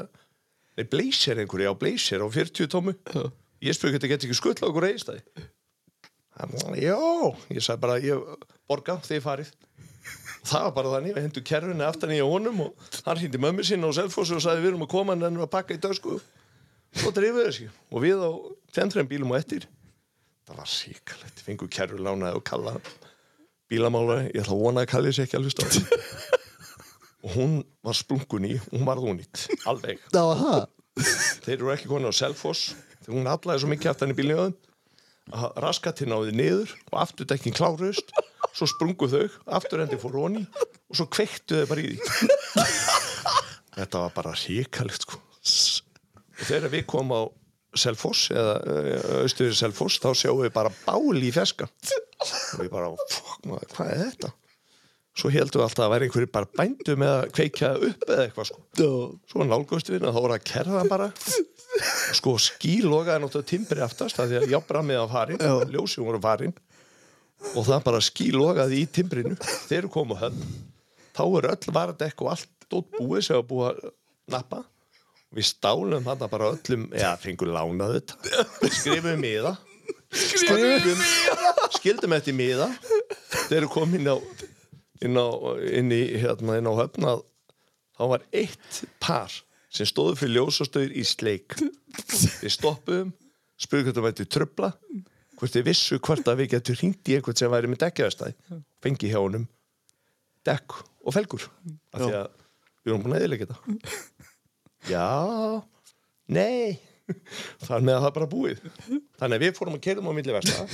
nei, 0.80 0.86
blazer 0.90 1.42
einhverju, 1.42 1.68
já 1.68 1.76
blazer 1.78 2.24
á 2.24 2.28
40 2.28 2.72
tómu 2.72 2.96
ég 3.62 3.76
spurði 3.76 3.98
hvernig 3.98 4.14
geti 4.16 4.30
ekki 4.30 4.40
skull 4.40 4.58
á 4.58 4.70
okkur 4.70 4.88
eigistæði 4.90 5.22
hann, 5.22 5.50
já, 6.80 7.00
ég 7.52 7.66
sagði 7.66 7.82
bara 7.84 7.98
ég 8.04 8.30
borga 8.70 9.00
þegar 9.06 9.26
farið. 9.26 9.56
Það 10.50 10.64
var 10.66 10.76
bara 10.78 10.92
þannig, 10.96 11.16
við 11.18 11.26
hendum 11.26 11.46
kerfinu 11.46 11.84
aftan 11.86 12.14
í 12.16 12.22
honum 12.24 12.62
og 12.64 12.86
hann 13.06 13.20
hindi 13.20 13.42
mömmu 13.44 13.66
sinna 13.68 13.90
á 13.92 13.98
Selfossi 13.98 14.38
og 14.38 14.44
sagði 14.46 14.64
við 14.64 14.72
erum 14.72 14.86
að 14.86 14.94
koma 14.94 15.18
en 15.18 15.28
er 15.28 15.44
að 15.44 15.52
pakka 15.52 15.76
í 15.76 15.82
dösku. 15.84 16.16
Svo 16.96 17.12
drifið 17.14 17.50
þessi 17.50 17.68
og 17.92 18.06
við 18.06 18.24
á 18.24 18.32
tendrem 18.74 19.10
bílum 19.10 19.36
og 19.36 19.42
ettir 19.42 19.68
það 20.50 20.62
var 20.64 20.70
síkalegt, 20.72 21.44
fengu 21.46 21.68
kerfi 21.70 22.00
lánaði 22.02 22.40
og 22.40 22.46
kalla 22.48 22.74
bílamála, 23.70 24.24
ég 24.32 24.42
ætla 24.42 24.56
að 24.56 24.64
vona 24.64 24.86
að 24.86 24.92
kalli 24.96 25.12
sér 25.14 25.28
ekki 25.28 25.38
alveg 25.38 25.54
stáð 25.54 25.76
og 27.20 27.36
hún 27.36 27.60
var 27.86 27.98
splungun 28.00 28.48
í 28.48 28.56
hún 28.72 28.88
var 28.88 29.02
þúnýtt, 29.04 29.44
alveg. 29.70 30.02
Þeir 31.46 31.58
eru 31.60 31.74
ekki 31.76 31.92
konið 31.92 32.16
á 32.16 32.20
Selfoss 32.24 32.72
þegar 33.04 33.20
hún 33.20 33.30
allaði 33.30 33.62
svo 33.62 33.70
mikið 33.76 33.92
aftan 33.92 34.16
í 34.16 34.18
bílinu 34.18 34.48
á 35.34 35.54
raskatinn 35.62 36.12
náði 36.14 36.34
niður 36.36 36.74
og 36.92 37.00
afturdekkin 37.04 37.56
kláruðust. 37.58 38.14
Svo 38.56 38.68
sprungu 38.70 39.10
þau, 39.12 39.28
afturendi 39.60 40.00
fór 40.02 40.18
honi 40.18 40.44
og 40.90 40.98
svo 40.98 41.06
kveiktu 41.12 41.62
þau 41.62 41.70
bara 41.70 41.84
í 41.86 41.92
því. 41.94 42.66
Þetta 43.78 44.04
var 44.06 44.16
bara 44.16 44.34
ríkalegt 44.42 45.06
sko. 45.06 45.20
Og 46.40 46.48
þegar 46.48 46.74
við 46.74 46.88
komum 46.90 47.16
á 47.16 47.22
Selfoss 47.78 48.32
eða 48.34 48.56
austuður 49.22 49.58
Selfoss 49.60 50.02
þá 50.02 50.10
sjáum 50.18 50.42
við 50.42 50.54
bara 50.56 50.74
báli 50.88 51.30
í 51.30 51.34
feska 51.36 51.70
og 51.70 52.64
við 52.64 52.72
bara, 52.74 52.90
fuck 53.14 53.46
maður, 53.46 53.74
hvað 53.76 53.92
er 53.94 54.00
þetta 54.08 54.32
svo 55.20 55.32
heldum 55.34 55.62
við 55.62 55.66
alltaf 55.68 55.86
að 55.86 55.94
vera 55.94 56.08
einhverju 56.08 56.30
bara 56.34 56.50
bændu 56.60 56.96
með 57.00 57.12
að 57.16 57.34
kveikja 57.36 57.70
upp 57.90 58.06
eða 58.08 58.26
eitthvað 58.26 58.50
sko. 58.50 58.64
Svo 59.30 59.48
nálgust 59.48 59.92
við, 59.92 60.08
þá 60.08 60.20
voru 60.20 60.38
að 60.38 60.48
kerða 60.50 60.86
bara. 60.90 61.10
Sko 62.18 62.34
skílogaði 62.42 63.24
náttúrulega 63.26 63.52
timbri 63.52 63.86
aftast 63.86 64.20
að 64.20 64.32
því 64.32 64.40
að 64.40 64.56
jábra 64.56 64.82
með 64.86 65.04
að 65.04 65.14
farin 65.14 65.44
ljósið 65.76 66.08
voru 66.08 66.24
farin 66.24 66.56
og 67.54 67.64
það 67.68 67.86
bara 67.86 68.02
skílogaði 68.04 68.82
í 68.82 68.90
timbrinu. 68.98 69.38
Þeir 69.70 69.92
komið 69.94 70.26
höfn. 70.26 70.50
Þá 71.20 71.24
er 71.28 71.50
öll 71.54 71.74
varadekk 71.76 72.26
og 72.26 72.34
allt 72.34 72.52
dótt 72.70 72.92
búið 72.98 73.26
sem 73.28 73.40
var 73.40 73.48
búið 73.50 73.70
að 73.70 73.96
nappa. 74.34 74.64
Við 75.30 75.46
stálum 75.46 76.08
hann 76.10 76.22
bara 76.26 76.48
öllum, 76.56 76.88
eða 76.90 77.12
fengum 77.22 77.52
lánað 77.54 78.00
þetta, 78.00 78.46
skrifum 78.74 79.20
miða, 79.22 79.52
skrifum, 80.10 81.04
skildum 81.76 82.16
eftir 82.18 82.34
miða, 82.34 82.66
þeir 83.44 83.60
eru 83.60 83.70
komin 83.70 84.10
á, 84.10 84.18
inn 85.06 85.20
á, 85.20 85.28
inn 85.80 85.94
í, 85.96 86.02
hérna, 86.22 86.58
inn 86.60 86.70
á 86.70 86.74
höfn 86.80 87.08
að 87.10 87.24
þá 88.00 88.04
var 88.14 88.26
eitt 88.32 88.82
par 89.04 89.34
sem 89.70 89.88
stóðu 89.88 90.18
fyrir 90.18 90.40
ljósastöður 90.40 90.96
í 90.98 91.06
sleik. 91.06 91.56
Við 92.42 92.52
stoppuðum, 92.56 93.14
spurðum 93.60 93.90
hvort 93.90 94.00
það 94.00 94.08
væri 94.08 94.30
tröfla, 94.36 94.72
hvort 95.38 95.56
þið 95.56 95.68
vissu 95.70 96.00
hvort 96.04 96.32
að 96.32 96.44
við 96.44 96.52
getum 96.56 96.80
hringt 96.82 97.12
í 97.12 97.18
einhvern 97.18 97.40
sem 97.40 97.54
væri 97.54 97.72
með 97.72 97.84
dekkjaðastæð, 97.86 98.60
fengi 98.84 99.12
hjá 99.12 99.20
honum 99.22 99.48
dekk 100.48 100.80
og 101.04 101.16
felgur, 101.16 101.46
af 101.94 102.02
því 102.02 102.14
að 102.16 102.30
við 102.84 102.94
erum 102.94 103.04
búin 103.04 103.16
að 103.16 103.26
eðilega 103.26 103.50
þetta. 103.50 104.00
Já, 104.90 105.10
nei 106.32 106.80
Þannig 107.66 107.96
að 107.96 108.04
það 108.04 108.12
bara 108.16 108.28
búið 108.30 108.60
Þannig 109.20 109.36
að 109.36 109.44
við 109.44 109.56
fórum 109.58 109.76
að 109.76 109.82
kerðum 109.88 110.10
á 110.10 110.14
milli 110.16 110.36
versta 110.36 110.66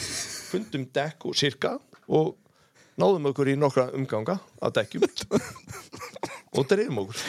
fundum 0.51 0.83
dekk 0.95 1.27
og 1.29 1.37
sirka 1.39 1.71
og 2.05 2.33
náðum 3.01 3.29
okkur 3.31 3.51
í 3.51 3.57
nokkra 3.59 3.89
umganga 3.97 4.37
af 4.61 4.75
dekkjum. 4.77 5.07
Og 6.55 6.67
dreifum 6.69 7.03
okkur. 7.03 7.23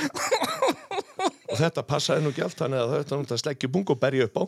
Og 1.46 1.56
þetta 1.58 1.86
passaði 1.86 2.24
nú 2.24 2.32
ekki 2.34 2.44
allt 2.46 2.60
þannig 2.60 2.82
að 2.82 2.92
það 2.94 3.16
er 3.16 3.36
að 3.36 3.42
sleggja 3.42 3.72
bung 3.72 3.94
og 3.94 4.00
berja 4.02 4.28
upp 4.28 4.42
á. 4.42 4.44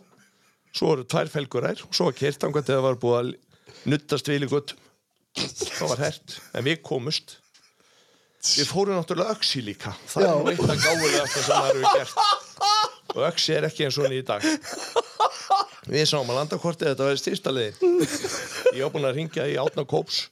Svo 0.77 0.93
voru 0.93 1.07
tvær 1.09 1.31
felguræр 1.33 1.81
og 1.87 1.95
svo 1.97 2.11
var 2.11 2.19
kertanga 2.19 2.61
þegar 2.61 2.77
það 2.77 2.85
var 2.85 2.99
búið 3.03 3.19
að 3.19 3.31
nuttast 3.89 4.29
vil 4.29 4.43
í 4.45 4.51
guttum 4.51 4.85
það 5.47 5.93
var 5.93 6.03
hert, 6.07 6.39
en 6.57 6.67
við 6.67 6.81
komust. 6.87 7.37
Við 8.39 8.71
fórum 8.71 8.97
náttúrulega 8.97 9.35
öksi 9.35 9.63
líka. 9.67 9.93
Það 10.09 10.25
er 10.25 10.37
nú 10.39 10.53
eitt 10.53 10.63
að 10.63 10.83
gáðulega 10.85 11.27
sem 11.33 11.47
það 11.49 11.71
eru 11.71 11.93
gert. 11.97 12.19
Og 13.15 13.23
öksi 13.27 13.55
er 13.57 13.67
ekki 13.69 13.87
eins 13.87 13.99
og 13.99 14.15
í 14.15 14.21
dag. 14.27 14.45
Við 15.89 16.05
sáum 16.07 16.29
að 16.29 16.39
landakortið 16.43 16.93
þetta 16.93 17.09
var 17.09 17.21
styrsta 17.21 17.55
leiðin. 17.55 18.03
Ég 18.77 18.85
var 18.85 18.93
búinn 18.95 19.09
að 19.09 19.19
ringja 19.19 19.49
í 19.49 19.57
Átna 19.61 19.85
Kóps 19.89 20.29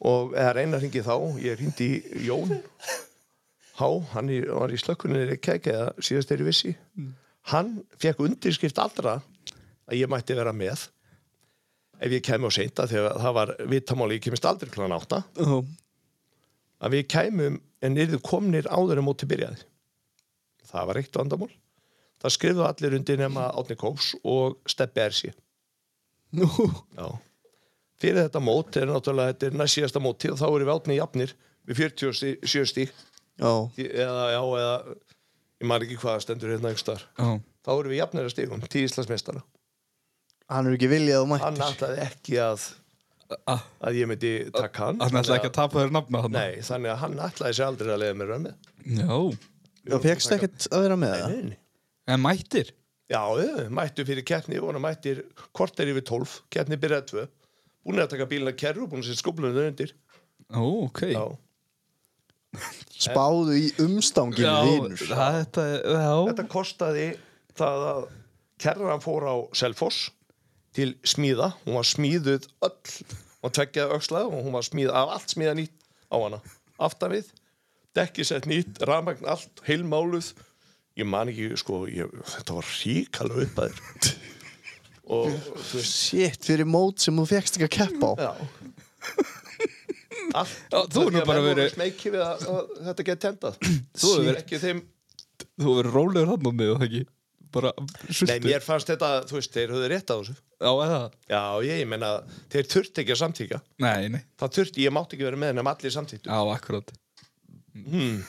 og 0.00 0.34
eða 0.36 0.54
reyna 0.56 0.78
að 0.78 0.86
ringi 0.86 1.02
þá. 1.04 1.14
Ég 1.44 1.60
ringdi 1.60 1.90
Jón 2.26 2.56
Há, 3.80 3.88
hann 4.12 4.28
í, 4.28 4.42
var 4.44 4.72
í 4.72 4.76
slökkuninni 4.76 5.30
Reykjavík 5.30 5.70
eða 5.72 5.86
síðast 6.04 6.32
er 6.34 6.42
í 6.42 6.46
vissi. 6.50 6.72
Hann 7.48 7.78
fekk 8.00 8.20
undirskrift 8.26 8.80
allra 8.82 9.14
að 9.88 9.96
ég 9.96 10.10
mætti 10.12 10.36
vera 10.36 10.52
með 10.52 10.82
ef 12.00 12.12
ég 12.12 12.24
kemi 12.24 12.48
á 12.48 12.52
seinta 12.52 12.86
þegar 12.88 13.16
það 13.20 13.36
var 13.38 13.54
vitamáli, 13.70 14.18
ég 14.18 14.26
kemist 14.26 14.48
aldrei 14.48 14.72
kláðan 14.72 14.96
átta. 14.98 15.22
Já. 15.36 15.64
að 16.80 16.94
við 16.96 17.08
kæmum 17.12 17.56
en 17.84 17.98
yrðu 18.04 18.20
komnir 18.24 18.68
áður 18.68 19.00
en 19.00 19.06
móti 19.08 19.28
byrjaði. 19.28 19.64
Það 20.70 20.86
var 20.88 21.00
eitt 21.00 21.16
vandamál. 21.16 21.50
Það 22.20 22.34
skrifðu 22.36 22.64
allir 22.68 22.96
undir 22.98 23.20
nema 23.20 23.48
Átni 23.56 23.76
Kóps 23.80 24.12
og 24.28 24.58
Steppi 24.68 25.00
Ersi 25.00 25.30
Nú, 26.36 26.46
Já. 26.94 27.06
Fyrir 28.00 28.24
þetta 28.24 28.42
mót 28.44 28.80
er 28.80 28.88
náttúrulega 28.90 29.34
þetta 29.34 29.48
er 29.50 29.60
næst 29.60 29.78
síðasta 29.78 30.02
móti 30.02 30.32
og 30.32 30.40
þá 30.40 30.46
erum 30.48 30.66
við 30.66 30.74
Átni 30.74 30.98
jafnir 30.98 31.36
við 31.68 31.80
47 31.84 32.66
stík 32.70 32.92
já, 33.40 33.52
eða 33.76 34.26
já 34.34 34.40
eða 34.40 34.74
ég 35.60 35.68
maður 35.68 35.86
ekki 35.86 35.98
hvað 36.00 36.14
það 36.16 36.24
stendur 36.24 36.52
hérna 36.54 36.70
einhver 36.70 36.82
staðar. 36.82 37.06
Já. 37.20 37.30
þá 37.66 37.72
erum 37.76 37.92
við 37.92 38.00
jafnir 38.00 38.26
að 38.26 38.34
stíkum, 38.34 38.62
tí 38.72 38.84
Íslandsmeistara. 38.86 39.42
Hann 40.50 40.66
er 40.66 40.76
ekki 40.76 40.90
viljað 40.90 41.24
og 41.24 41.34
hann 41.44 41.58
mættir. 41.60 41.74
Ætlaði 41.76 42.04
ekki 42.06 42.38
að 42.42 42.68
að 43.30 43.96
ég 44.00 44.08
myndi 44.10 44.32
taka 44.50 44.88
hann. 44.88 44.98
Hann 45.04 45.20
ætlaði 45.20 45.38
ekki 45.38 45.50
að 45.52 45.56
tapa 45.60 45.84
þér 45.84 45.92
nafna 45.94 46.22
hann 46.24 46.34
Nei, 46.34 46.62
þannig 46.66 46.90
að 46.90 47.00
hann 47.04 47.20
ætlaði 47.28 47.58
sér 47.58 47.68
aldrei 47.68 47.92
að 47.94 48.00
leiða 48.02 48.16
mér 48.18 48.32
að 48.34 48.44
með. 48.46 48.70
Já, 48.96 49.12
Já, 49.90 49.96
fegst 50.02 50.34
ekkert 50.34 50.66
að 50.70 50.82
vera 50.86 50.96
með 51.00 51.14
það? 51.14 51.36
En 52.10 52.24
mættir? 52.24 52.72
Já, 53.10 53.22
mættu 53.74 54.06
fyrir 54.08 54.26
keppni 54.26 54.58
og 54.58 54.72
hann 54.72 54.82
mættir 54.82 55.22
korter 55.56 55.88
yfir 55.92 56.04
12, 56.08 56.34
keppni 56.50 56.78
byrjaði 56.80 57.06
2 57.12 57.28
búin 57.84 58.02
að 58.02 58.12
taka 58.14 58.26
bílina 58.30 58.52
kerru 58.56 58.84
og 58.86 58.92
búin 58.92 59.02
að 59.04 59.10
setja 59.10 59.22
skublunum 59.22 59.62
undir. 59.70 59.94
Ó, 60.50 60.64
ok. 60.86 61.02
Já, 61.14 61.24
Spáðu 63.06 63.54
í 63.56 63.66
umstanginu 63.84 64.54
vinur. 64.66 65.02
þetta, 65.06 65.66
já. 65.78 66.14
Þetta 66.30 66.46
kostaði 66.50 67.04
það 67.58 67.84
að 67.92 68.00
kerran 68.60 69.02
fór 69.04 69.26
á 69.30 69.36
Selfoss 69.56 70.08
til 70.76 70.92
smíða, 71.06 71.52
hún 71.64 71.78
var 71.78 71.86
smíðuð 71.88 72.48
öll, 72.66 72.96
hún 73.42 73.54
tveggjaði 73.56 73.96
öxlað 73.96 74.28
og 74.30 74.42
hún 74.44 74.54
var 74.54 74.66
smíð 74.66 74.92
af 74.94 75.14
allt 75.16 75.32
smíða 75.34 75.54
nýtt 75.58 75.86
á 76.10 76.16
hana. 76.18 76.42
Aftan 76.82 77.14
við, 77.14 77.30
dekki 77.96 78.26
sett 78.26 78.46
nýtt 78.50 78.82
rafmagn 78.86 79.26
allt, 79.30 79.62
heilmáluð. 79.66 80.32
Ég 80.98 81.08
man 81.08 81.30
ekki, 81.30 81.48
sko 81.58 81.84
ég, 81.90 82.10
þetta 82.34 82.58
var 82.58 82.70
ríkala 82.82 83.40
upp 83.46 83.62
að 83.62 83.78
þér 83.78 84.14
og 85.10 85.28
þú 85.34 85.78
veist 85.80 85.90
Shit, 85.90 86.40
fyrir 86.46 86.68
mót 86.70 87.02
sem 87.02 87.16
þú 87.18 87.26
fegst 87.30 87.58
ekki 87.58 87.66
að 87.68 87.76
keppa 87.78 88.10
á. 88.10 88.14
Já. 88.20 88.32
Allt, 90.40 90.92
þú 90.94 91.06
nú 91.10 91.22
bara 91.26 91.40
verið- 91.42 91.72
Smeiki 91.74 92.12
við 92.14 92.22
að, 92.22 92.44
að 92.50 92.68
þetta 92.88 93.06
geti 93.08 93.22
tendað 93.26 93.56
Þú 94.00 94.10
hefur 94.12 94.26
verið- 94.28 94.42
Ekki 94.44 94.60
þeim 94.62 94.82
Þú 95.60 95.72
verður 95.78 95.96
rólegur 95.96 96.30
hann 96.34 96.46
á 96.46 96.52
mig 96.52 96.70
og 96.70 96.78
það 96.82 96.86
ekki? 96.90 97.02
Bara 97.50 97.70
Nei, 97.80 98.14
sultu 98.14 98.36
mér 98.46 98.62
fannst 98.62 98.90
þetta, 98.92 99.08
þú 99.26 99.34
veist, 99.40 99.54
þeir 99.56 99.72
höfðu 99.74 99.88
rétt 99.90 100.10
á 100.12 100.16
þessu. 100.20 100.34
Já, 100.60 100.70
eða 100.84 100.98
Já, 101.32 101.40
ég, 101.66 101.80
ég 101.82 101.88
meina, 101.90 102.10
þeir 102.52 102.68
þurfti 102.76 103.02
ekki 103.02 103.14
að 103.16 103.20
samtíka 103.24 103.58
Nei, 103.82 104.04
nei. 104.14 104.20
Það 104.38 104.52
þurfti, 104.60 104.84
ég 104.86 104.94
mátti 104.94 105.16
ekki 105.18 105.26
vera 105.26 105.40
með 105.40 105.50
henni 105.54 105.64
allir 105.72 105.94
samtíktu 105.96 106.30
Já, 106.30 106.38
akkurat. 106.54 106.92
Hmm. 107.74 108.20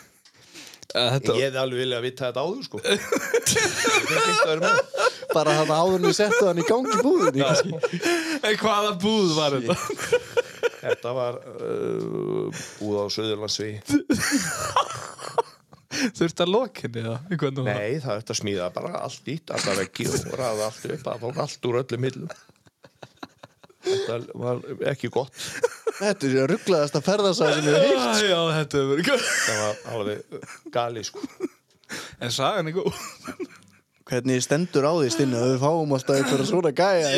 Þetta 0.92 1.36
Ég 1.38 1.46
hefði 1.52 1.62
alveg 1.62 1.80
viljað 1.84 2.00
að 2.02 2.08
vita 2.08 2.32
þetta 2.32 2.42
áður, 2.48 2.64
sko. 2.66 2.82
Þeir 2.88 2.98
fyrst 4.10 4.42
að 4.42 4.50
vera 4.50 4.62
með 4.66 4.80
Bara 5.32 5.56
hann 5.62 5.72
áðurinn 5.72 6.16
settu 6.16 6.44
hann 6.48 6.60
í 6.60 6.68
gangi 6.68 6.98
kannski. 7.02 8.02
En 8.42 8.58
hvaða 8.60 8.96
búð 9.02 9.36
var 9.38 9.58
þetta? 9.58 9.76
Þetta 10.82 11.14
var 11.14 11.38
uh, 11.46 12.64
búð 12.80 12.96
á 12.98 13.06
Söðurlandsví 13.14 13.72
Þurfti 16.18 16.46
að 16.46 16.54
lokinni 16.56 17.04
það? 17.06 17.28
Það? 17.30 17.60
Nei, 17.68 18.00
það 18.02 18.14
er 18.14 18.24
þetta 18.24 18.38
smíða 18.40 18.70
bara 18.74 19.02
allt 19.06 19.30
ít, 19.30 19.54
alla 19.54 19.76
veggi 19.78 20.08
og 20.10 20.34
ræða 20.40 20.70
allt 20.70 20.88
upp, 20.88 21.04
það 21.06 21.22
fór 21.26 21.42
allt 21.46 21.70
úr 21.70 21.80
öllum 21.84 22.08
hillum 22.10 22.34
Þetta 23.82 24.18
var 24.42 24.62
ekki 24.92 25.12
gott 25.14 25.38
Þetta 26.02 26.30
er 26.32 26.52
rugglaðast 26.56 26.98
að 26.98 27.08
ferðasæði 27.10 27.56
sem 27.58 27.70
ég 27.70 27.82
heilt 27.86 28.02
Já, 28.02 28.28
já, 28.32 28.42
þetta 28.58 28.82
hefur 28.82 28.92
verið 28.96 29.26
Það 29.30 29.62
var 29.62 29.82
alveg 29.96 30.18
gali, 30.74 31.06
sko 31.06 31.26
En 32.22 32.34
sagan 32.34 32.72
er 32.72 32.78
góð 32.78 33.60
Hvernig 34.12 34.42
stendur 34.44 34.84
á 34.84 34.92
því 34.92 35.10
stinni 35.14 35.38
að 35.40 35.54
við 35.54 35.62
fáum 35.62 35.94
alltaf 35.96 36.18
einhverja 36.20 36.46
svona 36.50 36.72
gæja 36.76 37.12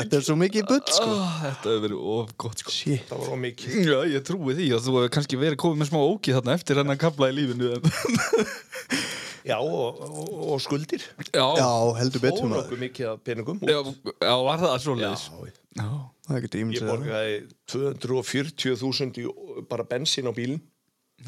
Þetta 0.00 0.16
er 0.18 0.24
svo 0.26 0.34
mikið 0.40 0.64
bull 0.66 0.80
sko. 0.90 1.04
Ó, 1.06 1.26
Þetta 1.38 1.68
hefur 1.70 1.82
verið 1.84 2.00
of 2.16 2.32
gott 2.42 2.62
sko. 2.64 2.72
Shit. 2.74 3.04
Það 3.06 3.20
var 3.20 3.36
ómikið 3.36 3.76
Já, 3.86 3.98
ég 4.10 4.24
trúi 4.26 4.56
því 4.58 4.66
að 4.74 4.88
þú 4.88 4.94
hefur 4.96 5.12
kannski 5.14 5.38
verið 5.38 5.60
komið 5.62 5.78
með 5.84 5.90
smá 5.92 6.00
ógið 6.02 6.38
þarna 6.40 6.56
eftir 6.58 6.80
hennan 6.82 6.98
kapla 6.98 7.28
í 7.30 7.36
lífinu. 7.36 7.70
Já, 9.52 9.54
og, 9.58 10.02
og, 10.02 10.32
og 10.54 10.58
skuldir. 10.62 11.06
Já, 11.30 11.46
Já, 11.60 11.70
heldur 12.00 12.24
betur 12.26 12.48
Og 12.48 12.52
nokkuð 12.56 12.82
mikið 12.88 13.08
af 13.12 13.22
peningum 13.26 13.62
já, 13.66 13.78
já, 13.82 14.34
var 14.46 14.60
það 14.62 14.76
svo 14.84 14.96
leiðis? 14.98 15.24
Já, 15.30 15.54
Já, 15.78 15.88
Það 16.26 16.42
getur 16.44 16.62
ég 16.62 16.90
borgaði 16.90 17.38
240.000 17.74 19.22
í 19.22 19.30
bara 19.70 19.86
bensin 19.86 20.26
á 20.26 20.34
bílinn. 20.34 20.58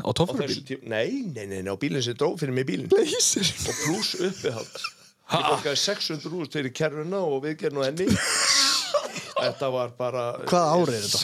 Á 0.02 0.10
tíma 0.10 0.50
Nei, 0.90 1.22
nei, 1.30 1.46
nei, 1.46 1.62
á 1.70 1.78
bílinn 1.78 2.02
sem 2.02 2.18
dróð 2.18 2.42
fyrir 2.42 2.58
mig 2.58 2.66
bílinn. 2.66 2.90
Leysir. 2.90 3.46
Og 3.46 3.82
pluss 3.86 4.14
uppihald 4.18 5.02
Ég 5.34 5.46
borgaði 5.50 5.78
600.000 5.82 6.54
fyrir 6.54 6.72
kerruna 6.76 7.20
og 7.26 7.42
viðgerðin 7.44 7.80
og 7.80 7.86
henni. 7.88 8.06
Þetta 9.44 9.68
var 9.74 9.90
bara 9.98 10.22
Hvað 10.48 10.66
árið 10.78 10.94
er 10.96 11.02
þetta? 11.04 11.20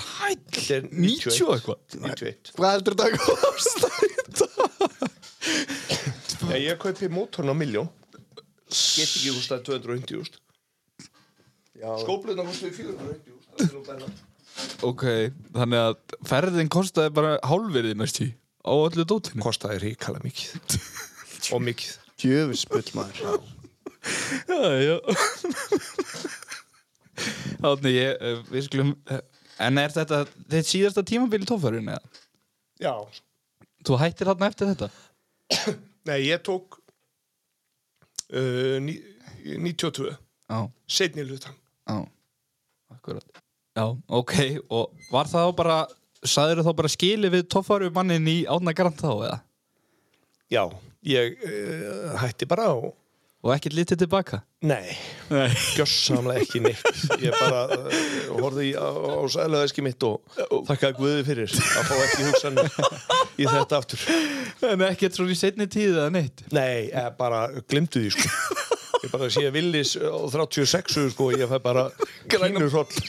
Þetta 0.57 0.75
er 0.77 0.85
90 0.93 1.45
og 1.47 1.53
eitthvað? 1.55 1.79
91 1.95 2.51
Hvað 2.57 2.71
heldur 2.75 2.95
þetta 2.99 3.07
að 3.07 3.13
kosta? 3.47 3.89
Já, 6.51 6.57
ég 6.59 6.81
kaupi 6.83 7.07
mótorn 7.13 7.53
á 7.53 7.55
miljón 7.57 7.89
Get 8.71 9.07
ekki 9.07 9.31
hústaði 9.35 9.63
250.000 9.71 10.37
Skópluna 12.03 12.43
hústaði 12.49 12.73
450.000 12.83 14.29
Ok, 14.85 15.05
þannig 15.55 15.81
að 15.81 15.95
ferðin 16.29 16.69
kostaði 16.73 17.15
bara 17.17 17.33
hálfverði 17.47 17.95
næst 17.97 18.19
í 18.25 18.29
á 18.61 18.73
öllu 18.77 19.07
dótinu. 19.09 19.41
Kostaði 19.41 19.79
ríkala 19.87 20.21
mikið. 20.21 20.77
Og 21.55 21.63
mikið. 21.65 21.95
Djöfisbull 22.21 22.91
maður 22.99 23.41
Þannig 27.61 27.93
ég, 27.95 28.15
eh, 28.17 28.39
við 28.49 28.63
skulum 28.67 28.95
eh, 29.13 29.21
En 29.61 29.77
er 29.77 29.93
þetta 29.93 30.23
þitt 30.49 30.69
síðasta 30.71 31.03
tímabili 31.05 31.45
tófærin 31.49 31.91
eða? 31.93 32.01
Já. 32.81 32.95
Þú 33.85 33.99
hættir 34.01 34.31
þarna 34.31 34.49
eftir 34.49 34.71
þetta? 34.71 34.89
Nei, 36.09 36.19
ég 36.31 36.41
tók 36.47 36.79
uh, 38.33 38.77
ní, 38.81 38.97
92 39.45 40.15
Já, 40.51 40.59
Seinni 40.89 41.27
hlutan 41.27 41.55
já. 41.85 41.97
Akkurat. 42.91 43.43
Já, 43.77 43.85
ok, 44.09 44.35
og 44.73 45.05
var 45.13 45.29
það 45.31 45.53
bara 45.61 45.79
Sæður 46.21 46.65
þá 46.67 46.73
bara 46.77 46.91
skili 46.93 47.31
við 47.33 47.47
tófæru 47.53 47.89
mannin 47.97 48.27
í 48.29 48.41
Átna 48.51 48.75
Grant 48.77 48.99
þá 49.01 49.13
eða? 49.13 49.39
Já, 50.53 50.65
ég 51.09 51.37
uh, 51.45 52.17
hætti 52.21 52.49
bara 52.49 52.73
og 52.75 52.91
Og 53.41 53.55
ekkert 53.55 53.73
litið 53.73 54.03
tilbaka? 54.03 54.43
Nei, 54.69 54.93
Nei. 55.33 55.47
Gjössamlega 55.73 56.43
ekki 56.45 56.61
neitt. 56.61 56.83
Ég 57.23 57.33
bara 57.33 57.63
uh, 57.73 57.95
horfði 58.43 58.67
í, 58.69 58.73
á, 58.77 58.85
á 58.93 59.25
sælaðeski 59.33 59.85
mitt 59.87 60.05
og 60.05 60.21
þakkaði 60.69 60.99
Guði 60.99 61.23
fyrir 61.31 61.55
að 61.57 61.89
fá 61.89 61.95
ekki 62.05 62.27
hugsanir 62.29 62.69
í 63.41 63.49
þetta 63.49 63.79
aftur. 63.81 64.05
En 64.69 64.85
ekkert 64.91 65.17
svona 65.17 65.33
í 65.33 65.39
setni 65.41 65.69
tíð 65.73 65.95
eða 65.95 66.11
neitt? 66.19 66.45
Nei, 66.53 66.91
ég 66.93 67.17
bara 67.17 67.47
glimtu 67.73 68.05
því 68.05 68.13
sko. 68.19 68.69
Ég 69.01 69.15
bara 69.15 69.31
sé 69.33 69.47
Willis 69.55 69.95
á 69.97 70.21
36 70.29 71.01
sko, 71.15 71.31
ég 71.33 71.49
fæ 71.49 71.57
bara 71.65 71.87
klínur 72.29 72.69
hroll 72.69 72.93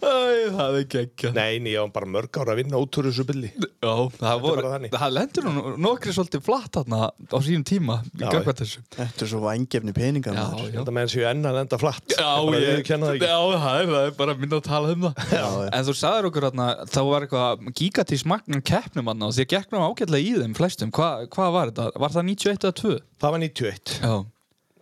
Æ, 0.00 0.12
það 0.56 0.76
er 0.80 0.86
geggja 0.94 1.30
Nei, 1.36 1.58
nei, 1.62 1.72
ég 1.74 1.82
var 1.84 1.92
bara 1.94 2.08
mörg 2.08 2.38
ára 2.40 2.54
að 2.54 2.60
vinna 2.62 2.80
út 2.80 2.98
úr 3.00 3.08
þessu 3.10 3.26
billi 3.28 3.50
Já, 3.52 3.92
það 4.16 4.42
voru, 4.44 4.72
það 4.94 5.14
lendur 5.16 5.48
nú 5.48 5.74
nokkri 5.80 6.14
svolítið 6.16 6.44
flatt 6.46 6.78
þarna 6.78 7.10
á 7.10 7.36
sínum 7.44 7.64
tíma 7.68 7.98
í 8.10 8.22
Já, 8.22 8.28
gangvært 8.32 8.62
þessu. 8.62 8.82
Þetta 8.96 9.26
er 9.26 9.30
svo 9.32 9.42
vængefni 9.44 9.94
peningar 9.96 10.36
Já, 10.36 10.42
maður. 10.42 10.70
já. 10.70 10.78
Þetta 10.80 10.94
menn 10.96 11.12
séu 11.12 11.26
enn 11.30 11.48
að 11.50 11.60
enda 11.62 11.80
flatt. 11.80 12.16
Já, 12.16 12.30
ég, 12.56 12.66
ég 12.68 12.82
kenna 12.88 13.10
það 13.10 13.18
ekki. 13.18 13.30
Já, 13.30 13.38
það 13.64 13.80
er, 13.80 13.90
það 13.94 14.08
er 14.08 14.16
bara 14.20 14.36
minna 14.40 14.60
að 14.60 14.66
tala 14.68 14.94
um 14.94 15.06
það. 15.06 15.24
Já. 15.36 15.46
En 15.78 15.86
þú 15.88 15.96
sagðir 16.00 16.28
okkur 16.30 16.46
þarna, 16.48 16.68
þá 16.90 17.00
var 17.10 17.26
eitthvað 17.26 17.70
gigatís 17.80 18.26
magnum 18.28 18.64
keppnum 18.72 19.12
þér 19.40 19.48
gegnum 19.54 19.86
ágætlega 19.86 20.26
í 20.26 20.34
þeim 20.40 20.56
flestum. 20.58 20.92
Hva, 20.94 21.10
Hvað 21.30 21.54
var 21.56 21.70
þetta? 21.72 21.88
Var 22.04 22.14
það 22.16 22.28
91 22.30 22.66
eða 22.66 22.76
2? 22.80 22.94
Það 23.20 23.34
var 23.34 23.42
91 23.44 23.94
Já, 24.00 24.14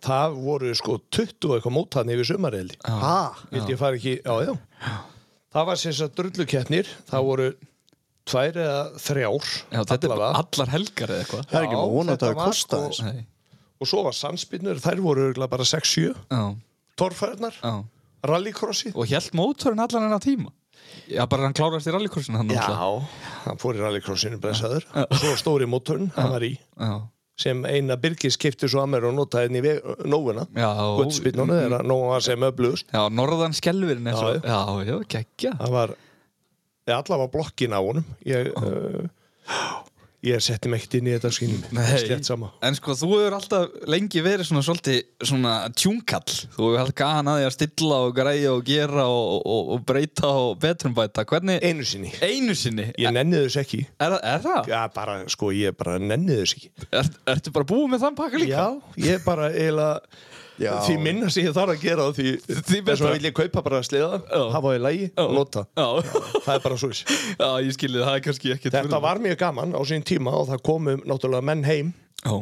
Það 0.04 0.36
voru 0.44 0.74
sko 0.78 0.98
20 1.10 1.48
og 1.48 1.54
eitthvað 1.58 1.74
mótaðni 1.78 2.14
yfir 2.16 2.28
sumareldi 2.32 2.76
Ha? 2.86 3.14
Vildi 3.50 3.74
ég 3.74 3.80
fara 3.80 3.98
ekki, 3.98 4.14
já, 4.22 4.34
já. 4.46 4.52
Það 5.54 5.66
var 5.70 5.80
sem 5.80 5.92
sagt 5.96 6.14
drullukeppnir 6.18 6.90
Það 7.08 7.26
voru 7.30 7.48
tvær 8.28 8.58
eða 8.60 8.78
þrjár 9.00 9.48
já 9.72 9.80
þetta 9.88 10.08
er 10.10 10.22
allar 10.28 10.68
helgar 10.74 11.08
eða 11.14 11.22
eitthvað. 11.24 11.44
Það 11.48 11.58
er 11.60 11.66
ekki 11.68 11.78
Já, 11.78 11.84
vona 11.96 12.12
að 12.16 12.22
það 12.26 12.34
var 12.36 12.50
kosta 12.52 12.76
sko- 12.76 12.88
þess. 12.88 13.02
Nei, 13.08 13.26
Og 13.78 13.86
svo 13.88 14.02
var 14.04 14.12
sannspinnur, 14.18 14.80
þær 14.82 15.00
voru 15.00 15.24
örugglega 15.28 15.50
bara 15.54 15.64
6-7 15.64 16.14
já, 16.28 16.42
Torfærnar, 16.98 17.54
já. 17.62 17.74
rallycrossi 18.26 18.92
Og 18.94 19.06
held 19.08 19.30
mótorinn 19.38 19.80
allan 19.80 20.02
hennar 20.08 20.20
tíma? 20.20 20.52
Já, 21.08 21.24
bara 21.28 21.46
hann 21.48 21.54
klárast 21.56 21.86
í 21.88 21.92
rallycrossinu 21.94 22.36
hann 22.40 22.48
náttúrulega. 22.48 23.06
hann 23.44 23.58
fór 23.60 23.74
í 23.78 23.80
rallycrossinu 23.82 24.38
og 24.42 25.16
svo 25.18 25.32
stóri 25.40 25.66
mótorn, 25.68 26.10
hann 26.16 26.30
var 26.32 26.40
í. 26.44 26.52
Já, 26.78 27.08
sem 27.38 27.62
eina 27.70 27.96
Birgis 28.00 28.36
kipti 28.40 28.68
svo 28.70 28.82
að 28.82 28.92
mér 28.94 29.06
og 29.10 29.14
notaði 29.16 29.48
henni 29.48 29.60
í 29.62 29.66
Guttspinnunu 30.98 31.58
þegar 31.60 31.86
nóva 31.86 32.12
var 32.16 32.26
sem 32.26 32.46
öflugust 32.48 32.90
Já, 32.94 33.04
norðan 33.14 33.54
skelvirinn 33.56 34.10
Já, 34.10 34.18
Já, 34.42 34.60
já, 34.88 34.96
geggja. 35.14 35.54
Það 35.60 35.74
var 35.76 35.94
allavega 36.88 37.30
blokkin 37.32 37.76
á 37.76 37.80
honum. 37.84 38.04
Ég, 38.26 38.50
uh, 38.56 39.06
ég 40.26 40.40
setti 40.42 40.66
mig 40.70 40.80
ekkert 40.82 40.96
inn 40.98 41.08
í 41.08 41.12
þetta 41.14 41.30
skynum 41.30 41.60
Nei. 41.76 42.46
En 42.66 42.74
sko, 42.74 42.94
þú 42.98 43.08
hefur 43.12 43.36
alltaf 43.36 43.76
lengi 43.86 44.22
verið 44.24 44.48
svona 44.48 44.64
svolítið 44.66 44.96
svona 45.30 45.52
tjúnkall 45.78 46.24
Þú 46.56 46.64
hefur 46.64 46.80
alltaf 46.82 46.96
gahan 46.98 47.30
að 47.30 47.38
því 47.38 47.46
að 47.48 47.54
stilla 47.54 47.98
og 48.06 48.16
græja 48.16 48.54
og 48.54 48.64
gera 48.66 49.04
og, 49.12 49.46
og, 49.46 49.70
og 49.76 49.84
breyta 49.86 50.32
og 50.40 50.56
betrumbæta 50.64 51.26
Hvernig, 51.28 51.60
einu 51.62 51.86
sinni, 51.86 52.10
einu 52.24 52.56
sinni? 52.58 52.88
Ég 52.98 53.14
nenni 53.14 53.44
þess 53.44 53.60
ekki. 53.62 53.84
Er, 54.02 54.16
er 54.18 54.42
það? 54.42 54.72
já 54.72 54.80
bara, 54.94 55.18
sko, 55.30 55.52
ég 55.54 55.76
bara 55.78 55.98
nenni 56.02 56.40
þess 56.40 56.56
ekki. 56.58 56.72
Er, 56.90 57.12
ertu 57.34 57.54
bara 57.54 57.68
búið 57.68 57.92
með 57.94 58.04
þann 58.06 58.18
pakka 58.18 58.42
líka? 58.42 58.58
já, 58.58 59.04
ég 59.06 59.22
bara 59.26 59.52
eiginlega 59.54 60.26
Já. 60.58 60.72
því 60.84 60.98
minna 61.02 61.30
sem 61.30 61.46
ég 61.46 61.54
þarf 61.54 61.74
að 61.76 61.84
gera 61.86 62.08
því, 62.16 62.34
þess 62.48 62.84
vegna 62.88 63.14
vil 63.14 63.28
ég 63.28 63.34
kaupa 63.36 63.62
bara 63.62 63.80
sleða 63.86 64.20
Já. 64.26 64.42
hafa 64.56 64.74
í 64.74 64.82
lægi 64.82 65.08
og 65.22 65.34
nota 65.36 65.64
Já, 65.78 65.88
það 66.44 66.52
er 66.56 66.62
bara 66.66 66.78
svo 66.82 66.92
það 67.38 68.18
ekki 68.56 68.72
Þetta 68.74 69.02
var 69.04 69.22
mjög 69.22 69.38
gaman 69.40 69.76
á 69.78 69.80
sín 69.86 70.06
tíma 70.06 70.34
og 70.34 70.48
það 70.50 70.64
komu 70.66 70.96
náttúrulega 71.04 71.46
menn 71.46 71.66
heim 71.68 71.92
Já, 72.24 72.40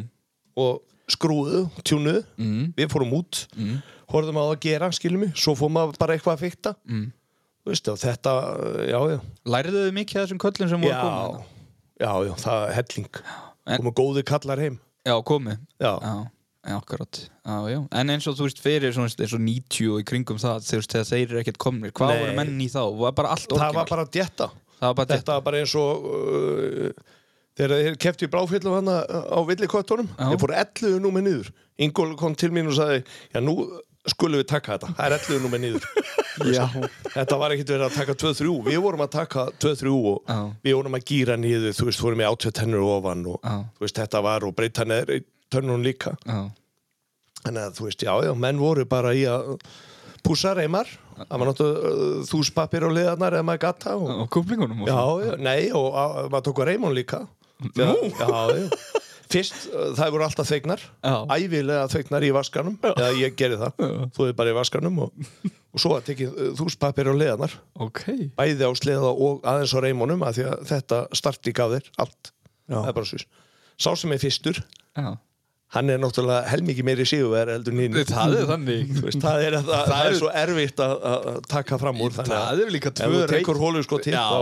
og 0.57 0.85
skrúðu, 1.11 1.67
tjúnuðu, 1.87 2.23
mm. 2.41 2.63
við 2.79 2.89
fórum 2.91 3.15
út, 3.21 3.45
mm. 3.57 3.77
horfðum 4.13 4.41
á 4.41 4.43
það 4.43 4.55
að 4.55 4.63
gera, 4.67 4.91
skiljum 4.95 5.25
mig, 5.27 5.35
svo 5.39 5.55
fórum 5.59 5.77
maður 5.77 6.01
bara 6.03 6.17
eitthvað 6.17 6.37
að 6.37 6.45
fykta. 6.47 6.73
Mm. 6.89 7.05
Og 7.67 7.99
þetta, 7.99 8.33
já, 8.87 8.99
já, 9.11 9.19
Læriðu 9.51 9.85
þið 9.85 9.95
mikið 9.97 10.21
þessum 10.21 10.41
köllum 10.43 10.71
sem 10.71 10.87
voru 10.87 10.99
komið? 11.03 11.53
já, 11.99 12.11
já, 12.29 12.33
það 12.43 12.65
er 12.67 12.75
helling. 12.81 13.21
Komu 13.67 13.93
góði 13.99 14.27
kallar 14.27 14.63
heim. 14.63 14.81
Já, 15.07 15.15
komið 15.27 15.59
já, 15.83 15.93
akkurat 16.75 17.21
já, 17.23 17.57
já. 17.71 17.79
En 18.01 18.11
eins 18.11 18.27
og 18.27 18.37
þú 18.39 18.49
veist 18.49 18.63
fyrir 18.65 18.95
svona, 18.97 19.13
eins 19.13 19.35
og 19.37 19.43
90 19.45 19.91
og 19.95 20.01
í 20.03 20.07
kringum 20.09 20.41
það 20.43 20.65
þegar 20.67 21.09
þeir 21.11 21.27
eru 21.29 21.43
ekkert 21.43 21.61
komnir 21.63 21.95
Hvað 21.97 22.13
Nei. 22.13 22.21
voru 22.25 22.37
menn 22.41 22.61
í 22.65 22.69
þá? 22.73 22.81
Var 23.03 23.15
bara 23.21 23.35
allt 23.37 23.53
það 23.53 23.79
var 23.81 23.93
bara 23.93 24.07
djetta. 24.17 24.51
Þetta 24.81 25.37
var 25.39 25.45
bara 25.47 25.61
eins 25.63 25.75
og 25.79 26.09
uh, 26.11 26.91
þegar 27.57 27.77
þeir 27.87 27.99
kefti 28.03 28.27
í 28.29 28.33
bráfyllu 28.33 28.75
hana 28.77 28.99
á 29.07 29.39
villikottunum, 29.49 30.11
þeir 30.19 30.41
fóru 30.43 30.59
11 30.59 31.01
númer 31.05 31.25
niður. 31.25 31.53
Ingól 31.79 32.15
kom 32.19 32.35
til 32.37 32.51
mín 32.57 32.69
og 32.73 32.77
sagði, 32.77 33.03
já, 33.33 33.41
nú 33.45 33.57
skulum 34.07 34.39
við 34.41 34.49
taka 34.53 34.77
þetta, 34.77 34.93
það 34.99 35.07
er 35.07 35.17
11 35.21 35.45
númer 35.47 35.63
niður. 35.63 35.89
Þetta 37.17 37.37
var 37.41 37.55
ekkert 37.55 37.71
verið 37.73 37.85
að 37.87 37.95
taka 37.97 38.15
2-3 38.21 38.51
Við 38.67 38.81
vorum 38.85 39.03
að 39.07 39.13
taka 39.15 39.45
2-3 39.63 39.93
og 39.97 40.19
Já. 40.29 40.37
við 40.67 40.75
vorum 40.77 40.97
að 40.99 41.07
gýra 41.09 41.37
niður 41.41 41.73
Þú 41.79 41.87
veist, 41.89 42.03
fórum 42.03 42.21
í 42.21 42.27
átveð 42.29 42.55
tennur 42.59 42.85
ofan 42.85 43.23
og 43.33 43.39
Já. 43.41 43.55
þú 43.73 43.87
veist, 43.87 44.01
þetta 44.03 44.21
var 44.27 44.45
og 44.45 44.53
breyta 44.59 44.85
neður 44.85 45.15
tönnun 45.53 45.85
líka. 45.87 46.17
Já, 46.27 46.47
Þannig 47.47 47.63
að 47.63 47.77
þú 47.79 47.87
veist, 47.87 48.03
já, 48.03 48.13
já, 48.27 48.33
menn 48.35 48.59
voru 48.59 48.87
bara 48.91 49.13
í 49.15 49.23
að 49.31 49.57
pússa 50.27 50.55
reymar 50.57 50.89
Það 51.17 51.41
var 51.41 51.49
náttúrulega 51.49 52.23
þúspapir 52.29 52.85
á 52.85 52.91
liðarnar 52.93 53.39
eða 53.39 53.47
maður 53.49 53.63
gata 53.63 53.97
og, 53.97 54.09
og 54.25 54.31
kúplingunum 54.35 54.85
Já, 54.85 55.01
já, 55.25 55.33
nei, 55.41 55.61
og 55.73 55.97
að, 55.97 56.17
maður 56.35 56.47
tók 56.51 56.63
að 56.63 56.71
reymón 56.73 56.97
líka. 56.97 57.23
Já, 57.73 57.89
já, 57.89 58.27
já. 58.53 59.05
Fyrst, 59.33 59.57
uh, 59.73 59.89
það 59.97 60.11
voru 60.15 60.23
alltaf 60.27 60.47
þveignar 60.47 60.83
Já. 60.85 61.15
ævilega 61.35 61.87
þveignar 61.91 62.27
í 62.29 62.29
vaskanum. 62.37 62.77
Eða 62.93 63.09
ég 63.19 63.39
gerði 63.39 63.59
það, 63.65 63.81
þú 64.15 64.27
er 64.29 64.37
bara 64.39 64.53
í 64.53 64.57
vaskanum 64.59 65.01
og, 65.07 65.25
og 65.51 65.83
svo 65.83 65.97
að 65.97 66.05
tekið 66.13 66.37
þúspapir 66.61 67.11
á 67.11 67.15
liðarnar. 67.17 67.57
Ok. 67.83 68.05
Bæði 68.39 68.69
á 68.69 68.73
sleða 68.79 69.11
og 69.11 69.43
aðeins 69.49 69.75
á 69.75 69.81
reymónum 69.83 70.23
að 70.29 70.45
að 70.53 70.63
þetta 70.69 71.01
starti 71.17 71.57
gaf 71.57 71.75
þér 71.75 71.91
allt. 72.05 72.33
Já. 72.67 72.77
það 72.77 72.93
er 72.93 72.99
bara 73.01 73.11
svo. 73.11 73.25
Sá 73.77 73.91
sem 73.99 74.15
er 74.15 74.23
fyrstur, 74.23 74.63
Já 74.97 75.11
hann 75.77 75.93
er 75.93 76.01
náttúrulega 76.01 76.47
helmikið 76.51 76.87
meiri 76.89 77.07
sigurverð 77.09 77.55
heldur 77.57 77.77
nýn 77.77 77.99
Það 78.09 78.37
er 78.39 78.49
þannig. 78.51 78.95
Það, 79.17 79.43
er, 79.47 79.59
það, 79.67 79.91
það 79.91 80.07
er 80.07 80.17
svo 80.21 80.31
erfitt 80.43 80.83
að, 80.85 81.29
taka 81.53 81.79
fram 81.83 82.01
úr 82.05 82.17
þannig 82.17 82.33
Það 82.33 82.47
að 82.47 82.63
er 82.65 82.73
líka 82.77 82.93
ef 82.95 83.13
þú 83.13 83.27
tekur 83.33 83.61
hólu 83.61 83.85
sko 83.85 84.01
til 84.07 84.15
Já. 84.17 84.25
þá, 84.31 84.41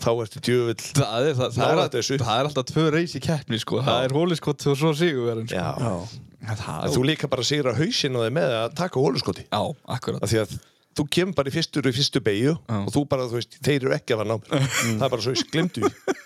þá 0.00 0.10
ertu 0.14 0.42
djöfull. 0.48 0.78
Það 0.96 1.28
er, 1.28 1.38
það, 1.40 1.60
er, 1.68 2.08
það 2.24 2.32
er 2.38 2.50
alltaf 2.50 2.68
tvö 2.72 2.88
reys 2.96 3.14
í 3.18 3.22
keppni 3.24 3.60
sko. 3.60 3.84
Það 3.86 4.08
er 4.08 4.16
hóliskott 4.16 4.66
og 4.72 4.80
svo 4.80 4.92
sigurverðin 4.96 5.52
sko. 5.52 5.62
þú 6.96 7.04
líka 7.04 7.28
bara 7.30 7.44
sigra 7.44 7.76
hausinn 7.76 8.16
á 8.16 8.20
þeim 8.24 8.36
með 8.38 8.58
að 8.62 8.76
taka 8.80 9.00
af 10.24 10.30
því 10.32 10.44
að 10.46 10.58
þú 10.96 11.06
kemur 11.14 11.36
bara 11.38 11.50
í 11.50 11.54
fyrstur 11.54 11.86
í 11.86 11.92
fyrstu 11.94 12.22
beigju 12.24 12.56
og 12.80 12.88
þú 12.94 13.04
bara, 13.10 13.28
þú 13.30 13.38
veist, 13.38 13.58
þeir 13.62 13.76
eru 13.84 13.92
ekki 13.94 14.16
að 14.16 14.22
fara 14.22 14.30
ná 14.32 14.40
mér. 14.40 14.70
það 14.98 15.04
er 15.06 15.12
bara 15.12 15.26
svo, 15.26 15.34
glemdu 15.52 15.84
því. 15.84 16.16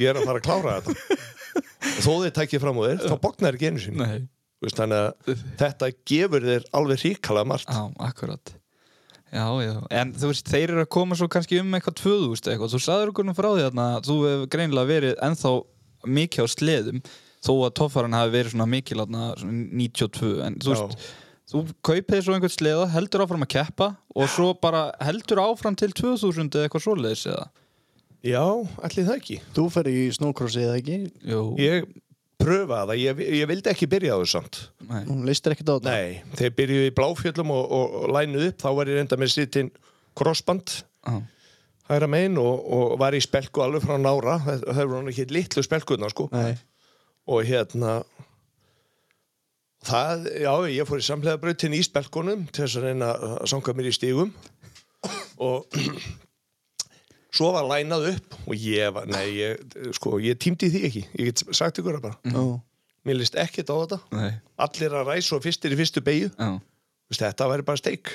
Ég 0.00 0.10
er 0.10 0.18
að 0.18 0.28
fara 0.30 0.40
að 0.40 0.46
klára 0.46 0.76
þetta. 0.78 0.94
og 0.94 1.33
þó 2.04 2.12
þeir 2.24 2.34
tækið 2.38 2.64
fram 2.64 2.80
á 2.80 2.82
þér, 2.84 3.04
þá 3.04 3.16
bognar 3.22 3.58
ekki 3.58 3.70
einu 3.70 3.82
sinni. 3.82 4.10
Veist, 4.64 4.78
þannig 4.78 5.00
að 5.00 5.40
þetta 5.60 5.90
gefur 6.08 6.46
þér 6.48 6.68
alveg 6.78 7.02
ríkala 7.04 7.42
margt. 7.48 7.68
Já, 7.68 7.82
akkurat. 8.06 8.54
Já, 9.34 9.46
já, 9.64 9.74
en 9.98 10.12
þú 10.14 10.30
veist, 10.30 10.46
þeir 10.46 10.70
eru 10.70 10.82
að 10.84 10.92
koma 10.94 11.16
svo 11.18 11.26
kannski 11.32 11.58
um 11.58 11.74
eitthvað 11.74 11.96
2000 12.04 12.52
eitthvað, 12.52 12.70
þú 12.70 12.80
sagður 12.84 13.10
okkur 13.10 13.26
nú 13.26 13.34
frá 13.34 13.48
því 13.50 13.64
að 13.66 14.06
þú 14.06 14.18
hefur 14.28 14.50
greinilega 14.54 14.90
verið 14.92 15.16
ennþá 15.26 15.52
mikið 16.06 16.46
á 16.46 16.48
sleðum 16.54 17.00
þó 17.44 17.52
að 17.56 17.74
toffaran 17.80 18.14
hafi 18.14 18.34
verið 18.36 18.54
svona 18.54 18.68
mikil 18.70 19.00
svona 19.02 19.26
92, 19.42 20.30
en 20.46 20.58
þú 20.62 20.70
veist 20.70 21.08
þú 21.50 21.64
kaupið 21.84 22.22
svo 22.24 22.36
einhvern 22.36 22.54
sleða, 22.54 22.86
heldur 22.94 23.24
áfram 23.24 23.44
að 23.44 23.52
keppa 23.56 23.90
og 24.14 24.30
svo 24.32 24.52
bara 24.56 24.86
heldur 25.04 25.42
áfram 25.42 25.76
til 25.76 25.90
2000 25.92 26.48
eða 26.54 26.68
eitthvað 26.68 26.86
svoleiðis 26.86 27.26
eða 27.34 27.48
Já, 28.24 28.40
allir 28.40 29.04
það 29.04 29.18
ekki. 29.18 29.36
Þú 29.56 29.66
fer 29.74 29.90
í 29.90 29.98
snowcrossi 30.16 30.62
eða 30.64 30.78
ekki? 30.80 30.98
Jú, 31.28 31.42
Ég 31.60 31.90
pröfaði 32.40 32.88
það, 32.88 33.02
ég, 33.02 33.20
ég 33.40 33.48
vildi 33.50 33.70
ekki 33.72 33.88
byrja 33.92 34.16
á 34.16 34.18
þessu 34.22 34.32
samt. 34.38 34.58
Nei, 34.88 35.02
Hún 35.08 35.22
leistir 35.28 35.54
ekkert 35.54 35.70
á 35.70 35.74
þetta? 35.76 35.92
Nei, 35.92 36.16
þegar 36.38 36.56
byrjuði 36.58 36.88
í 36.90 36.94
bláfjöllum 36.96 37.52
og, 37.54 37.62
og, 37.78 37.94
og 38.00 38.14
lænuð 38.16 38.46
upp, 38.48 38.58
þá 38.64 38.68
var 38.78 38.90
ég 38.90 38.98
reynda 38.98 39.18
með 39.20 39.32
sittin 39.34 39.70
crossband 40.18 40.74
já, 40.80 41.14
hægra 41.90 42.08
megin 42.10 42.40
og, 42.40 42.64
og 42.74 42.96
var 43.00 43.16
í 43.16 43.20
spelku 43.24 43.62
alveg 43.64 43.84
frá 43.84 43.96
nára, 44.00 44.38
það 44.44 44.66
það 44.70 44.90
voru 44.94 45.12
ekki 45.12 45.26
litlu 45.36 45.64
spelkuðna 45.66 46.10
sko. 46.12 46.28
Nei. 46.32 46.54
og 47.28 47.44
hérna 47.48 47.94
það, 49.84 50.28
já, 50.44 50.52
ég 50.74 50.88
fór 50.88 51.02
í 51.02 51.06
samlega 51.06 51.40
brautin 51.42 51.76
í 51.76 51.82
spelkunum 51.84 52.46
til 52.50 52.64
þess 52.64 52.80
að 52.80 52.86
reyna 52.88 53.10
að 53.14 53.48
sanga 53.52 53.74
mér 53.76 53.90
í 53.90 53.94
stígum 53.96 54.32
og 55.44 55.68
svo 57.34 57.50
var 57.54 57.66
lænað 57.68 58.08
upp 58.12 58.36
og 58.44 58.54
ég 58.60 58.92
var, 58.94 59.08
nei, 59.10 59.24
ég, 59.40 59.64
sko, 59.98 60.18
ég 60.22 60.38
tímdi 60.42 60.70
því 60.72 60.82
ekki, 60.90 61.02
ég 61.18 61.30
get 61.32 61.42
sagt 61.56 61.80
ykkur 61.82 61.98
það 61.98 62.06
bara. 62.06 62.18
Já. 62.30 62.44
mér 63.04 63.18
líst 63.20 63.34
ekkert 63.36 63.72
á 63.72 63.76
þetta. 63.82 63.98
Nei, 64.16 64.30
allir 64.66 64.94
að 65.00 65.10
ræsa 65.10 65.36
og 65.36 65.44
fyrstir 65.44 65.74
í 65.74 65.80
fyrstu 65.80 66.04
beigju 66.04 66.30
já. 66.32 66.52
Þetta 67.14 67.46
væri 67.46 67.62
bara 67.62 67.78
steik. 67.78 68.08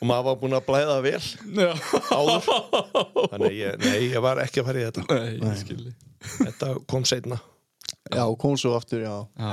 Og 0.00 0.06
maður 0.08 0.24
var 0.26 0.38
búinn 0.40 0.56
að 0.56 0.64
blæða 0.66 0.94
vel. 1.04 1.20
Já, 1.54 1.68
áður. 2.10 2.48
Þannig 3.30 3.52
ég, 3.60 3.76
nei, 3.84 3.98
ég 4.08 4.24
var 4.24 4.40
ekki 4.42 4.62
að 4.62 4.70
fara 4.70 4.80
í 4.80 4.86
þetta. 4.88 5.04
Nei, 5.12 5.92
þetta 6.40 6.70
kom 6.90 7.04
seinna. 7.06 7.38
Já, 8.10 8.24
kom 8.40 8.56
svo 8.58 8.72
aftur, 8.74 9.04
já. 9.04 9.12
Já. 9.38 9.52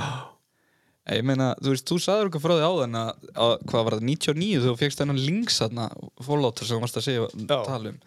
Ég 1.19 1.25
meina, 1.25 1.51
þú 1.61 1.73
veist, 1.73 1.85
þú 1.89 1.97
sagður 2.03 2.27
eitthvað 2.29 2.43
frá 2.43 2.53
því 2.55 2.65
áðan 2.69 2.97
að, 2.99 3.27
að 3.45 3.53
hvað 3.69 3.85
var 3.85 3.95
það, 3.97 4.03
99 4.09 4.63
þú 4.65 4.73
fegst 4.77 4.99
þennan 5.01 5.21
links 5.23 5.59
þarna 5.61 5.85
fólóttur 6.25 6.69
sem 6.69 6.77
þú 6.77 6.83
varst 6.83 6.99
að 6.99 7.05
segja 7.07 7.29
Já. 7.33 7.55
tala 7.65 7.93
um 7.93 8.01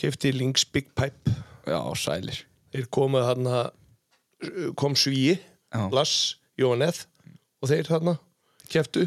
kefti 0.00 0.32
Lynx 0.34 0.64
Big 0.64 0.90
Pipe. 0.96 1.34
Já, 1.66 1.80
sælir. 1.98 2.44
Þeir 2.72 2.88
komu 2.92 3.22
þarna 3.24 3.66
kom 4.76 4.96
Svíi. 4.98 5.38
Lass 5.92 6.36
Jóneth 6.56 7.04
og 7.60 7.68
þeir 7.68 7.88
þarna 7.88 8.16
keftu 8.70 9.04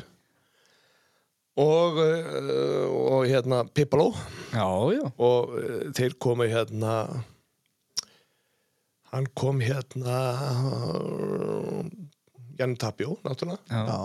og, 1.60 1.98
uh, 2.00 2.86
og 3.16 3.26
hérna 3.28 3.64
Pippaló 3.74 4.12
og 5.18 5.56
uh, 5.58 5.90
þeir 5.96 6.16
komu 6.22 6.48
hérna 6.50 7.02
hann 9.10 9.28
kom 9.34 9.62
hérna 9.64 10.20
Jan 12.60 12.76
Tapjó 12.76 13.16
náttúrulega. 13.24 13.62
Já, 13.72 13.86
Já, 13.88 14.00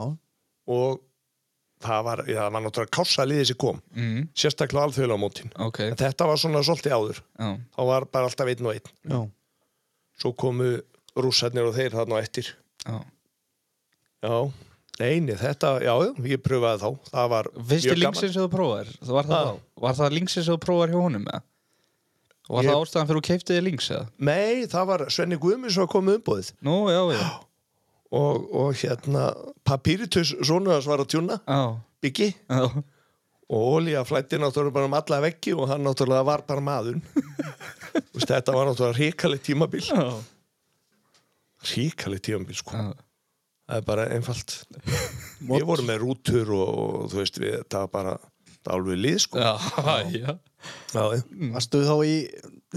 og 0.71 1.01
það 1.85 2.03
var, 2.09 2.23
já, 2.31 2.39
það 2.41 2.51
var 2.57 2.65
náttúrulega 2.65 2.95
kássaliðið 2.99 3.49
sem 3.51 3.59
kom. 3.65 3.79
Mm, 3.95 4.27
sérstaklega 4.43 4.89
alþjóðlega 4.89 5.21
mótin. 5.23 5.53
Ok. 5.67 5.81
En 5.91 5.97
þetta 6.01 6.29
var 6.31 6.41
svona 6.43 6.63
svolítið 6.67 6.97
áður. 6.99 7.23
Já, 7.39 7.49
þá 7.77 7.81
var 7.93 8.07
bara 8.17 8.31
alltaf 8.31 8.53
einn 8.53 8.69
og 8.71 8.75
einn. 8.79 8.93
Já, 9.15 9.21
svo 10.25 10.33
komu 10.45 10.71
rússarnir 11.15 11.69
og 11.69 11.75
þeir 11.77 11.95
þarna 11.99 12.19
á 12.19 12.25
eftir. 12.25 12.53
Já. 12.85 12.99
Já, 14.25 14.37
neini, 15.01 15.35
þetta, 15.37 15.73
já, 15.85 15.95
ég 16.33 16.41
pröfaði 16.45 16.81
þá. 16.85 17.09
Það 17.13 17.27
var 17.35 17.49
Fyrsti 17.71 17.91
mjög 17.93 17.99
linksinn 18.05 18.33
sem 18.35 18.43
þú 18.47 18.51
prófaðir, 18.55 18.93
það 19.05 19.17
var 19.19 19.29
það? 19.33 19.51
Var 19.85 19.99
það 20.01 20.15
linksinn 20.19 20.47
sem 20.47 20.55
þú 20.57 20.63
prófaðir 20.65 20.95
hjá 20.95 21.03
honum, 21.05 21.27
eða? 21.29 21.43
Og 22.45 22.57
var 22.59 22.65
Ég- 22.67 22.71
það 22.75 22.83
ástæðan 22.85 23.07
fyrir 23.09 23.21
þú 23.21 23.27
keiptið 23.29 23.57
þig 23.59 23.65
links, 23.65 23.87
eða? 23.95 24.07
nei, 24.29 24.65
það 24.69 24.87
var 24.91 25.05
Svenni 25.09 25.37
Guðmunds 25.41 25.77
sem 25.79 25.87
kom 25.89 26.11
umbúðið 26.13 26.51
Nú, 26.67 26.75
já, 26.93 27.01
já 27.17 27.23
og, 28.15 28.49
og 28.55 28.75
hérna 28.81 29.29
Papiritus, 29.67 30.35
svona 30.45 30.77
þess 30.77 30.91
var 30.91 31.03
að 31.05 31.11
tjúna 31.15 31.39
Já, 31.43 31.61
byggi 32.05 32.29
já. 32.35 32.67
Og 33.55 33.65
Ólíja 33.77 34.01
flætti 34.09 34.39
náttúrulega 34.41 34.73
bara 34.73 34.89
um 34.89 34.95
alla 34.97 35.19
veggi 35.21 35.53
og 35.53 35.69
hann 35.69 35.85
náttúrulega 35.85 36.25
var 36.27 36.45
bara 36.49 36.63
maður 36.65 37.01
Þú 37.95 38.19
veist, 38.19 38.31
þetta 38.31 38.55
var 38.57 38.71
náttúrulega 38.71 38.99
ríkalegt 38.99 39.45
tímabil. 39.47 39.85
Já, 39.87 40.07
ríkalegt 41.75 42.25
tímabil 42.27 42.57
sko. 42.59 42.75
Já, 42.75 42.89
það 43.69 43.81
er 43.81 43.85
bara 43.87 44.07
einfalt. 44.17 44.57
Við 45.51 45.67
vorum 45.69 45.91
með 45.91 46.01
rútur 46.03 46.55
og, 46.57 46.73
og 46.73 47.13
þú 47.13 47.21
veist 47.21 47.39
við, 47.43 47.59
það 47.71 47.85
var 47.85 47.93
bara 47.93 48.15
það 48.65 48.71
var 48.71 48.77
alveg 48.81 49.01
lið 49.05 49.19
sko. 49.27 49.45
Já, 49.45 49.53
já. 50.25 50.33
já, 50.97 51.03
já. 51.15 51.23
Varstu 51.55 51.83
þá 51.85 51.95
í 52.09 52.15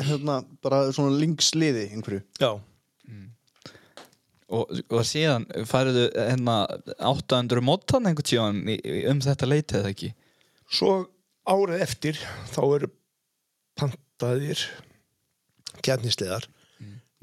hérna, 0.03 0.41
bara 0.63 0.83
svona 0.93 1.17
linksliði 1.17 1.87
einhverju? 1.95 2.25
já. 2.43 2.51
Og, 4.47 4.69
og 4.95 5.01
síðan 5.03 5.43
færiðu 5.67 6.05
hérna 6.15 6.61
800 7.03 7.59
mótan 7.67 8.07
einhvern 8.07 8.27
tíðan 8.29 8.61
um 9.11 9.19
þetta 9.25 9.49
leitið 9.49 9.79
eða 9.81 9.91
ekki? 9.91 10.13
svo 10.67 11.07
árið 11.47 11.83
eftir 11.83 12.19
þá 12.51 12.61
eru 12.65 12.89
pantaðir 13.77 14.63
kjarnisleðar 15.85 16.47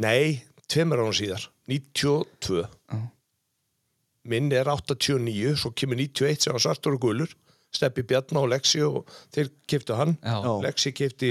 nei, 0.01 0.45
tveimur 0.71 1.03
ánum 1.05 1.17
síðar 1.17 1.49
92 1.71 2.65
Já. 2.65 3.01
minn 4.31 4.53
er 4.55 4.71
89 4.73 5.59
svo 5.61 5.73
kemur 5.77 6.01
91 6.01 6.47
sem 6.47 6.57
var 6.57 6.65
svartur 6.65 6.97
og 6.97 7.05
gulur. 7.05 7.35
Steppi 7.75 8.05
Bjarná 8.07 8.39
og 8.39 8.53
Lexi 8.53 8.85
og 8.87 9.09
þeir 9.35 9.49
keftu 9.67 9.97
hann. 9.99 10.13
Já. 10.23 10.37
Lexi 10.63 10.93
kefti 10.95 11.31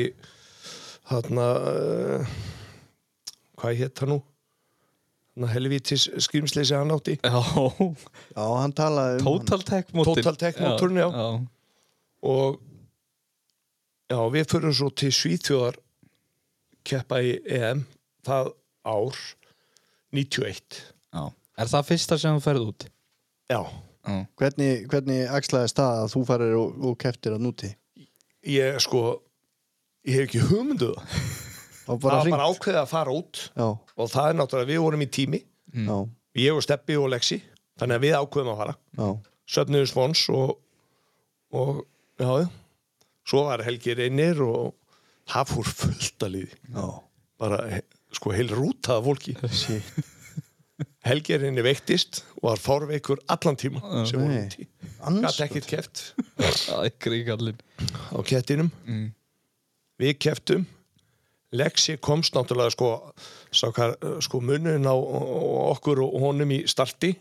þarna 1.08 1.46
uh, 1.56 2.34
hvað 3.62 3.80
hétt 3.80 4.02
hann 4.04 4.12
nú 4.12 4.18
helvítis 5.50 6.04
skrimsleysi 6.22 6.76
hann 6.78 6.92
átti 6.94 7.16
Já, 7.24 7.40
Já, 8.36 8.44
hann 8.60 8.74
talaði 8.78 9.20
um 9.22 9.26
Total 9.26 9.64
Tech 9.66 9.94
mótin 9.98 10.20
Total 10.22 10.36
Tech 10.44 10.60
mótorinn, 10.62 11.00
já. 11.02 11.08
já. 11.10 11.48
og 12.24 12.60
já, 14.14 14.20
við 14.36 14.46
förum 14.54 14.76
svo 14.78 14.90
til 14.94 15.10
Svíþjóðar 15.16 15.80
keppa 16.86 17.22
í 17.26 17.34
EM 17.48 17.86
það 18.28 18.52
ár 18.86 19.18
91 20.14 20.82
já. 21.14 21.24
Er 21.58 21.70
það 21.72 21.88
fyrsta 21.90 22.18
sem 22.22 22.38
þú 22.38 22.44
ferð 22.46 22.68
út? 22.70 22.86
já, 23.50 23.62
Já, 24.04 24.18
Hvernig, 24.36 24.82
hvernig 24.92 25.30
axlaðist 25.32 25.78
það 25.80 26.02
að 26.04 26.10
þú 26.12 26.22
farir 26.28 26.54
og, 26.60 26.74
og 26.92 26.98
keftir 27.00 27.38
að 27.38 27.44
núti? 27.46 27.70
ég 28.44 28.76
sko 28.84 29.04
ég 30.04 30.18
hef 30.18 30.26
ekki 30.28 30.42
hugmyndu 30.50 30.90
það 31.86 32.04
var 32.06 32.20
hringt? 32.22 32.36
bara 32.38 32.50
ákveðið 32.50 32.82
að 32.82 32.92
fara 32.94 33.16
út. 33.18 33.42
Já, 33.56 33.68
og 33.98 34.12
það 34.14 34.30
er 34.30 34.38
náttúrulega, 34.40 34.72
við 34.72 34.84
vorum 34.86 35.06
í 35.06 35.10
tími. 35.18 35.42
Já, 35.74 35.98
ég 36.44 36.58
og 36.58 36.64
Steppi 36.66 36.98
og 37.00 37.10
Lexi. 37.14 37.40
Þannig 37.82 37.98
að 38.00 38.06
við 38.06 38.18
ákveðum 38.20 38.54
að 38.54 38.62
fara. 38.62 38.76
Já, 39.00 39.08
söfniðum 39.56 39.90
spons 39.90 40.24
og, 40.34 40.54
og 41.54 41.84
já, 42.22 42.30
já. 42.44 42.48
Svo 43.24 43.46
var 43.48 43.64
Helgi 43.64 43.96
reynir 43.96 44.42
og 44.44 44.74
það 45.32 45.52
fór 45.54 45.70
fullt 45.72 46.26
að 46.28 46.34
líði 46.36 46.58
já. 46.76 46.88
bara 47.40 47.60
sko 48.14 48.34
heil 48.36 48.50
rútaða 48.52 49.04
fólki. 49.06 49.36
Helgi 51.08 51.38
reynir 51.40 51.66
veiktist 51.66 52.22
og 52.40 52.50
var 52.50 52.62
fórveikur 52.62 53.22
allan 53.32 53.58
tíma 53.60 53.82
sem 54.08 54.20
voru 54.22 54.40
úti 54.40 54.68
Ans- 55.04 55.24
gæti 55.24 55.44
ekkert 55.46 55.68
keft 55.68 56.04
á 58.14 58.20
kettinum. 58.28 58.70
Mm. 58.88 59.10
við 60.00 60.18
keftum 60.24 60.66
Lexi 61.54 61.98
komst 62.02 62.34
náttúrulega 62.34 62.74
sko, 62.74 62.90
sákar, 63.54 63.94
sko 64.26 64.42
munin 64.42 64.90
á 64.90 64.96
á 64.96 65.20
okkur 65.74 66.02
og 66.06 66.18
honum 66.24 66.52
í 66.56 66.64
starti 66.70 67.14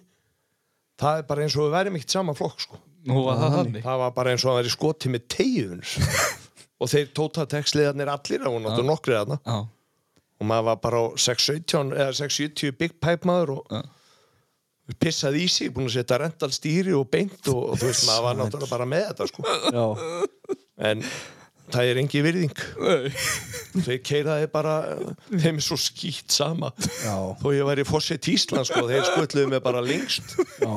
það 1.03 1.21
er 1.21 1.29
bara 1.29 1.45
eins 1.45 1.57
og 1.59 1.67
við 1.67 1.77
værim 1.77 1.99
ekkert 1.99 2.17
saman 2.17 2.39
flokk 2.39 2.65
sko. 2.65 2.81
Nú 3.11 3.25
var 3.27 3.41
það 3.41 3.81
það 3.83 4.03
var 4.05 4.13
bara 4.15 4.33
eins 4.33 4.45
og 4.47 4.53
að 4.53 4.61
væri 4.61 4.73
skoti 4.73 5.11
með 5.11 5.25
tegjun 5.35 5.81
og 6.83 6.91
þeir 6.93 7.09
tótateksliðarnir 7.19 8.13
allir 8.13 8.45
og 8.49 8.61
náttúrulega 8.61 8.89
nokkri 8.89 9.17
þarna. 9.19 9.39
Já, 9.43 9.59
og 10.43 10.49
maður 10.51 10.69
var 10.71 10.79
bara 10.83 11.03
á 11.03 11.07
617 11.23 11.93
eða 11.97 12.15
670 12.19 12.79
Big 12.79 12.97
Pipe 13.03 13.29
maður 13.29 13.57
og 13.57 13.75
Já. 13.75 13.83
pissaði 15.03 15.45
í 15.45 15.51
sig, 15.51 15.71
búin 15.75 15.87
að 15.87 15.99
setja 15.99 16.19
rental 16.23 16.51
stýri 16.55 16.97
og 16.99 17.07
beint 17.13 17.47
og, 17.53 17.61
og 17.73 17.79
þú 17.79 17.91
veist, 17.91 18.09
maður 18.09 18.27
var 18.27 18.41
náttúrulega 18.41 18.73
bara 18.73 18.89
með 18.91 19.05
þetta 19.11 19.29
sko. 19.31 19.47
Já, 19.47 19.87
en 20.91 21.05
það 21.73 21.91
er 21.91 22.01
engi 22.03 22.23
virðing. 22.25 22.65
Þeir 23.83 24.01
keiraði 24.07 24.49
bara 24.53 24.75
þeim 25.31 25.59
er 25.61 25.65
svo 25.65 25.79
skýtt 25.81 26.35
sama. 26.35 26.73
Já, 27.03 27.17
þó 27.41 27.47
ég 27.57 27.69
væri 27.69 27.87
fórsett 27.89 28.29
Ísland 28.33 28.69
sko, 28.69 28.85
þeir 28.91 29.07
skutluðu 29.11 29.53
mig 29.55 29.63
bara 29.65 29.85
lengst. 29.85 30.37
Já. 30.63 30.75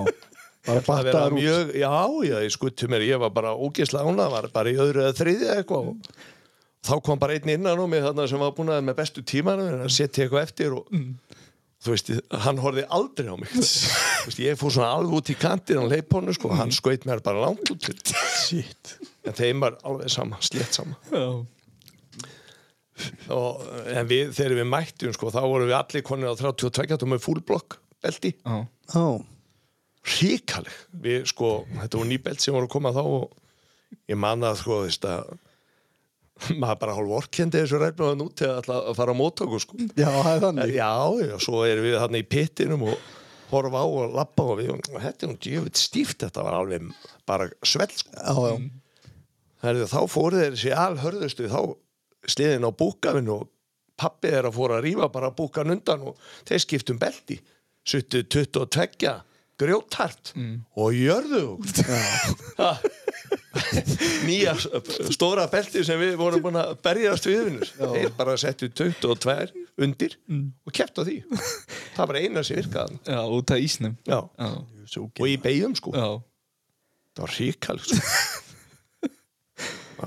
Bara 0.65 1.27
mjög, 1.29 1.75
já, 1.77 1.91
já, 2.25 2.37
ég 2.41 2.53
skuttu 2.55 2.87
mér. 2.89 3.03
Ég 3.05 3.19
var 3.21 3.29
bara 3.35 3.51
ógeðslega 3.53 4.07
ánað, 4.09 4.31
var 4.33 4.47
bara 4.55 4.71
í 4.73 4.79
öðru 4.81 5.03
eða 5.03 5.17
þriði 5.19 5.51
eitthvað. 5.59 5.91
Og 5.91 6.85
þá 6.85 6.95
kom 7.05 7.21
bara 7.21 7.35
einn 7.37 7.51
innan 7.53 7.81
á 7.81 7.85
mig 7.89 8.01
þarna 8.05 8.25
sem 8.29 8.41
var 8.41 8.55
búin 8.57 8.71
að 8.73 8.83
með 8.87 8.97
bestu 8.99 9.23
tímanum 9.25 9.83
að 9.85 9.93
setja 9.93 10.25
eitthvað 10.25 10.47
eftir 10.47 10.73
og 10.77 10.89
þú 11.85 11.93
veist, 11.93 12.11
hann 12.45 12.61
horfði 12.61 12.85
aldrei 12.97 13.29
á 13.29 13.35
mig 13.37 13.53
þú 14.25 14.31
veist, 14.31 14.41
ég 14.41 14.57
fór 14.57 14.73
svona 14.73 14.93
alveg 14.95 15.19
út 15.19 15.29
í 15.29 15.35
kantin 15.37 15.81
á 15.81 15.85
leiponu, 15.85 16.33
sko, 16.33 16.49
hann 16.57 16.73
skaut 16.73 17.05
mér 17.05 17.21
bara 17.25 17.43
langt 17.45 17.69
út 17.69 17.89
Shit. 18.41 18.95
en 19.25 19.35
þeim 19.37 19.61
var 19.61 19.77
alveg 19.85 20.09
sama, 20.09 20.39
slétt 20.41 20.73
sama. 20.73 20.97
Já, 21.13 21.45
og, 23.35 23.61
en 23.91 24.09
við, 24.09 24.31
þegar 24.33 24.57
við 24.61 24.69
mættum, 24.71 25.13
sko, 25.13 25.29
þá 25.33 25.41
vorum 25.45 25.69
við 25.69 25.77
allir 25.77 26.05
konir 26.07 26.31
á 26.33 26.35
32 26.39 26.97
tómið 27.01 27.21
fullblokk 27.25 27.77
belti, 28.05 28.33
já, 28.41 28.65
Já, 28.95 29.05
ríkaleg 30.15 30.79
við, 31.05 31.25
sko, 31.29 31.51
þetta 31.75 31.99
voru 31.99 32.09
nýbelt 32.09 32.41
sem 32.41 32.55
voru 32.55 32.69
að 32.69 32.75
koma 32.77 32.93
þá 32.95 33.03
og 33.03 33.99
ég 34.09 34.17
man 34.21 34.45
að, 34.45 34.61
sko, 34.63 34.79
þú 34.79 34.87
veist 34.89 35.09
að 35.09 35.35
maður 36.61 36.81
bara 36.81 36.95
hálf 36.97 37.13
orkendi 37.19 37.61
þessu 37.61 37.77
ræfnaðan 37.79 38.25
út 38.25 38.33
til 38.41 38.49
að 38.51 38.89
fara 38.97 39.13
á 39.13 39.21
móttöku, 39.21 39.61
sko. 39.63 39.77
Já, 39.93 40.09
það 40.09 40.31
er 40.33 40.41
þannig. 40.43 40.73
Já, 40.75 40.89
já, 41.29 41.35
svo 41.45 41.61
erum 41.67 41.85
við 41.87 41.95
þarna 42.01 42.19
í 42.19 42.25
pittinum 42.27 42.89
og 42.89 43.13
horfa 43.51 43.81
á 43.81 43.85
og 43.85 44.15
lappa 44.15 44.45
og 44.51 44.59
við, 44.61 44.71
og 44.75 45.01
þetta 45.03 45.25
er 45.27 45.31
nú 45.31 45.37
djöfitt 45.45 45.81
stíft, 45.81 46.19
þetta 46.23 46.45
var 46.45 46.57
alveg 46.59 46.87
bara 47.29 47.49
svell, 47.65 47.91
sko. 47.91 48.15
Já, 48.15 48.33
já. 48.51 49.11
Herðu, 49.65 49.89
þá 49.89 49.99
fóru 50.11 50.41
þeir 50.41 50.55
þessi 50.55 50.73
alhörðustu, 50.77 51.49
þá 51.49 51.61
sliðin 52.35 52.67
á 52.67 52.71
búkafinn 52.75 53.31
og 53.33 53.47
pappi 53.97 54.33
er 54.33 54.49
að 54.49 54.57
fóra 54.57 54.79
að 54.79 54.87
rífa 54.89 55.07
bara 55.13 55.31
búkan 55.33 55.71
undan 55.71 56.09
og 56.11 56.17
þeir 56.47 56.63
skiptum 56.65 56.99
belti, 57.01 57.39
suttu 57.85 58.23
22 58.25 59.13
grjótart 59.61 60.33
og 60.75 60.91
jörðu 60.91 61.45
Ha. 62.59 62.73
nýja 64.27 64.55
stóra 65.13 65.47
belti 65.51 65.83
sem 65.87 65.99
við 66.01 66.15
vorum 66.19 66.43
búin 66.43 66.59
að 66.59 66.75
berjast 66.85 67.27
við 67.29 67.43
vinnur 67.49 67.73
þeir 67.79 68.13
bara 68.17 68.37
settu 68.39 68.69
22 68.69 69.65
undir 69.85 70.17
og 70.65 70.75
keppt 70.75 71.01
á 71.01 71.03
því. 71.03 71.17
Það 71.95 72.11
var 72.11 72.21
eina 72.21 72.45
sem 72.45 72.61
virkaði. 72.61 73.01
Já, 73.07 73.19
út 73.37 73.55
af 73.55 73.63
ísnum. 73.63 73.97
Já. 74.07 74.19
Já, 74.39 74.49
og 75.03 75.27
í 75.27 75.37
beigjum 75.41 75.75
sko. 75.77 75.95
Það 75.95 77.23
var 77.25 77.37
ríkal 77.39 77.79
sko. 77.83 78.01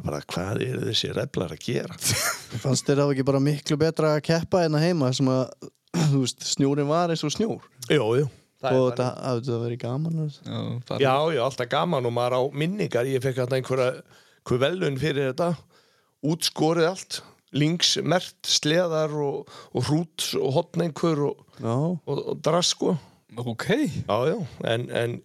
bara 0.09 0.21
hvað 0.29 0.63
eru 0.67 0.87
þessi 0.89 1.11
reflar 1.17 1.55
að 1.55 1.65
gera? 1.65 1.97
Fannst 2.63 2.89
þér 2.89 3.03
það 3.03 3.15
ekki 3.15 3.27
bara 3.29 3.43
miklu 3.43 3.79
betra 3.81 4.15
að 4.17 4.25
keppa 4.31 4.65
en 4.67 4.79
að 4.79 4.87
heima 4.87 5.11
sem 5.17 5.31
að, 5.33 5.71
veist, 6.15 6.45
snjórin 6.55 6.91
var 6.91 7.13
eins 7.13 7.25
og 7.27 7.35
snjór? 7.35 7.65
jú, 7.89 8.09
jú, 8.21 8.27
Það 8.27 8.48
og 8.67 8.89
þetta 8.91 9.07
hafði 9.23 9.45
þetta 9.47 9.59
verið 9.63 9.81
gaman 9.85 10.17
Já, 10.19 10.99
Já, 10.99 11.15
já, 11.35 11.43
alltaf 11.45 11.71
gaman 11.71 12.09
og 12.09 12.15
maður 12.15 12.39
á 12.39 12.43
minningar. 12.59 13.07
Ég 13.09 13.23
fekk 13.23 13.43
hérna 13.45 13.61
einhverja 13.61 13.91
hver 14.49 14.63
velun 14.65 14.99
fyrir 15.01 15.31
þetta. 15.31 15.53
Útskorið 16.27 16.89
allt. 16.91 17.21
Links, 17.57 17.95
mert, 18.05 18.37
sleðar 18.45 19.15
og, 19.25 19.49
og 19.73 19.87
hrút 19.89 20.27
og 20.37 20.51
hotn 20.59 20.85
einhver 20.85 21.23
og, 21.31 21.47
og, 21.65 22.19
og 22.19 22.43
drask 22.45 22.77
sko. 22.77 22.93
Ok. 23.39 23.71
Já, 24.05 24.19
já, 24.29 24.37
en, 24.75 24.85
en 24.91 25.17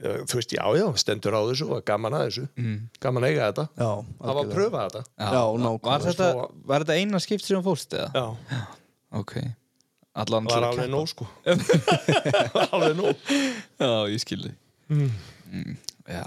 þú 0.00 0.40
veist, 0.40 0.56
já, 0.56 0.64
já, 0.78 0.86
stendur 0.98 1.36
á 1.38 1.42
þessu 1.46 1.68
og 1.76 1.84
gaman 1.86 2.16
að 2.18 2.26
þessu. 2.26 2.48
Mm. 2.58 2.80
gaman 3.02 3.28
að 3.28 3.30
eiga 3.30 3.52
þetta. 3.52 3.68
Já, 3.78 3.92
Það 4.18 4.34
var 4.34 4.42
að 4.42 4.52
pröfa 4.56 4.82
þetta. 4.88 5.06
Já, 5.22 5.40
var 5.86 6.04
þetta, 6.08 6.28
var 6.72 6.86
þetta 6.86 6.98
eina 6.98 7.22
skipt 7.22 7.46
sem 7.46 7.62
fórst 7.66 7.94
eða? 7.98 8.10
Já, 8.16 8.66
ok 9.20 9.38
allan 10.22 10.48
var 10.48 10.64
að 10.66 10.70
alveg 10.72 10.90
nóg 10.92 11.10
sko. 11.12 11.26
Alveg 12.74 12.96
nóg. 12.98 13.28
Já, 13.78 13.90
ég 14.12 14.22
skilði 14.22 14.52
mm. 14.88 15.76
já, 16.08 16.24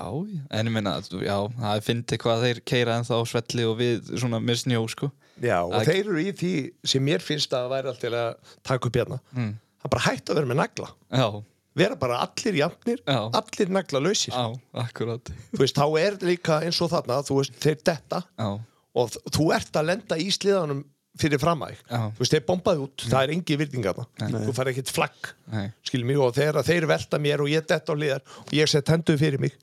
en 0.58 0.70
ég 0.70 0.76
meina 0.76 0.96
þú- 1.06 1.24
já, 1.26 1.36
það 1.60 1.84
finnst 1.88 2.16
hvað 2.24 2.46
þeir 2.48 2.62
keira 2.74 2.98
en 3.00 3.08
þá 3.08 3.16
svelli 3.32 3.68
og 3.70 3.78
við 3.82 4.12
svona 4.16 4.42
með 4.44 4.64
snjó 4.64 4.84
sko. 4.92 5.12
Já, 5.42 5.60
og 5.64 5.74
Það- 5.78 5.92
þeir 5.92 6.02
eru 6.04 6.24
í 6.24 6.34
því 6.42 6.54
sem 6.94 7.06
mér 7.06 7.24
finnst 7.26 7.54
að 7.58 7.72
væri 7.74 7.92
alltaf 7.94 8.18
að 8.24 8.58
taka 8.68 8.92
upp 8.92 9.00
hérna. 9.02 9.22
Mm. 9.36 9.56
Það 9.82 9.96
bara 9.96 10.06
hægt 10.10 10.30
að 10.30 10.38
vera 10.42 10.52
með 10.52 10.62
nagla. 10.62 10.92
Já, 11.10 11.28
Vera 11.72 11.96
bara 11.96 12.18
allir 12.26 12.58
jafnir, 12.60 13.00
Já. 13.08 13.30
allir 13.32 13.70
nagla 13.72 14.02
lausir. 14.04 14.34
Á, 14.36 14.52
akkurat. 14.84 15.30
Þú 15.54 15.62
veist, 15.62 15.78
þá 15.78 15.86
er 16.02 16.18
líka 16.28 16.58
eins 16.66 16.82
og 16.84 16.90
þarna 16.92 17.22
Þú 17.24 17.38
veist, 17.38 17.54
þeir 17.64 17.78
detta 17.88 18.20
já, 18.28 18.50
og 18.92 19.14
þú 19.32 19.46
ert 19.56 19.80
að 19.80 19.88
lenda 19.88 20.18
í 20.20 20.28
sliðanum 20.36 20.82
fyrir 21.20 21.42
framæg. 21.42 21.80
Þú 21.90 22.22
veist, 22.22 22.36
þeir 22.36 22.46
bombaði 22.48 22.84
út, 22.86 23.04
það 23.12 23.26
er 23.26 23.34
engi 23.36 23.58
virðing 23.60 23.88
að 23.90 24.04
það 24.22 24.38
Þú 24.46 24.54
fær 24.58 24.70
ekkert 24.72 24.94
flagg 24.96 25.32
nei, 25.52 25.66
mig 26.08 26.22
og 26.24 26.36
þegar 26.38 26.68
þeir 26.68 26.88
velta 26.92 27.20
mér 27.22 27.44
og 27.44 27.52
ég 27.52 27.66
dett 27.68 27.92
á 27.92 27.96
liðar 27.98 28.24
og 28.46 28.54
ég 28.56 28.72
set 28.72 28.92
henduð 28.94 29.20
fyrir 29.20 29.44
mig 29.44 29.58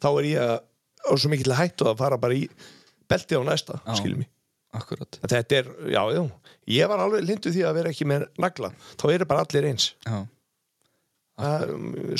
þá 0.00 0.10
er 0.10 0.28
ég 0.28 0.44
að, 0.44 0.58
á 1.08 1.12
svo 1.16 1.30
mikill 1.32 1.56
hættu 1.56 1.88
að 1.88 2.02
fara 2.02 2.20
bara 2.20 2.36
í 2.36 2.44
belti 3.10 3.38
á 3.38 3.42
næsta 3.46 3.80
akkurat. 4.76 5.18
En 5.24 5.32
þetta 5.32 5.56
er, 5.56 5.70
já, 5.90 6.02
já, 6.14 6.20
ég 6.76 6.90
var 6.92 7.02
alveg 7.02 7.24
lindu 7.26 7.50
því 7.50 7.64
að 7.66 7.78
vera 7.80 7.90
ekki 7.94 8.06
með 8.06 8.28
nagla. 8.40 8.70
Þá 9.00 9.06
eru 9.14 9.26
bara 9.30 9.42
allir 9.46 9.66
eins. 9.72 9.88
Já. 10.06 10.20
það 11.40 11.72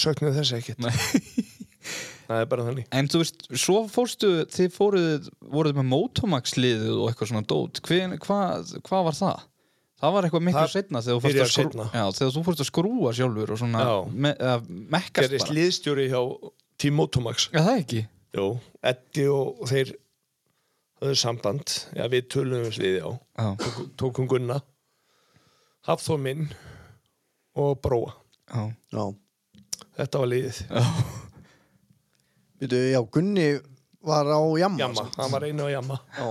söknuðu 0.02 0.34
þess 0.40 0.56
ekkert. 0.58 0.82
Nei. 0.82 0.94
það 2.30 2.42
er 2.44 2.48
bara 2.52 2.64
þannig. 2.68 2.88
En 2.94 3.08
þú 3.10 3.20
veist, 3.24 3.46
svo 3.58 3.76
fórstu 3.90 4.28
þið 4.54 4.72
fóruð, 4.76 5.28
voruð 5.52 5.78
með 5.80 5.88
Motomax 5.90 6.54
liðið 6.60 6.92
og 6.96 7.08
eitthvað 7.10 7.32
svona 7.32 7.46
dót. 7.50 7.80
Hvað, 7.84 8.74
hvað 8.86 9.06
var 9.10 9.18
það? 9.18 9.46
Það 10.00 10.14
var 10.14 10.26
eitthvað 10.26 10.44
miklu 10.46 10.60
Það 10.62 10.70
setna 10.72 11.00
þegar 11.04 11.16
þú 11.18 11.22
fórst 11.26 11.40
að, 11.44 11.50
skrú... 11.52 11.84
já, 11.92 12.04
þegar 12.16 12.30
þú 12.36 12.42
fórst 12.46 12.62
að 12.64 12.68
skrúa 12.70 13.10
sjálfur 13.18 13.50
og 13.52 13.58
svona 13.60 13.82
Já. 13.84 13.96
me, 14.24 14.30
mekkast 14.94 15.34
bara. 15.34 15.56
liðstjóri 15.58 16.06
hjá 16.08 16.20
Team 16.80 16.96
Motomax. 16.96 17.50
Já, 17.52 17.60
það 17.66 17.82
ekki? 17.82 18.00
Jú, 18.38 18.46
Eddi 18.92 19.26
og 19.28 19.60
þeir 19.68 19.92
höfðu 21.02 21.18
samband. 21.20 21.74
Já, 21.98 22.06
við 22.14 22.30
tölum 22.32 22.64
við 22.70 22.80
já. 22.96 23.10
Já, 23.12 23.46
Tók- 23.60 23.90
tókum 24.00 24.30
Gunna 24.30 24.60
Hafþór 25.88 26.20
minn 26.24 26.46
og 27.60 27.76
Bróa. 27.84 28.14
Já, 28.48 28.70
já. 28.96 29.04
þetta 30.00 30.24
var 30.24 30.32
liðið 30.32 30.64
Býtu, 32.60 32.76
já, 32.92 33.00
Gunni 33.14 33.48
var 34.04 34.28
á 34.28 34.38
Jamma 34.60 34.78
Jamma, 34.82 35.02
samt. 35.04 35.16
hann 35.20 35.32
var 35.32 35.46
einu 35.48 35.64
á 35.64 35.70
Jamma 35.72 35.96
Já, 36.20 36.26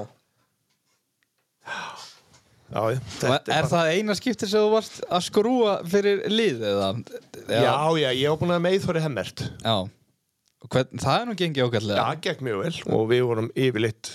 já, 2.69 2.81
já, 2.93 2.99
Er, 3.25 3.41
er 3.49 3.67
það 3.69 3.91
eina 3.95 4.15
skiptir 4.17 4.49
sem 4.49 4.61
þú 4.61 4.71
varst 4.75 4.99
að 5.09 5.23
skrúa 5.25 5.71
fyrir 5.89 6.21
lið 6.29 6.59
eða? 6.69 6.89
já, 7.49 7.73
já, 7.97 8.09
ég 8.13 8.29
var 8.29 8.39
búin 8.41 8.53
að 8.53 8.61
með 8.67 8.77
Þóri 8.85 9.01
Hemmert 9.05 9.43
Já. 9.63 9.75
Og 10.59 10.67
Hvern, 10.73 10.99
það 11.01 11.15
er 11.21 11.27
nú 11.29 11.35
gengið 11.39 11.61
já, 11.63 11.67
ágætlega. 11.69 12.03
það 12.03 12.21
gekk 12.27 12.41
mjög 12.45 12.59
vel 12.65 12.73
og 12.97 13.05
við 13.09 13.21
vorum 13.29 13.47
yfirleitt 13.55 14.11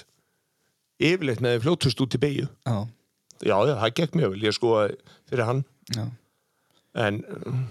yfirleitt 1.02 1.40
með 1.44 1.62
fljótust 1.64 2.02
út 2.04 2.14
í 2.14 2.20
beigju 2.22 2.46
Já. 2.68 2.76
já, 3.42 3.56
já, 3.70 3.74
það 3.80 3.94
gekk 4.00 4.18
mjög 4.20 4.34
vel, 4.36 4.42
ég 4.46 4.56
sko 4.58 4.74
fyrir 5.30 5.48
hann 5.50 5.64
Já. 5.96 6.04
en 7.06 7.22
um, 7.48 7.64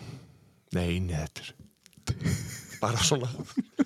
nei, 0.75 0.97
nei, 0.99 1.15
þetta 1.15 1.45
er 1.47 2.79
bara 2.83 2.99
svona 3.07 3.29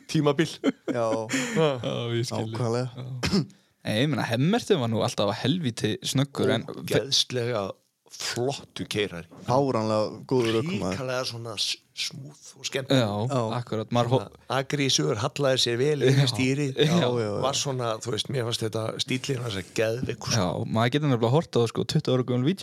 tímabil. 0.09 0.51
Já, 0.97 1.07
Já, 1.27 1.93
ég 2.15 2.31
ákvæðlega 2.31 3.07
Nei, 3.87 4.01
ég 4.01 4.09
meina, 4.11 4.25
hemmertið 4.27 4.81
var 4.81 4.89
nú 4.91 4.99
alltaf 5.05 5.29
að 5.31 5.37
helvíti 5.45 5.93
snöggur 6.03 6.49
en 6.57 6.65
geðslega 6.89 7.69
flottu 8.13 8.85
keirari. 8.89 9.27
Fáránlega 9.47 10.23
góður 10.29 10.61
ökumaður 10.61 10.93
ríkalega 10.95 11.25
svona 11.27 11.55
smúð 11.97 12.51
og 12.59 12.65
skemmt 12.67 12.91
Já, 12.93 13.03
Já. 13.27 13.39
akkurat, 13.57 13.89
agrísur, 14.53 15.17
hallaði 15.21 15.61
sér 15.63 15.77
vel 15.79 16.05
í 16.05 16.11
stýri 16.29 16.67
Já, 16.77 16.93
já, 16.93 17.09
já. 17.09 17.31
var 17.41 17.57
svona, 17.57 17.89
þú 18.03 18.13
veist, 18.13 18.29
mér 18.33 18.45
fannst 18.47 18.63
þetta 18.67 18.83
stílinn 19.01 19.41
hans 19.43 19.57
að 19.59 19.71
geðveikur 19.79 20.37
Já, 20.37 20.45
maður 20.77 20.93
getur 20.95 21.11
nefnilega 21.11 21.33
hort 21.33 21.51
á 21.51 21.57
það, 21.57 21.67
sko, 21.73 21.85
20 21.95 22.13
ára 22.13 22.27
gömul 22.31 22.53
í, 22.53 22.55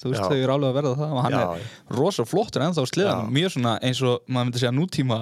þú 0.00 0.12
veist, 0.14 0.24
þau 0.24 0.38
eru 0.38 0.54
alveg 0.56 0.70
að 0.70 0.78
verða 0.80 0.94
það 1.02 1.14
og 1.16 1.22
hann 1.26 1.36
Já, 1.36 1.44
er 1.44 2.00
rosa 2.00 2.26
flottur 2.30 2.66
ennþá 2.66 2.86
á 2.86 2.92
sleðan, 2.92 3.24
Já. 3.26 3.34
mjög 3.38 3.54
svona 3.56 3.76
eins 3.82 4.02
og 4.06 4.26
maður 4.30 4.50
myndi 4.50 4.62
segja 4.62 4.74
nútíma 4.76 5.20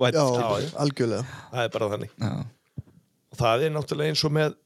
væt, 0.00 0.20
Já, 0.20 0.26
algjörlega. 0.84 1.38
Það 1.50 1.64
er 1.64 1.74
bara 1.78 1.90
þannig. 1.94 2.14
Já, 2.20 2.34
og 3.30 3.40
það 3.40 3.64
er 3.66 3.74
náttúrulega 3.78 4.12
eins 4.14 4.26
og 4.28 4.36
með 4.36 4.58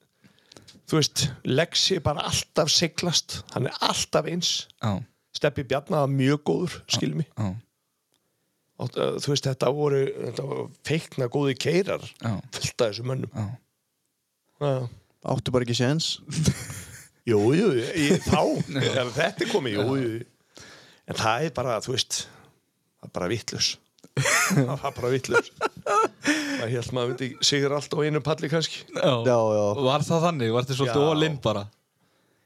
þú 0.90 0.98
veist, 1.00 1.26
Lexi 1.48 1.98
bara 2.04 2.26
alltaf 2.28 2.72
siglast, 2.72 3.40
hann 3.54 3.68
er 3.70 3.76
alltaf 3.84 4.28
eins. 4.30 4.54
Já, 4.82 4.98
Steppi 5.34 5.64
Bjarnar 5.66 6.04
var 6.04 6.12
mjög 6.12 6.42
góður, 6.46 6.76
skilur 6.94 7.22
mig. 7.22 7.30
já, 7.36 7.54
og 8.84 8.96
uh, 8.98 9.14
þú 9.22 9.32
veist, 9.32 9.46
þetta 9.48 9.70
voru, 9.74 10.02
þetta 10.28 10.46
voru 10.50 10.66
feikna 10.86 11.30
góði 11.30 11.56
keirar 11.58 12.04
já, 12.04 12.34
fullt 12.56 12.84
af 12.84 12.92
þessum 12.92 13.10
mönnum. 13.12 13.48
Áttu 15.24 15.54
bara 15.54 15.64
ekki 15.66 15.76
séns? 15.78 16.18
Jú, 17.30 17.38
jú, 17.56 17.70
ég, 17.80 18.18
þá 18.20 18.42
ef 18.84 19.14
þetta 19.16 19.46
er 19.46 19.48
komið, 19.48 19.78
jú, 19.78 19.94
jú 19.96 20.08
en 21.10 21.18
það 21.18 21.46
er 21.46 21.54
bara, 21.56 21.78
þú 21.84 21.94
veist 21.94 22.20
það 22.24 23.08
er 23.08 23.14
bara 23.18 23.30
vittlus 23.32 23.70
það 24.54 24.72
er 24.74 24.96
bara 24.96 25.12
vittlus 25.12 25.50
það 25.84 26.72
held 26.72 26.92
maður 26.96 27.10
myndi 27.12 27.28
sigur 27.44 27.74
allt 27.76 27.94
á 27.94 27.98
einu 28.06 28.20
palli 28.24 28.48
kannski. 28.52 28.84
Já, 28.94 29.14
Já, 29.28 29.36
já, 29.36 29.64
Var 29.84 30.04
það 30.08 30.26
þannig? 30.28 30.52
Var 30.54 30.66
þetta 30.68 30.78
svolítið 30.80 31.02
Já. 31.04 31.10
all-in 31.14 31.40
bara? 31.44 31.64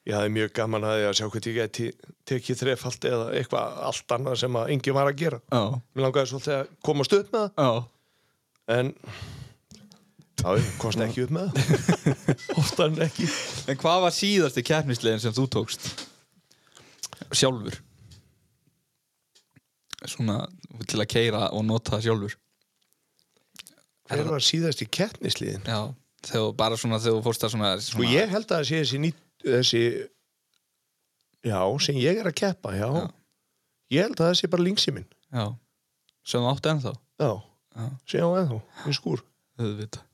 ég 0.09 0.17
hafði 0.17 0.31
mjög 0.33 0.53
gaman 0.57 0.85
að, 0.89 0.95
því 0.97 1.05
að 1.05 1.17
sjá 1.19 1.25
hvað 1.29 1.47
ég 1.51 1.57
geti 1.59 1.87
tekið 2.31 2.61
þrefalt 2.63 3.07
eða 3.11 3.25
eitthvað 3.37 3.81
allt 3.91 4.15
annað 4.17 4.39
sem 4.41 4.55
að 4.57 4.71
enginn 4.73 4.97
var 4.97 5.11
að 5.11 5.19
gera. 5.21 5.41
Já, 5.53 5.61
mér 5.93 6.05
langaði 6.07 6.31
svolítið 6.31 6.55
að 6.55 6.71
komast 6.89 7.17
upp 7.19 7.35
með 7.35 7.43
það. 7.45 7.67
Já, 7.69 8.79
en 8.79 8.93
já, 10.39 10.49
ég 10.57 10.71
komst 10.81 11.05
ekki 11.05 11.27
upp 11.27 11.35
með 11.37 11.51
það. 11.59 12.15
Oftar 12.63 12.89
en 12.89 13.05
ekki. 13.05 13.29
En 13.69 13.81
hvað 13.85 14.01
var 14.07 14.17
síðasti 14.17 14.65
keppnislegin 14.71 15.23
sem 15.27 15.37
þú 15.37 15.45
tókst? 15.59 15.91
Sjálfur? 17.37 17.77
Svona 20.09 20.39
til 20.89 21.03
að 21.03 21.11
keira 21.11 21.49
og 21.53 21.67
nota 21.69 21.99
það 21.99 22.07
sjálfur 22.09 22.39
hver 24.11 24.31
var 24.33 24.45
síðast 24.49 24.83
í 24.85 24.89
keppnisliðin 24.99 25.67
Já, 25.69 25.81
þegar 26.29 26.53
bara 26.59 26.77
svona 26.81 26.99
þegar 27.03 27.19
þú 27.19 27.25
fórst 27.29 27.45
að 27.49 27.55
svona, 27.55 27.73
og 27.77 27.83
svona 27.85 27.95
Sko, 27.95 28.09
ég 28.15 28.33
held 28.35 28.47
að 28.49 28.57
það 28.57 28.69
sé 28.71 28.81
þessi, 28.83 29.01
ný, 29.05 29.11
þessi 29.45 29.83
já, 31.49 31.61
sem 31.85 32.01
ég 32.03 32.19
er 32.23 32.29
að 32.31 32.37
keppa 32.41 32.75
já, 32.77 32.89
Já. 32.89 33.07
ég 33.95 34.09
held 34.09 34.19
að 34.21 34.27
það 34.31 34.37
sé 34.41 34.51
bara 34.53 34.67
linksi 34.67 34.95
minn. 34.97 35.07
Já, 35.33 35.47
sem 36.29 36.49
áttu 36.51 36.73
ennþá. 36.75 36.93
Já, 37.23 37.31
Já, 37.79 37.87
sé 38.11 38.21
á 38.25 38.29
ennþá, 38.43 38.61
í 38.91 38.95
skúr. 38.97 39.23
Auðvitað. 39.59 40.05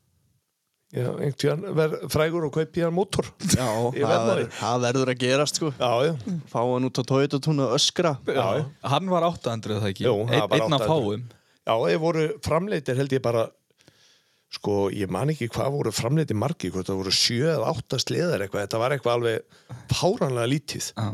Já, 0.95 1.09
einhvern 1.11 1.39
tíðan 1.43 1.63
verð 1.75 1.95
frægur 2.13 2.45
og 2.47 2.53
kaupi 2.55 2.83
hann 2.85 2.95
mótor 2.95 3.27
já 3.57 3.65
Ég 3.99 4.05
það, 4.05 4.13
verð 4.13 4.29
ver, 4.29 4.51
það 4.61 4.85
verður 4.85 5.11
að 5.11 5.17
gerast 5.25 5.59
sko. 5.59 5.71
Já, 5.81 5.91
já, 6.07 6.13
Fá 6.53 6.61
hann 6.63 6.87
út 6.87 7.01
á 7.01 7.05
Toyota 7.09 7.41
túnu 7.43 7.65
að 7.67 7.73
öskra. 7.81 8.13
Já, 8.29 8.45
já. 8.61 8.65
Hann 8.93 9.11
var 9.11 9.27
800 9.27 9.81
það 9.83 9.89
ekki? 9.91 10.05
Jú, 10.07 10.15
það 10.29 10.37
Einn- 10.39 10.45
var 10.53 10.61
Einn 10.61 10.77
af 10.79 10.85
800. 10.85 10.93
fáum. 10.93 11.25
Já, 11.65 11.75
þeir 11.89 11.99
voru 12.05 12.25
framleitir 12.47 13.01
held 13.01 13.17
ég 13.17 13.25
bara 13.25 13.43
sko, 14.55 14.75
ég 14.95 15.11
man 15.13 15.33
ekki 15.33 15.49
hvað 15.53 15.75
voru 15.77 15.93
framleitir 15.95 16.39
margi, 16.39 16.71
hvort 16.75 16.89
það 16.91 17.01
voru 17.03 17.15
sjö 17.15 17.53
eða 17.57 17.71
átta 17.75 17.99
sleðar 18.03 18.45
eitthvað, 18.47 18.67
þetta 18.67 18.81
var 18.83 18.95
eitthvað 18.97 19.17
alveg 19.19 19.85
páranlega 19.93 20.51
lítið. 20.55 20.89
Já, 20.95 21.09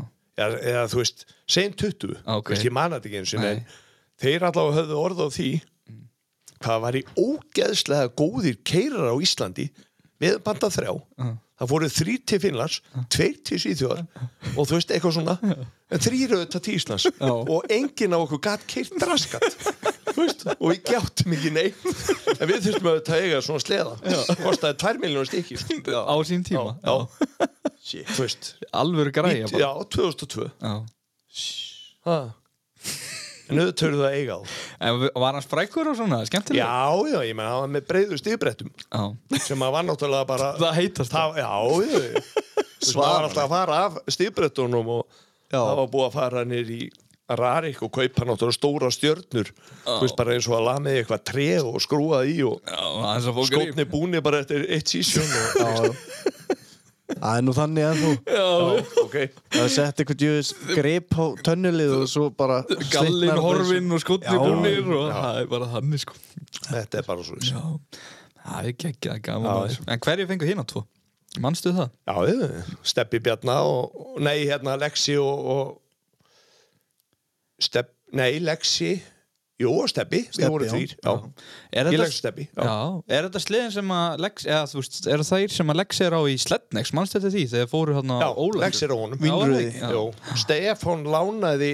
eða, 0.45 0.61
eða 0.73 0.85
þú 0.93 1.01
veist, 1.01 1.25
segjum 1.51 1.77
20 1.83 2.15
Ok. 2.37 2.47
þú 2.51 2.55
veist, 2.55 2.67
ég 2.69 2.75
man 2.77 2.95
þetta 2.95 3.11
ekki 3.11 3.21
eins 3.21 3.35
og 3.37 3.45
en 3.51 3.63
þeir 4.21 4.47
allavega 4.49 4.79
höfðu 4.81 4.99
orð 5.01 5.23
á 5.25 5.27
því 5.37 5.49
hvað 6.61 6.81
var 6.83 6.97
í 6.99 7.05
ógeðslega 7.17 8.11
góðir 8.21 8.59
keirar 8.69 9.09
á 9.09 9.15
Íslandi 9.17 9.69
við 10.21 10.35
banda 10.45 10.69
þrjá. 10.69 10.91
Það 11.61 11.69
voru 11.69 11.87
þrý 11.93 12.13
til 12.25 12.37
Finnlands, 12.41 12.75
tveir 13.13 13.35
til 13.45 13.57
Svíþjóðar 13.61 14.03
og 14.57 14.65
þú 14.69 14.77
veist, 14.77 14.93
eitthvað 14.93 15.15
svona. 15.17 15.35
En 15.93 16.01
þrýr 16.01 16.31
auðvitað 16.37 16.63
til 16.65 16.75
Íslands. 16.77 17.05
Og 17.21 17.65
enginn 17.73 18.13
á 18.13 18.17
okkur 18.21 18.41
gatt 18.45 18.63
keirt 18.69 18.93
draskat 19.01 19.57
veist, 20.17 20.45
og 20.57 20.67
við 20.71 20.81
gjáttum 20.91 21.35
ekki 21.37 21.51
neitt. 21.55 21.87
En 22.37 22.49
við 22.49 22.67
þurftum 22.67 22.91
að 22.91 23.11
eiga 23.17 23.41
svona 23.45 23.63
sleða. 23.63 23.95
Kostaði 24.41 24.77
2 24.83 25.01
miljónur 25.03 25.29
stykki 25.29 25.59
sko. 25.61 26.03
á 26.05 26.15
sín 26.27 26.45
tíma. 26.47 26.75
Alvöru 28.71 29.11
græja 29.11 29.47
já, 29.49 29.69
2002 29.89 30.49
Já, 30.61 30.75
ha. 32.05 32.17
en 33.49 33.59
auðvitað 33.59 33.87
eru 33.87 33.97
það 33.99 34.05
að 34.07 34.17
eiga 34.19 34.37
En 34.79 34.99
var 35.23 35.35
hann 35.35 35.45
sprækur 35.45 35.89
og 35.91 35.97
svona, 35.99 36.21
skemmtilega? 36.29 36.61
Já, 36.61 37.09
já, 37.11 37.19
ég 37.27 37.35
menn 37.37 37.49
hann 37.49 37.63
var 37.65 37.73
með 37.73 37.87
breiðu 37.89 38.19
stíðbrettum 38.21 38.71
sem 39.41 39.65
að 39.65 39.75
var 39.75 39.87
náttúrulega 39.89 40.29
bara 40.29 40.51
Það 40.61 40.77
heitast 40.77 41.15
það, 41.15 41.41
Já, 41.41 41.51
Það 42.81 42.97
var 43.01 43.27
alltaf 43.27 43.43
að 43.43 43.51
fara 43.55 43.79
af 43.87 43.99
stíðbrettunum 44.15 44.93
og 44.99 45.19
það 45.51 45.75
var 45.81 45.91
búið 45.91 46.07
að 46.07 46.15
fara 46.19 46.45
nýr 46.47 46.71
í 46.77 46.81
Rarik 47.39 47.81
og 47.85 47.91
kaupa 47.95 48.25
náttúrulega 48.27 48.57
stóra 48.57 48.91
stjörnur. 48.93 49.51
Þú 49.85 49.97
veist 50.03 50.17
bara 50.19 50.35
eins 50.35 50.49
og 50.49 50.57
að 50.57 50.67
laða 50.67 50.83
með 50.87 50.99
eitthvað 51.01 51.23
tre 51.31 51.47
og 51.61 51.79
skrúa 51.83 52.21
í 52.27 52.37
og 52.47 52.59
Já, 52.67 52.81
að 53.15 53.41
skótni 53.49 53.87
búni 53.89 54.21
bara 54.23 54.43
eftir 54.43 54.67
eitt 54.69 54.91
sísjón 54.91 55.27
og, 55.27 55.59
Já, 55.61 55.89
já. 55.89 56.37
Það 57.11 57.37
er 57.37 57.43
nú 57.45 57.53
þannig 57.55 57.87
að 57.87 57.99
þú 58.01 58.11
Já, 58.37 58.45
ok, 59.01 59.17
Það 59.51 59.65
er 59.65 59.73
sett 59.75 60.01
eitthvað 60.01 60.19
djöðis 60.21 60.51
grip 60.71 61.17
á 61.17 61.25
tönnulið 61.47 61.93
og 61.97 62.07
svo 62.11 62.29
bara 62.37 62.61
gallin 62.93 63.41
horfin 63.43 63.91
og 63.95 64.03
skotni 64.03 64.31
Já, 64.31 64.39
búnir 64.41 64.81
og 64.87 65.05
já. 65.09 65.17
það 65.17 65.41
er 65.41 65.51
bara 65.51 65.69
þannig 65.75 66.03
sko. 66.05 66.17
Þetta 66.69 67.01
er 67.01 67.07
bara 67.09 67.27
svo 67.27 67.39
Já, 67.43 67.61
það 68.45 68.71
er 68.71 68.79
geggjað 68.85 69.21
gaman 69.27 69.47
Já, 69.49 69.53
maður. 69.59 69.79
En 69.95 70.03
hverju 70.07 70.29
fengu 70.31 70.51
hinn 70.51 70.63
á 70.63 70.65
tvo? 70.71 70.85
Manstu 71.41 71.71
það? 71.71 71.93
Já, 72.07 72.15
Steppi 72.83 73.21
og 73.31 74.17
nei, 74.19 74.41
hérna 74.49 74.75
Lexi 74.79 75.15
og, 75.19 75.45
og 75.53 75.77
Stepp, 77.61 77.91
nei, 78.17 78.39
Lexi. 78.43 78.95
Jú, 79.61 79.69
og 79.77 79.89
Steppi, 79.91 80.23
Stebbi, 80.31 80.41
við 80.41 80.53
vorum 80.55 80.69
Er 81.69 81.85
ég 81.85 81.91
þetta, 81.91 82.01
legg 82.01 82.15
Steppi 82.15 82.45
er 82.57 83.27
þetta 83.27 83.41
sliðin 83.43 83.73
sem 83.75 83.91
að 83.93 84.23
Lex, 84.25 84.45
eða 84.47 84.61
þú 84.71 84.79
veist, 84.79 84.99
er 85.05 85.21
það 85.21 85.29
þær 85.29 85.53
sem 85.55 85.73
að 85.73 85.77
Lex 85.81 86.01
er 86.01 86.15
á 86.17 86.21
í 86.25 86.37
Slednex, 86.41 86.93
manstu 86.97 87.19
þetta 87.19 87.33
því 87.35 87.43
þegar 87.51 87.69
fóru 87.69 87.97
hann 87.99 88.13
á 88.15 88.17
Já, 88.23 88.29
Ólandur? 88.31 88.63
Lexi 88.63 88.87
er 88.87 88.93
á 88.93 88.97
honum. 88.97 89.21
Stefán 90.41 91.05
lánaði 91.13 91.71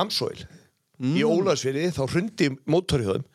Amsoil 0.00 0.46
í 1.04 1.24
Ólasfyrði 1.26 1.90
þá 1.92 2.02
hrundi 2.06 2.50
mótor 2.70 3.04
í 3.04 3.08
þeim 3.10 3.26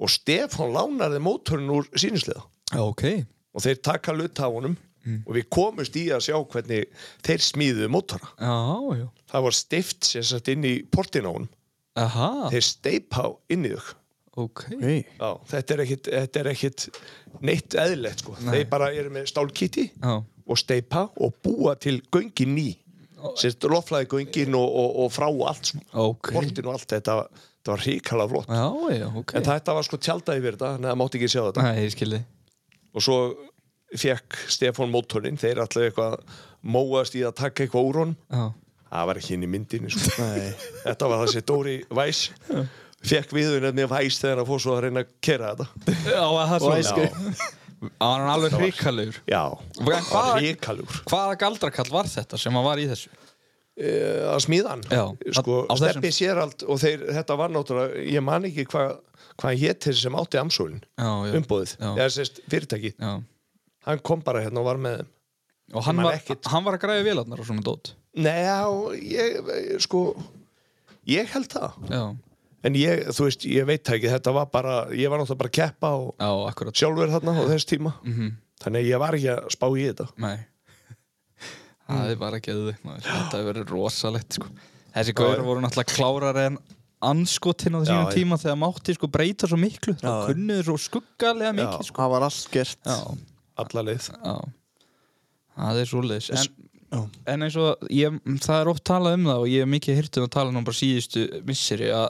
og 0.00 0.12
Stefán 0.12 0.74
lánaði 0.76 1.22
mótorinn 1.24 1.72
úr 1.72 1.88
sínusliða 1.96 2.44
Já, 2.70 2.82
ok. 2.84 3.06
Og 3.56 3.64
þeir 3.64 3.80
taka 3.82 4.12
luta 4.14 4.44
á 4.46 4.50
honum 4.52 4.76
og 5.00 5.32
við 5.36 5.46
komumst 5.52 5.96
í 5.96 6.08
að 6.12 6.26
sjá 6.28 6.36
hvernig 6.52 7.06
þeir 7.24 7.44
smíðuðu 7.46 7.88
mótora 7.92 8.28
Já, 8.36 9.00
já. 9.00 9.06
Það 9.32 9.46
var 9.46 9.56
stift 9.56 10.10
sem 10.10 10.26
satt 10.26 10.50
inn 10.52 10.66
í 10.68 10.74
portin 10.92 11.28
á 11.28 11.32
honum 11.32 11.48
Aha, 11.98 12.28
þeir 12.52 12.64
steipa 12.64 13.24
inn 13.50 13.66
í 13.66 13.72
þau. 13.74 13.96
Ok. 14.44 14.62
Hey. 14.78 15.00
Já, 15.18 15.30
þetta 15.50 15.74
er 15.74 15.82
ekkit, 15.84 16.10
þetta 16.14 16.40
er 16.40 16.48
ekkit 16.52 16.84
neitt 17.44 17.76
eðlilegt 17.82 18.22
sko. 18.22 18.36
þeir 18.38 18.68
bara 18.70 18.92
eru 18.94 19.10
með 19.12 19.26
stálkiti 19.32 19.88
Já, 19.90 20.12
og 20.22 20.60
steipa 20.60 21.08
og 21.18 21.34
búa 21.44 21.74
til 21.80 21.98
göngin 22.14 22.54
ný. 22.54 22.68
Loflaði 23.20 24.08
göngin 24.14 24.54
og, 24.56 24.64
og, 24.70 24.94
og 25.04 25.12
frá 25.12 25.26
allt 25.28 25.72
sko. 25.72 25.82
ok. 26.06 26.30
Portin 26.38 26.70
og 26.70 26.78
allt, 26.78 26.88
þetta, 26.94 27.16
þetta 27.58 27.74
var 27.74 27.84
ríkala 27.88 28.28
flott. 28.30 28.54
Já, 28.54 28.96
já, 29.02 29.08
ok. 29.20 29.34
En 29.36 29.48
þetta 29.50 29.76
var 29.76 29.88
sko 29.88 30.00
tjaldað 30.00 30.40
yfir 30.40 30.56
þetta, 30.56 30.72
en 30.78 30.88
það 30.88 31.00
mátti 31.02 31.20
ekki 31.20 31.32
sjá 31.34 31.42
þetta. 31.50 31.66
Nei, 31.66 32.22
og 32.90 33.04
svo 33.04 33.18
fekk 33.98 34.38
Stefán 34.50 34.92
mótorinn, 34.92 35.38
þeir 35.40 35.62
allir 35.64 35.88
eitthvað 35.90 36.18
móast 36.62 37.16
í 37.18 37.24
að 37.26 37.36
taka 37.40 37.64
eitthvað 37.64 37.88
úr 37.88 38.00
honum. 38.02 38.18
Já, 38.30 38.44
það 38.90 39.08
var 39.10 39.20
ekki 39.22 39.36
inn 39.36 39.46
í 39.46 39.50
myndinni 39.54 39.94
sko. 39.94 40.28
Þetta 40.84 41.10
var 41.10 41.24
þessi 41.24 41.44
Dóri 41.48 41.78
Væs 42.00 42.22
fekk 43.00 43.32
viðun 43.32 43.70
með 43.74 43.88
Væs 43.94 44.20
þegar 44.20 44.42
hann 44.42 44.50
fór 44.50 44.62
svo 44.62 44.76
að 44.76 44.84
reyna 44.86 45.06
að 45.06 45.16
kera 45.24 45.54
þetta. 45.54 45.96
Já 46.04 46.20
það 46.20 46.54
er 46.58 46.68
var 47.96 48.20
hann 48.20 48.28
alveg 48.28 48.54
hrikalegur. 48.60 49.22
Já, 49.24 49.42
ríkalur 50.36 50.98
Hvaða 51.08 51.38
galdrakall 51.40 51.88
var 51.88 52.10
þetta 52.12 52.36
sem 52.36 52.58
var 52.60 52.82
í 52.82 52.84
þessu? 52.90 53.08
að 53.80 54.40
smíðan 54.44 54.82
Já, 54.90 55.04
sko, 55.38 55.62
Steppi 55.78 56.10
sér 56.12 56.40
allt 56.42 56.64
og 56.68 56.80
þeir, 56.82 57.06
þetta 57.16 57.36
var 57.40 57.52
náttúrulega 57.54 58.02
ég 58.12 58.24
man 58.24 58.44
ekki 58.48 58.66
hvað 58.68 58.98
hva 59.40 59.52
hétt 59.56 59.86
þessi 59.86 60.04
sem 60.04 60.16
átti 60.20 60.40
amsólin 60.40 60.82
Já, 60.82 61.08
já. 61.30 61.34
Umbóðið, 61.38 61.72
Já. 61.78 61.88
eða 61.94 62.08
sérst 62.16 62.42
fyrirtæki 62.50 62.92
Já 62.98 63.12
hann 63.86 64.02
kom 64.04 64.20
bara 64.26 64.42
hérna 64.44 64.62
og 64.62 64.68
var 64.70 64.80
með 64.82 64.98
þeim. 65.00 65.10
Og 65.70 65.84
hann 65.86 66.00
var, 66.02 66.16
ekkit- 66.18 66.48
hann 66.50 66.64
var 66.66 66.74
að 66.78 66.82
græða 66.82 67.06
vélarnar 67.06 67.38
og 67.40 67.46
svona 67.46 67.62
dót? 67.62 67.92
Nei, 68.18 68.42
ég, 69.06 69.78
sko 69.84 70.00
ég 71.06 71.28
held 71.30 71.48
það. 71.52 71.76
Já, 71.90 72.02
en 72.66 72.74
ég, 72.74 73.04
þú 73.14 73.28
veist, 73.28 73.46
ég 73.46 73.66
veit 73.68 73.84
það 73.86 73.98
ekki 74.00 74.10
þetta 74.16 74.34
var 74.34 74.46
bara, 74.50 74.74
ég 74.90 75.08
var 75.12 75.20
náttúrulega 75.22 75.38
bara 75.44 75.52
að 75.52 75.58
keppa 75.60 75.92
og 75.94 76.14
já, 76.18 76.72
sjálfur 76.82 77.12
þarna 77.14 77.36
á 77.38 77.42
þess 77.54 77.68
tíma. 77.70 77.94
Mhm. 78.02 78.32
þannig 78.60 78.82
að 78.82 78.90
ég 78.90 78.98
var 79.00 79.14
ekki 79.16 79.30
að 79.32 79.46
spá 79.54 79.66
í 79.72 79.84
þetta. 79.88 80.08
Nei. 80.20 80.38
Það 81.90 82.10
er 82.12 82.18
bara 82.20 82.38
ekki 82.38 82.52
að 82.52 82.58
þau 82.66 82.98
Þetta 83.00 83.38
hefur 83.38 83.48
verið 83.50 83.70
rosalegt 83.74 84.36
sko. 84.36 84.50
Þessi 84.94 85.14
gauður 85.18 85.40
voru 85.46 85.62
náttúrulega 85.64 85.94
klárar 85.96 86.38
en 86.44 86.58
anskotinn 87.00 87.78
á 87.78 87.80
þessum 87.80 88.02
Já, 88.04 88.12
tíma 88.14 88.36
þegar 88.42 88.58
mátti 88.60 88.94
sko 88.98 89.08
breyta 89.10 89.48
svo 89.50 89.56
miklu. 89.58 89.94
Þá 89.98 90.06
Já. 90.10 90.14
kunnuðu 90.28 90.66
svo 90.68 90.76
skuggalega 90.82 91.54
mikið 91.56 91.86
sko. 91.88 91.96
Það 92.02 92.12
var 92.14 92.26
allt 92.28 92.50
gert 92.52 92.90
Já, 93.60 93.68
alla 93.68 93.86
leið. 93.90 94.10
Já. 94.16 94.34
Það 95.60 95.80
er 95.84 95.88
svoleiðis. 95.90 96.28
En, 96.32 96.68
Já. 96.90 97.00
en 97.34 97.42
eins 97.46 97.56
og 97.60 97.88
ég, 97.92 98.20
það 98.42 98.60
er 98.64 98.68
oft 98.72 98.84
talað 98.88 99.18
um 99.18 99.26
það 99.30 99.42
og 99.44 99.50
ég 99.52 99.64
hef 99.66 99.74
mikið 99.76 99.98
hýrt 100.00 100.16
um 100.20 100.28
að 100.28 100.36
tala 100.38 100.54
nú 100.54 100.62
bara 100.66 100.78
síðustu 100.80 101.26
misseri 101.46 101.90
að, 101.94 102.08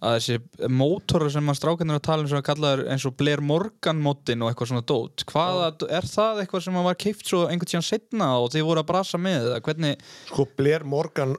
að 0.00 0.16
þessi 0.16 0.68
mótorar 0.72 1.30
sem 1.34 1.50
að 1.52 1.58
strákarnir 1.60 1.98
að 2.00 2.04
tala 2.08 2.24
um 2.24 2.30
sem 2.30 2.40
að 2.40 2.46
kalla 2.48 2.72
eins 2.94 3.04
og 3.06 3.14
Blair 3.20 3.42
Morgan 3.44 4.00
mótin 4.02 4.42
og 4.42 4.50
eitthvað 4.50 4.70
svona 4.72 4.86
dót. 4.88 5.26
Hvaða, 5.30 5.68
er 5.98 6.08
það 6.10 6.42
eitthvað 6.42 6.64
sem 6.66 6.80
að 6.80 6.88
var 6.88 6.98
keift 7.04 7.28
svo 7.30 7.44
einhvern 7.46 7.70
tíðan 7.74 7.86
setna 7.90 8.30
og 8.40 8.50
þið 8.56 8.66
voru 8.70 8.82
að 8.82 8.88
brasa 8.94 9.20
með 9.20 9.48
hvernig, 9.68 10.02
sko 10.32 10.48
Blair 10.58 10.84
Morgan 10.96 11.36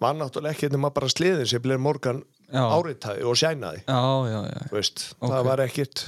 var 0.00 0.16
náttúrulega 0.20 0.54
ekki 0.56 0.72
nema 0.76 0.92
bara 0.94 1.10
sliðin 1.12 1.50
sem 1.50 1.62
Blair 1.66 1.82
Morgan 1.82 2.22
Já. 2.50 2.64
áritaði 2.66 3.26
og 3.30 3.36
sjænaði 3.38 3.84
já, 3.84 4.00
já, 4.30 4.40
já. 4.54 4.62
Veist, 4.74 5.04
Ok. 5.20 5.28
það 5.30 5.44
var 5.46 5.60
ekkit 5.68 6.06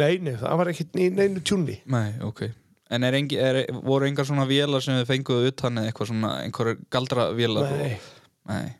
nei, 0.00 0.18
nei, 0.22 0.36
það 0.40 0.60
var 0.60 0.70
ekkit 0.72 1.00
í 1.00 1.08
neinu 1.14 1.42
tjúni 1.44 1.78
Nei, 1.90 2.14
ok. 2.24 2.46
En 2.94 3.06
er 3.06 3.16
engi, 3.16 3.38
er, 3.40 3.60
voru 3.82 4.06
engar 4.08 4.26
svona 4.28 4.46
vélar 4.48 4.84
sem 4.84 4.98
þið 5.00 5.10
fenguðu 5.10 5.50
utan 5.50 5.80
eða 5.80 5.90
eitthvað 5.90 6.10
svona, 6.12 6.32
einhverjar 6.44 6.80
galdra 6.92 7.28
vélar 7.34 7.74
Nei. 7.78 7.98
Nei, 8.50 8.76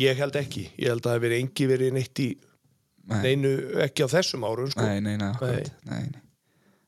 ég 0.00 0.18
held 0.18 0.36
ekki, 0.40 0.68
ég 0.80 0.90
held 0.90 1.04
að 1.04 1.10
það 1.10 1.18
hefur 1.18 1.38
engi 1.38 1.70
verið 1.70 1.96
neitt 1.98 2.22
í 2.24 2.28
nei, 3.10 3.18
neinu 3.28 3.54
ekki 3.84 4.06
á 4.06 4.08
þessum 4.16 4.46
árum 4.48 4.70
sko. 4.72 4.86
nei, 4.86 5.00
nei, 5.04 5.16
nei, 5.20 5.34
nei, 5.84 6.04
nei. 6.12 6.24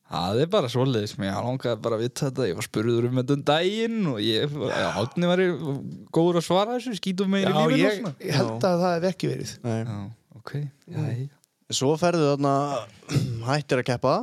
Það 0.06 0.40
er 0.44 0.50
bara 0.50 0.68
svoleiðis. 0.70 1.16
Mér 1.18 1.40
langaði 1.42 1.78
bara 1.82 1.96
að 1.98 2.02
vita 2.04 2.28
þetta, 2.28 2.44
ég 2.46 2.58
var 2.58 2.66
spurður 2.68 3.08
um 3.08 3.16
þetta 3.18 3.34
um 3.34 3.40
daginn 3.48 4.10
og 4.12 4.20
ég, 4.22 4.52
já, 4.70 4.84
hátni 4.94 5.30
var 5.30 5.42
ég 5.42 5.64
góður 6.14 6.38
að 6.38 6.44
svara 6.46 6.76
þessu, 6.76 6.94
skítum 7.00 7.32
mig 7.34 7.42
í 7.42 7.50
já, 7.50 7.56
ég, 7.74 8.06
ég 8.22 8.38
held 8.38 8.68
að 8.68 8.84
það 8.84 8.94
hef 8.94 9.08
ekki 9.10 9.32
verið. 9.32 9.56
Nei. 9.66 9.80
Já, 9.80 9.96
ok, 10.38 10.52
já, 10.62 11.00
já 11.02 11.35
Svo 11.74 11.96
ferðu 11.98 12.28
þarna 12.32 12.52
hættir 13.48 13.82
að 13.82 13.88
keppa 13.88 14.16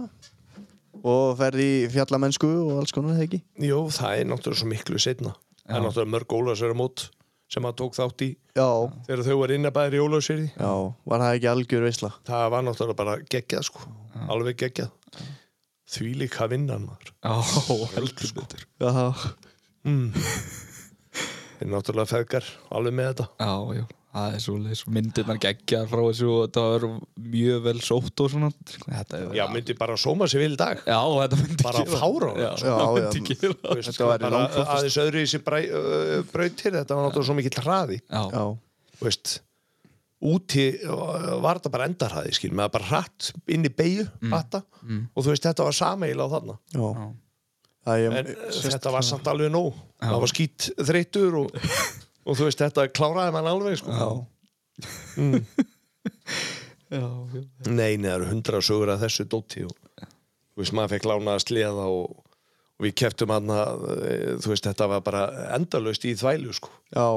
og 1.04 1.34
ferði 1.40 1.66
í 1.82 1.90
fjallamennsku 1.92 2.48
og 2.48 2.78
alls 2.80 2.94
konar, 2.96 3.18
eða 3.18 3.26
ekki? 3.28 3.42
Jú, 3.68 3.82
það 3.92 4.22
er 4.22 4.30
náttúrulega 4.30 4.62
svo 4.62 4.70
miklu 4.72 5.02
setna 5.04 5.34
það 5.64 5.76
er 5.76 5.82
Já. 5.82 5.84
náttúrulega 5.88 6.14
mörg 6.14 6.36
ólagsverða 6.38 6.78
mót 6.80 7.06
sem 7.54 7.68
að 7.68 7.76
tók 7.82 7.98
þátt 7.98 8.24
í 8.26 8.30
Já, 8.56 8.68
þegar 9.08 9.24
þau 9.28 9.36
var 9.42 9.54
innabæðir 9.58 9.98
í 9.98 10.02
ólagsverði 10.04 10.48
já, 10.54 10.72
var 11.12 11.24
það 11.26 11.38
ekki 11.38 11.50
algjör 11.52 11.86
veisla? 11.88 12.12
það 12.30 12.46
var 12.54 12.66
náttúrulega 12.68 13.00
bara 13.02 13.16
geggjað 13.34 13.68
sko. 13.68 13.84
Alveg 14.34 14.60
geggjað. 14.62 14.92
Því 15.94 16.12
líka 16.22 16.48
vinnan 16.50 16.88
maður. 16.88 17.12
Já, 17.20 17.34
heldur 17.98 18.34
betur. 18.38 18.64
Já, 18.82 18.90
mm. 19.90 20.06
þeir 21.60 21.72
náttúrulega 21.74 22.12
feðgar 22.14 22.48
alveg 22.74 22.96
með 22.98 23.10
þetta. 23.12 23.28
Já, 23.44 23.82
já, 23.82 23.84
það 24.14 24.36
er 24.38 24.42
svoleiðis 24.44 24.84
myndirnar 24.94 25.40
geggjar 25.42 25.88
frá 25.90 26.02
þessu 26.06 26.28
og 26.30 26.42
þetta 26.44 26.66
var 26.70 26.84
mjög 27.34 27.64
vel 27.68 27.80
sótt 27.82 28.24
og 28.24 28.30
svona 28.34 28.50
Þetta 28.84 29.20
er 29.20 29.38
já, 29.40 29.44
myndi 29.50 29.76
bara 29.80 29.96
sóma 30.00 30.28
sig 30.30 30.44
vil 30.44 30.54
í 30.54 30.60
dag 30.60 30.84
Já, 30.86 31.00
þetta 31.02 31.40
myndi 31.40 31.58
Bara 31.64 31.82
Já, 31.82 32.52
sko. 32.60 32.68
það 32.68 32.78
Já, 32.78 32.86
myndi 33.00 33.24
já. 33.24 33.56
Þú 33.64 33.80
veist, 33.80 33.90
Þetta 33.90 34.12
væri 34.12 34.28
bara 34.28 34.36
langflottast. 34.38 34.76
aðeins 34.76 35.00
öðru 35.06 35.24
í 35.24 35.32
sér 35.32 35.44
brautir 36.34 36.78
þetta 36.78 37.00
var 37.00 37.08
náttúrulega 37.08 37.30
svo 37.32 37.38
mikill 37.40 37.66
hraði 37.66 38.00
Já, 38.04 38.22
já, 38.30 38.46
Þú 39.00 39.10
veist, 39.10 39.34
úti 40.24 40.68
var 41.44 41.60
þetta 41.60 41.74
bara 41.74 41.90
endarhraði 41.90 42.38
skil, 42.38 42.54
með 42.56 42.72
bara 42.78 42.90
hratt 42.92 43.34
inn 43.52 43.66
í 43.68 43.72
beigju 43.74 44.06
mm. 44.22 44.38
og 45.12 45.26
þú 45.26 45.34
veist, 45.34 45.50
þetta 45.50 45.68
var 45.68 45.76
sameil 45.76 46.16
á 46.22 46.28
þarna 46.32 46.56
já. 46.72 46.86
Já. 46.86 47.10
Það 47.84 48.06
er, 48.06 48.14
en 48.22 48.30
þetta 48.64 48.94
var 48.94 49.04
samt 49.04 49.28
alveg 49.28 49.52
nóg 49.52 49.76
það 50.00 50.22
var 50.24 50.32
skýtt 50.32 50.70
þreytur 50.88 51.40
og, 51.42 51.58
og 52.24 52.38
þú 52.38 52.48
veist, 52.48 52.62
þetta 52.64 52.88
kláraði 52.96 53.36
mann 53.36 53.50
alveg 53.52 53.80
sko. 53.80 53.94
já, 53.94 54.10
já, 56.94 57.04
já. 57.04 57.42
Nei, 57.70 57.94
eru 58.10 58.30
hundra 58.30 58.62
sögur 58.64 58.94
að 58.94 59.06
þessu 59.08 59.28
dóti 59.30 59.66
og 59.68 59.74
þú 59.74 60.64
veist, 60.64 60.76
maður 60.76 60.96
fekk 60.96 61.10
lána 61.10 61.38
að 61.38 61.46
sleða 61.48 61.88
og, 61.92 62.24
og 62.80 62.88
við 62.88 62.96
keftum 63.04 63.34
hann 63.34 63.54
að 63.54 63.88
þú 64.44 64.54
veist, 64.54 64.70
þetta 64.70 64.90
var 64.92 65.04
bara 65.06 65.26
endalaust 65.58 66.08
í 66.10 66.16
þvælu 66.20 66.56
sko, 66.58 66.74
já, 66.94 67.08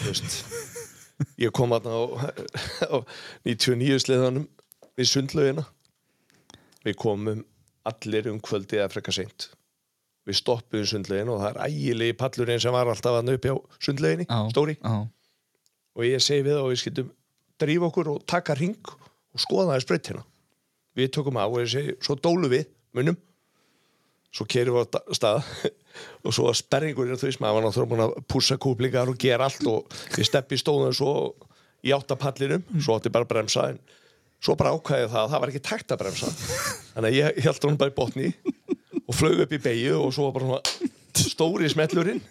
þú 0.00 0.10
veist 0.10 0.40
ég 1.40 1.52
kom 1.56 1.72
hann 1.76 1.88
á, 1.88 2.00
á 2.94 2.96
99 3.46 4.00
sleðanum 4.04 4.48
við 4.96 5.10
sundlaugina. 5.10 5.66
Við 6.86 6.96
komum 7.02 7.44
allir 7.86 8.28
um 8.30 8.38
kvöldi 8.42 8.78
eða 8.78 8.92
frekar 8.92 9.16
seint 9.16 9.50
við 10.26 10.38
stoppuðum 10.40 10.88
sundlaugin 10.90 11.30
og 11.32 11.42
það 11.42 11.50
er 11.52 11.60
ægilegi 11.70 12.16
pallurinn 12.20 12.62
sem 12.62 12.74
var 12.74 12.90
alltaf 12.90 13.18
að 13.20 13.32
upp 13.36 13.46
á 13.46 13.54
sundlauginni, 13.86 14.26
Já, 14.26 14.38
stóri. 14.50 14.74
Já, 14.80 14.96
og 15.96 16.04
ég 16.08 16.22
segi 16.24 16.44
við 16.46 16.58
að 16.58 16.70
við 16.72 16.80
skildum 16.82 17.12
drífa 17.62 17.88
okkur 17.90 18.10
og 18.14 18.24
taka 18.28 18.56
ring 18.58 18.76
og 18.90 19.40
skoða 19.42 19.70
það 19.76 19.84
sprautina 19.86 20.24
við 20.96 21.12
tökum 21.14 21.38
af 21.40 21.52
og 21.54 21.62
ég 21.62 21.70
segi, 21.72 21.94
svo 22.04 22.16
dólu 22.18 22.50
við 22.52 22.66
munum 22.96 23.16
svo 24.36 24.44
kerum 24.50 24.76
við 24.76 24.84
á 24.84 24.86
sta- 24.90 25.16
stað 25.16 25.50
og 26.26 26.34
svo 26.36 26.48
að 26.50 26.58
sperringurinn 26.60 27.20
þú 27.20 27.28
veist 27.30 27.40
maður 27.44 27.58
var 27.60 27.66
náttúrulega 27.68 27.92
búin 27.94 28.04
að 28.06 28.16
pússa 28.32 28.58
kúplingar 28.60 29.08
og 29.12 29.20
gera 29.22 29.46
allt 29.48 29.62
og 29.70 29.94
við 30.16 30.28
steppi 30.28 30.58
stóðum 30.60 30.92
svo 30.96 31.12
í 31.86 31.92
áttapallinum, 31.94 32.64
svo 32.82 32.96
átti 32.98 33.12
bara 33.14 33.24
að 33.28 33.30
bremsa 33.30 33.68
en 33.70 33.78
svo 34.42 34.56
bara 34.58 34.74
ákvæði 34.76 35.06
það 35.12 35.22
að 35.22 35.30
það 35.32 35.40
var 35.44 35.52
ekki 35.52 35.62
takt 35.64 35.92
að 35.94 36.00
bremsa. 36.02 36.28
Þannig 36.92 37.06
að 37.08 37.16
ég 37.16 37.38
held 37.46 37.66
hún 37.68 37.78
bara 37.80 37.92
í 37.92 37.96
botni 37.96 38.26
og 39.06 39.14
flög 39.16 39.44
upp 39.44 39.54
í 39.54 39.62
beigju 39.62 39.96
og 40.00 40.14
svo 40.14 40.28
var 40.28 40.36
bara 40.36 40.48
svona 40.48 40.90
stóri 41.30 41.70
smellurinn. 41.72 42.22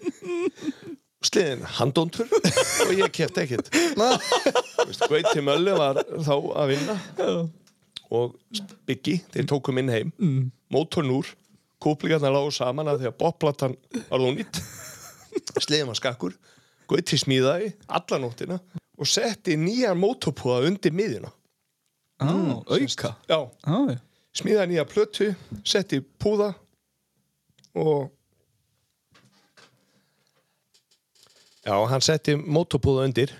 Sliðin 1.25 1.63
handóntur 1.79 2.29
og 2.29 2.91
ég 2.93 3.13
kæft 3.15 3.39
ekkert. 3.41 3.71
Gauti 5.09 5.41
Mölli 5.41 5.73
var 5.73 6.03
þá 6.03 6.35
að 6.35 6.73
vinna 6.75 6.97
og 8.13 8.35
Biggi, 8.85 9.17
þeir 9.33 9.47
tókum 9.49 9.81
inn 9.81 9.89
heim. 9.89 10.11
Mm. 10.21 10.51
mótorn 10.71 11.09
úr, 11.15 11.29
kúplingarna 11.81 12.29
lágu 12.33 12.51
saman 12.53 12.91
að 12.91 13.01
því 13.01 13.09
að 13.09 13.17
bopplatan 13.19 13.77
var 14.09 14.21
lónýtt 14.21 14.61
sliðin 15.61 15.89
var 15.89 15.99
skakkur. 15.99 16.35
Gauti 16.89 17.17
smíðaði 17.17 17.71
alla 17.87 18.19
nóttina 18.21 18.59
og 18.95 19.09
setti 19.09 19.57
nýja 19.59 19.95
mótorpúða 19.97 20.67
undir 20.69 20.93
miðjuna. 20.95 21.31
Á, 22.21 22.29
auka. 22.29 23.15
Já, 23.27 23.39
já. 23.65 23.97
smíðaði 24.37 24.71
nýja 24.71 24.85
plötu 24.87 25.31
setti 25.67 25.99
púða 26.21 26.53
og 27.75 28.11
já, 31.65 31.75
hann 31.91 32.05
setti 32.05 32.37
mótorpúða 32.39 33.07
undir 33.09 33.33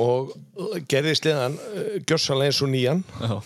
og 0.00 0.32
gerði 0.90 1.14
sliðan 1.16 1.56
uh, 1.56 1.92
gjörsanlega 2.04 2.52
eins 2.52 2.62
og 2.64 2.72
nýjan 2.72 3.04
Já. 3.20 3.36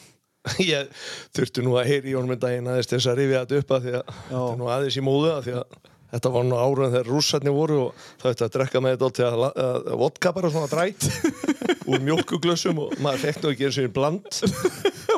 ég 0.65 1.05
þurfti 1.37 1.65
nú 1.65 1.77
að 1.79 1.93
heyri 1.93 2.13
í 2.13 2.17
honum 2.17 2.35
en 2.35 2.43
daginn 2.43 2.73
aðeins 2.73 2.91
þess 2.91 3.11
að 3.11 3.23
rifja 3.23 3.45
þetta 3.45 3.63
upp 3.63 3.77
að 3.77 3.87
því 3.87 3.95
að 3.99 4.11
þetta 4.11 4.43
er 4.43 4.61
nú 4.61 4.71
aðeins 4.73 4.99
í 4.99 5.07
móðu 5.07 5.33
að 5.35 5.47
því 5.47 5.57
að 5.61 5.79
þetta 6.11 6.33
var 6.35 6.47
nú 6.47 6.59
áraðin 6.59 6.95
þegar 6.97 7.11
rússarnir 7.15 7.55
voru 7.55 7.81
og 7.85 8.05
það 8.23 8.33
ætti 8.33 8.47
að 8.47 8.55
drekka 8.57 8.83
með 8.83 8.97
þetta 8.97 9.11
til 9.19 9.27
að, 9.29 9.45
að, 9.51 9.77
að 9.93 10.01
vodka 10.01 10.33
bara 10.35 10.53
svona 10.55 10.71
drætt 10.73 11.09
úr 11.91 12.07
mjólkuglössum 12.09 12.81
og 12.83 12.97
maður 13.05 13.27
fekk 13.27 13.43
nú 13.45 13.53
ekki 13.53 13.69
eins 13.69 13.79
og 13.79 13.87
einn 13.87 13.95
bland 14.01 14.41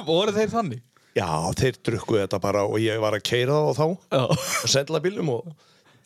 Voru 0.03 0.35
þeir 0.35 0.51
þannig? 0.51 0.83
Já, 1.17 1.29
þeir 1.59 1.79
drukku 1.89 2.19
þetta 2.21 2.41
bara 2.43 2.65
og 2.69 2.81
ég 2.83 3.03
var 3.03 3.17
að 3.17 3.27
keira 3.29 3.59
það 3.59 3.69
á 3.69 3.73
þá 3.79 3.87
Já. 4.17 4.23
og 4.65 4.73
sendla 4.73 5.03
bílum 5.05 5.31
og 5.35 5.53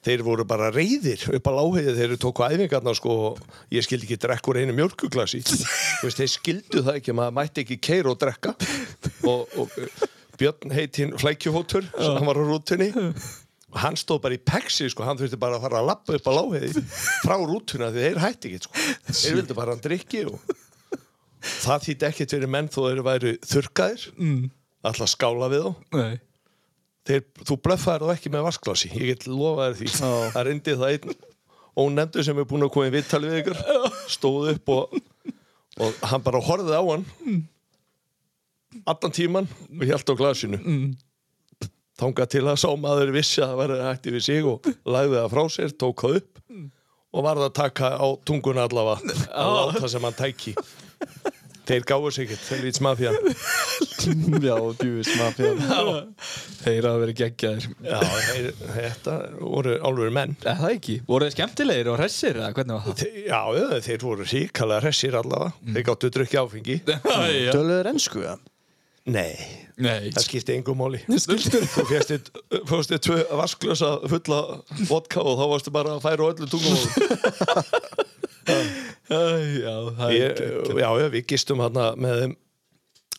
þeir 0.07 0.23
voru 0.27 0.47
bara 0.47 0.71
reyðir 0.75 1.25
upp 1.35 1.49
á 1.51 1.53
láheiði 1.57 1.95
þeir 1.97 2.05
eru 2.09 2.19
tóku 2.23 2.45
æfingarna 2.47 2.95
sko 2.97 3.17
og 3.31 3.41
ég 3.75 3.87
skildi 3.87 4.07
ekki 4.07 4.21
drekka 4.23 4.53
úr 4.53 4.61
einu 4.63 4.77
mjölkuglasi 4.77 5.43
veist, 5.43 6.21
þeir 6.21 6.31
skildu 6.31 6.85
það 6.87 7.01
ekki, 7.01 7.17
maður 7.17 7.39
mætti 7.41 7.65
ekki 7.65 7.81
keira 7.89 8.13
og 8.13 8.21
drekka 8.23 8.55
og, 9.27 9.59
og 9.59 9.75
Björn 10.37 10.75
heitinn 10.77 11.17
flækjuhóttur 11.17 11.87
hann 11.97 12.27
var 12.29 12.39
á 12.39 12.45
rútunni 12.45 12.91
og 12.97 13.81
hann 13.83 13.97
stóð 13.99 14.23
bara 14.27 14.37
í 14.37 14.43
pexi 14.43 14.91
sko, 14.93 15.05
hann 15.07 15.19
þurfti 15.19 15.39
bara 15.41 15.59
að 15.59 15.67
fara 15.67 15.81
að 15.81 15.91
lappa 15.91 16.19
upp 16.19 16.29
á 16.29 16.33
láheiði 16.37 16.85
frá 17.25 17.35
rútuna 17.41 17.91
því 17.95 18.05
þeir 18.05 18.23
hætti 18.23 18.53
ekki 18.53 18.69
sko. 18.69 18.85
þeir 19.09 19.41
vildu 19.41 19.57
bara 19.59 19.75
að 19.77 19.83
drikki 19.89 20.23
og 20.31 20.55
það 21.65 21.89
þýtti 21.89 22.09
ekkert 22.11 22.37
fyrir 22.37 22.53
menn 22.53 22.71
þó 22.73 22.81
þeir 22.85 23.03
væru 23.07 23.35
þurrkaðir 23.47 24.07
mm. 24.17 24.47
Alltaf 24.91 25.13
skála 25.13 25.51
við 25.53 25.67
þá. 25.67 25.73
Nei. 25.97 26.15
Þeir, 27.07 27.25
þú 27.47 27.57
blöffaðir 27.63 28.05
þá 28.07 28.13
ekki 28.17 28.33
með 28.35 28.47
vasklasi 28.49 28.93
ég 28.93 29.11
get 29.13 29.27
lofaðir 29.31 29.77
því. 29.81 29.91
Það 30.35 30.47
reyndi 30.49 30.77
það 30.81 30.95
einn 30.95 31.19
ónefndur 31.77 32.27
sem 32.27 32.41
er 32.41 32.49
búin 32.49 32.67
að 32.67 32.73
koma 32.75 32.89
í 32.89 32.95
vittali 32.95 33.31
við 33.31 33.43
ykkur. 33.45 33.61
Stóð 34.11 34.49
upp 34.55 34.73
og, 34.75 34.97
og 35.83 36.01
hann 36.11 36.25
bara 36.27 36.43
horfði 36.43 36.81
á 36.81 36.83
hann 36.83 37.07
allan 38.85 39.13
tíman 39.15 39.49
og 39.49 39.85
hjælt 39.87 40.11
á 40.11 40.15
glasinu. 40.19 40.59
Mm. 40.61 40.97
þangað 41.97 42.29
til 42.29 42.43
að 42.45 42.59
sá 42.61 42.69
maður 42.77 43.11
vissi 43.15 43.41
að 43.41 43.53
það 43.55 43.61
verði 43.63 43.85
hætti 43.87 44.13
við 44.13 44.25
sig 44.27 44.49
og 44.51 44.67
lagði 44.85 45.17
það 45.17 45.31
frá 45.33 45.45
sér, 45.55 45.71
tók 45.81 46.03
það 46.05 46.19
upp 46.19 46.43
og 47.17 47.25
varði 47.25 47.47
að 47.47 47.55
taka 47.57 47.89
á 47.97 48.07
tunguna 48.29 48.67
allavega. 48.69 49.15
Að 49.33 49.53
láta 49.57 49.89
sem 49.89 50.05
hann 50.05 50.19
tæki 50.19 50.53
þeir 51.67 51.87
gáðu 51.89 52.13
sig 52.15 52.27
ekkert, 52.27 52.45
þeir 52.47 52.65
lít 52.67 52.79
smafjan 52.79 53.17
Já, 54.47 54.57
djúvis 54.79 55.11
mafían 55.19 55.61
Þeir 56.63 56.87
hafa 56.89 57.01
verið 57.03 57.19
geggjaðir. 57.21 57.67
Já, 57.87 57.99
þeir, 58.27 58.49
þetta 58.77 59.15
voru 59.41 59.77
álfur 59.87 60.13
menn. 60.15 60.35
Er 60.47 60.59
það 60.61 60.75
ekki? 60.77 60.97
Voru 61.09 61.27
þeir 61.27 61.37
skemmtilegir 61.37 61.91
og 61.93 62.01
hressir 62.01 62.41
það? 62.41 63.07
Já, 63.27 63.41
þeir 63.87 64.07
voru 64.07 64.27
ríkalega 64.27 64.83
hressir 64.85 65.19
allavega. 65.19 65.55
Þeir 65.77 65.87
gáttu 65.91 66.13
drukki 66.17 66.41
áfengi. 66.43 66.81
Já. 67.47 67.53
Töluður 67.55 67.91
ennsku, 67.93 68.23
ja? 68.27 68.37
Nei, 69.07 69.35
Nei. 69.79 70.09
Það 70.11 70.25
skipti 70.25 70.55
engum 70.57 70.81
máli. 70.81 70.99
Þú 71.07 72.63
fórstu 72.67 72.99
tvö 73.07 73.19
vasklösa 73.39 73.93
fulla 74.11 74.41
vodka 74.89 75.23
og 75.23 75.39
þá 75.39 75.45
varstu 75.53 75.75
bara 75.75 75.95
að 75.99 76.07
færa 76.07 76.31
öllu 76.33 76.49
tungumálum 76.51 78.07
Já, 78.47 79.75
Ég- 80.13 80.41
Já, 80.81 80.89
já, 81.01 81.09
við 81.13 81.25
gistum 81.31 81.61
hérna 81.63 81.93
með 81.99 82.21
þeim 82.23 82.37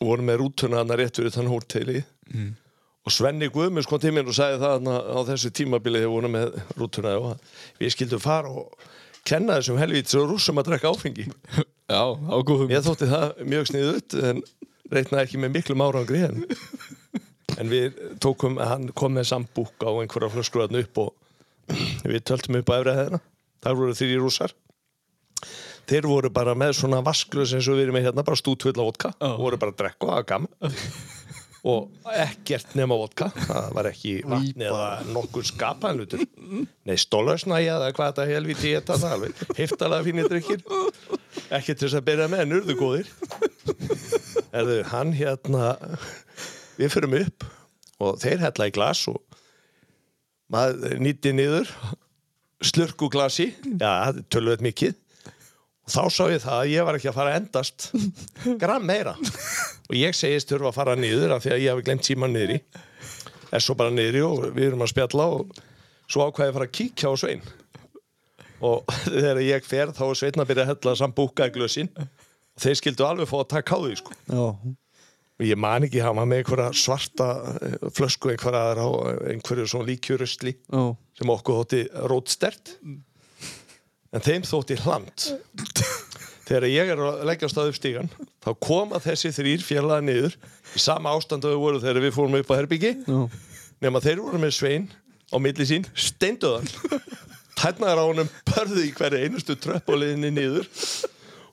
vorum 0.03 0.27
með 0.29 0.39
rútuna 0.43 0.81
hérna 0.81 0.97
rétt 0.99 1.17
fyrir 1.19 1.33
þann 1.33 1.49
hóteli 1.51 2.01
og 3.07 3.11
Svenni 3.15 3.47
Guðmus 3.49 3.87
kom 3.87 3.99
til 4.03 4.11
mér 4.13 4.27
og 4.27 4.35
sagði 4.35 4.59
það 4.61 4.73
hérna 4.75 4.95
á 4.99 5.19
þessu 5.29 5.51
tímabili 5.55 6.01
þegar 6.01 6.09
við 6.09 6.15
vorum 6.17 6.35
með 6.35 6.57
rútuna 6.77 7.13
og 7.17 7.39
við 7.79 7.93
skildum 7.95 8.19
fara 8.23 8.51
og 8.51 8.75
kenna 9.27 9.55
þessum 9.59 9.79
helvítis 9.79 10.15
og 10.19 10.27
rússum 10.31 10.59
að 10.61 10.67
drekka 10.69 10.91
áfengi. 10.91 11.25
Já, 11.91 12.03
á 12.03 12.35
góðum. 12.43 12.69
Ég 12.71 12.83
þótti 12.83 13.07
það 13.07 13.41
mjög 13.47 13.69
sniðut 13.71 14.17
en 14.27 14.41
reiknaði 14.91 15.23
ekki 15.25 15.39
með 15.43 15.53
miklum 15.55 15.83
árangri 15.87 16.21
en, 16.27 16.43
en 17.57 17.71
við 17.71 17.97
tókum 18.23 18.59
hann 18.59 18.89
kom 18.95 19.15
með 19.15 19.27
sambúk 19.31 19.83
á 19.83 19.91
einhverja 20.03 20.29
flöskur 20.35 20.67
upp 20.67 21.01
og 21.03 21.13
við 22.11 22.21
töltum 22.27 22.59
upp 22.59 22.71
á 22.71 22.75
efri 22.79 22.95
hæðina. 22.99 23.19
Þar 23.63 23.79
voru 23.81 23.95
þrjir 23.97 24.21
rússar 24.23 24.53
þeir 25.87 26.07
voru 26.09 26.31
bara 26.33 26.55
með 26.57 26.75
svona 26.81 27.03
vasklus 27.05 27.53
eins 27.55 27.67
og 27.69 27.77
við 27.77 27.87
erum 27.87 27.97
með 27.99 28.09
hérna, 28.09 28.25
bara 28.27 28.39
stútfull 28.39 28.75
á 28.75 28.83
vodka. 28.83 29.13
Og 29.23 29.39
voru 29.45 29.59
bara 29.61 29.73
að 29.75 29.79
drekka 29.83 30.07
og 30.07 30.11
það 30.11 30.19
var 30.19 30.27
gaman. 30.33 30.51
Og 31.67 31.89
ekkert 32.13 32.75
nema 32.77 32.95
vodka. 32.95 33.27
Það 33.33 33.65
var 33.75 33.87
ekki 33.89 34.11
vatni 34.29 34.67
eða 34.69 34.85
nokkur 35.11 35.47
skapaðan 35.47 35.99
hlutur. 35.99 36.21
Nei, 36.87 36.95
stólarsnæja 37.01 37.73
eða 37.79 37.89
hvað 37.97 38.11
þetta 38.11 38.27
helviti 38.29 38.71
ég 38.71 38.85
þetta 38.85 39.11
alveg 39.15 39.41
heftalega 39.57 40.05
fínir 40.05 40.29
drikkir. 40.31 40.61
Ekki 41.57 41.73
til 41.73 41.87
þess 41.87 41.97
að 41.99 42.05
byrja 42.07 42.29
með 42.31 42.43
en 42.45 42.55
urðu 42.59 42.77
góðir. 42.79 43.11
Erðu, 44.55 44.77
hann 44.93 45.11
hérna 45.17 45.73
við 46.77 46.93
fyrum 46.93 47.17
upp 47.19 47.47
og 48.05 48.21
þeir 48.21 48.45
hella 48.45 48.69
í 48.69 48.75
glas 48.77 49.03
og 49.11 49.19
maður 50.53 51.01
nýtti 51.03 51.33
niður 51.35 51.73
slurku 52.63 53.09
glasi. 53.11 53.49
Já, 53.81 54.13
tölvöld 54.31 54.63
mikið 54.63 54.95
og 55.87 55.93
þá 55.93 56.01
sá 56.11 56.23
ég 56.27 56.41
það 56.43 56.57
að 56.57 56.71
ég 56.73 56.87
var 56.87 56.97
ekki 56.97 57.09
að 57.11 57.15
fara 57.15 57.31
að 57.31 57.39
endast 57.39 57.85
gram 58.61 58.83
meira. 58.83 59.13
Og 59.87 59.95
ég 59.95 60.15
segist 60.17 60.51
þurfa 60.51 60.73
að 60.73 60.79
fara 60.81 60.95
niður 60.99 61.37
af 61.37 61.45
því 61.45 61.53
að 61.55 61.63
ég 61.63 61.71
hafi 61.71 61.85
glemt 61.87 62.09
síma 62.09 62.27
niður 62.31 62.57
í 62.57 62.59
er 63.55 63.63
svo 63.63 63.77
bara 63.79 63.93
niður 63.93 64.17
í 64.19 64.23
og 64.27 64.41
við 64.57 64.65
erum 64.69 64.83
að 64.83 64.91
spjalla 64.91 65.27
og 65.37 65.61
svo 66.11 66.25
ákvæði 66.27 66.51
að 66.51 66.57
fara 66.57 66.67
að 66.67 66.75
kíkja 66.79 67.11
á 67.11 67.13
Svein. 67.21 67.45
Og 68.67 68.97
þegar 69.13 69.39
ég 69.45 69.69
fer 69.69 69.93
þá 69.95 70.03
er 70.09 70.19
Svein 70.19 70.43
að 70.43 70.51
byrja 70.51 70.65
að 70.65 70.73
hella 70.73 70.97
sambúka 70.99 71.47
í 71.47 71.55
glösin. 71.55 71.91
Og 71.95 72.65
þeir 72.65 72.81
skildu 72.81 73.07
alveg 73.07 73.31
fá 73.31 73.37
að 73.39 73.49
taka 73.55 73.79
á 73.79 73.83
því 73.85 73.95
sko. 74.01 74.19
Og 75.37 75.45
ég 75.45 75.59
man 75.61 75.85
ekki 75.85 76.01
hafa 76.01 76.23
með 76.25 76.39
einhverja 76.41 76.69
svarta 76.73 77.25
eh, 77.61 77.75
flösku 77.93 78.31
einhverja 78.33 78.87
einhverju 79.29 79.67
svona 79.69 79.85
líkjurustli 79.91 80.55
sem 81.13 81.29
okkur 81.29 81.59
þótti 81.61 81.81
rótstert 82.09 82.71
en 84.13 84.23
þeim 84.23 84.45
þótti 84.47 84.77
hland 84.85 85.27
þegar 86.47 86.67
ég 86.71 86.93
er 86.93 87.01
að 87.03 87.25
leggja 87.27 87.49
stað 87.51 87.71
upp 87.73 87.79
stígan 87.79 88.11
þá 88.45 88.51
koma 88.63 89.01
þessi 89.03 89.33
þrýr 89.35 89.65
fjarlaða 89.67 90.05
niður 90.07 90.37
í 90.77 90.83
sama 90.83 91.11
ástandu 91.17 91.51
þau 91.51 91.59
voru 91.65 91.83
þegar 91.83 92.05
við 92.07 92.15
fórum 92.15 92.39
upp 92.39 92.53
á 92.53 92.59
herbyggi 92.61 92.93
nema 93.83 94.03
þeir 94.03 94.23
voru 94.23 94.39
með 94.41 94.55
svein 94.59 94.87
á 95.27 95.35
milli 95.43 95.67
sín 95.67 95.87
steinduðan 95.91 96.69
tætnaður 97.57 98.01
á 98.01 98.05
honum 98.05 98.31
börðu 98.47 98.85
í 98.85 98.93
hverju 98.95 99.23
einustu 99.25 99.55
tröpp 99.59 99.89
og 99.89 99.99
liðinni 100.01 100.29
niður. 100.35 100.67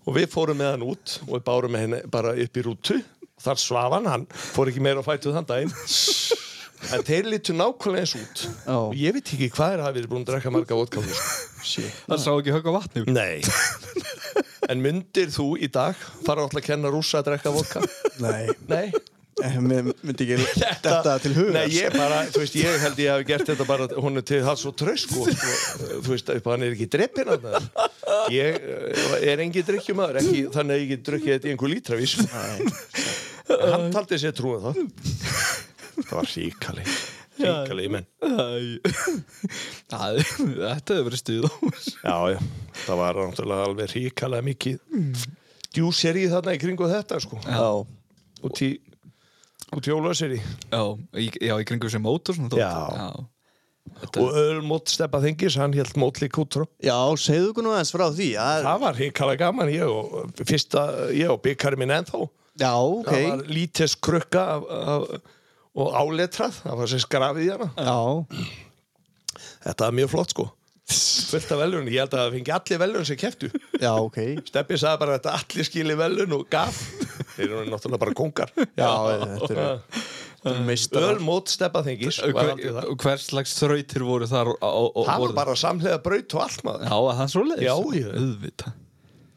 Og 0.04 0.18
við 0.18 0.26
fórum 0.34 0.58
með 0.60 0.74
hann 0.74 0.84
út 0.84 1.14
og 1.24 1.30
við 1.38 1.44
bárum 1.46 1.72
með 1.72 1.84
henni 1.86 2.00
bara 2.12 2.34
upp 2.44 2.58
í 2.60 2.64
rútu. 2.66 2.98
Þar 3.40 3.60
svaf 3.60 3.94
hann, 3.96 4.08
hann 4.12 4.26
fór 4.28 4.68
ekki 4.70 4.82
meira 4.84 5.00
að 5.00 5.08
fætu 5.08 5.32
þann 5.32 5.48
daginn. 5.48 5.72
En 6.92 7.06
þeir 7.08 7.30
lítu 7.32 7.56
nákvæmlega 7.56 8.04
eins 8.04 8.14
út. 8.20 8.44
Já. 8.44 8.76
og 8.76 8.98
ég 9.00 9.16
veit 9.16 9.32
ekki 9.32 9.48
hvað 9.54 9.72
er 9.72 9.80
að 9.80 9.86
hafa 9.88 9.96
verið 9.96 10.10
búin 10.12 10.26
að 10.26 10.32
drekka 10.34 10.52
marga 10.52 10.76
vodkáður 10.82 11.22
Það 11.64 12.22
sá 12.26 12.30
ekki 12.34 12.54
högg 12.54 12.68
á 12.68 12.72
vatni. 12.78 13.04
Nei. 13.08 13.40
En 14.70 14.80
myndir 14.84 15.28
þú 15.32 15.50
í 15.60 15.68
dag 15.72 15.98
fara 16.24 16.44
alltaf 16.44 16.62
að 16.62 16.68
kenna 16.70 16.92
rússa 16.92 17.20
að 17.20 17.28
drekka 17.32 17.52
vodka? 17.54 17.82
nei. 18.24 18.48
Nei? 18.70 18.86
Eh, 19.42 19.56
Mér 19.58 19.88
myndi 20.06 20.28
ekki 20.28 20.44
þetta 20.62 21.14
til 21.18 21.32
huga 21.34 21.54
Nei, 21.56 21.64
ég 21.74 21.90
bara, 21.96 22.20
þú 22.30 22.42
veist, 22.44 22.54
ég 22.54 22.76
held 22.84 23.00
ég 23.02 23.10
hafi 23.10 23.26
gert 23.26 23.48
þetta 23.50 23.64
bara 23.66 23.88
hún 23.98 24.20
er 24.20 24.24
til 24.28 24.38
það 24.46 24.60
svo 24.60 24.70
trösk 24.78 25.14
og, 25.18 25.26
sko, 25.34 25.56
þú 26.06 26.12
veist, 26.12 26.30
hann 26.46 26.62
er 26.62 26.76
ekki 26.76 26.86
dreppin 26.92 27.32
að 27.34 27.48
það 27.48 28.30
ég 28.30 28.60
eh, 28.62 29.16
er 29.32 29.42
engi 29.42 29.64
drikkjumæður 29.66 30.20
ekki 30.22 30.44
þannig 30.54 30.76
að 30.76 30.84
ég 30.84 30.92
get 30.92 31.04
drukkið 31.10 31.34
þetta 31.34 31.50
í 31.50 31.54
einhver 31.56 31.74
lítravís 31.74 32.14
hann 33.74 33.90
taldi 33.96 34.20
sér 34.22 34.38
trúið 34.38 34.68
það. 34.68 34.80
Það 35.98 36.14
var 36.14 36.30
ríkali 36.30 36.86
ríkali 37.38 37.88
menn. 37.90 38.06
Þetta 39.90 40.96
hefur 40.96 41.06
verið 41.08 41.20
stuð 41.20 41.46
já, 42.04 42.16
já, 42.34 42.38
það 42.84 43.00
var 43.00 43.18
náttúrulega 43.20 43.66
alveg 43.68 43.92
ríkalega 43.94 44.46
mikið 44.48 45.26
djúser 45.74 46.18
í 46.20 46.26
þarna 46.32 46.54
í 46.56 46.60
kringu 46.62 46.88
þetta 46.90 47.20
sko. 47.24 47.40
Já, 47.44 47.68
út 48.46 48.62
í 48.64 48.70
út 49.74 49.88
í 49.90 49.94
ólösir 49.94 50.36
í 50.36 50.40
Já, 50.70 50.82
já, 51.42 51.54
í 51.58 51.66
kringum 51.66 51.90
sem 51.92 52.02
mótor 52.04 52.36
svona, 52.38 52.54
Já. 52.58 52.72
já. 52.94 53.08
Þetta, 54.00 54.20
og 54.24 54.36
Ölmót 54.40 54.88
Steppa 54.88 55.18
Þingis, 55.20 55.58
hann 55.60 55.74
held 55.76 55.92
mót 56.00 56.16
líka 56.22 56.40
út 56.40 56.54
frá. 56.56 56.64
Já 56.82 56.96
segðu 57.20 57.62
nú 57.66 57.74
aðeins 57.74 57.92
frá 57.92 58.06
því 58.16 58.28
Það 58.38 58.54
er- 58.60 58.64
það 58.64 58.78
var 58.86 58.96
ríkalega 59.02 59.40
gaman 59.42 59.72
ég 59.74 59.84
og 59.92 60.40
fyrsta, 60.40 60.84
ég 61.12 61.28
og 61.34 61.42
byggari 61.44 61.76
minn 61.82 61.92
ennþá. 61.98 62.22
Já, 62.62 62.70
ok. 62.80 63.10
Það 63.10 63.26
var 63.28 63.42
lítist 63.50 63.98
krukka 64.00 64.44
af, 64.54 64.64
af, 64.70 65.33
og 65.74 65.94
áletrað, 65.98 66.60
það 66.64 66.80
var 66.80 66.90
sem 66.92 67.02
skrafið 67.02 67.46
í 67.46 67.54
hana. 67.54 67.70
Já, 67.78 69.46
þetta 69.66 69.88
var 69.88 69.96
mjög 70.00 70.12
flott 70.14 70.34
sko. 70.34 70.50
Fullt 70.84 71.52
af 71.54 71.60
velun, 71.62 71.86
ég 71.88 72.02
held 72.02 72.12
að 72.12 72.20
það 72.20 72.34
fengi 72.34 72.52
allir 72.52 72.80
velun 72.82 73.06
sem 73.08 73.16
keftu 73.16 73.48
já, 73.80 73.88
ok. 73.96 74.18
Steppi 74.44 74.76
sagði 74.76 75.00
bara 75.00 75.14
að 75.14 75.16
þetta 75.16 75.36
allir 75.38 75.68
skili 75.70 75.96
velun 75.96 76.34
og 76.36 76.44
gaf. 76.52 76.82
Þeir 77.34 77.46
eru 77.46 77.62
náttúrulega 77.72 78.02
bara 78.02 78.14
kongar 78.18 78.52
Já, 78.52 78.90
þetta 79.32 79.48
er, 79.54 79.80
er 80.44 81.08
Ölmót 81.08 81.48
Steppa 81.54 81.80
Þingis 81.86 82.20
var 82.36 82.52
hver, 82.60 83.24
slags 83.24 83.56
þrautir 83.56 84.04
voru 84.04 84.28
þar 84.28 84.52
og, 84.52 84.60
og, 84.60 84.90
og, 84.92 85.08
það 85.08 85.14
var 85.14 85.24
voru, 85.24 85.38
bara 85.40 85.56
samlega 85.58 86.02
braut 86.04 86.36
og 86.36 86.44
allt 86.44 86.64
maður. 86.68 86.84
Já, 86.84 86.96
að 87.00 87.20
það 87.22 87.32
svo 87.32 87.46
leiðis 87.48 87.64
Já, 87.64 87.76
já. 87.96 88.10
Auðvitað 88.20 88.80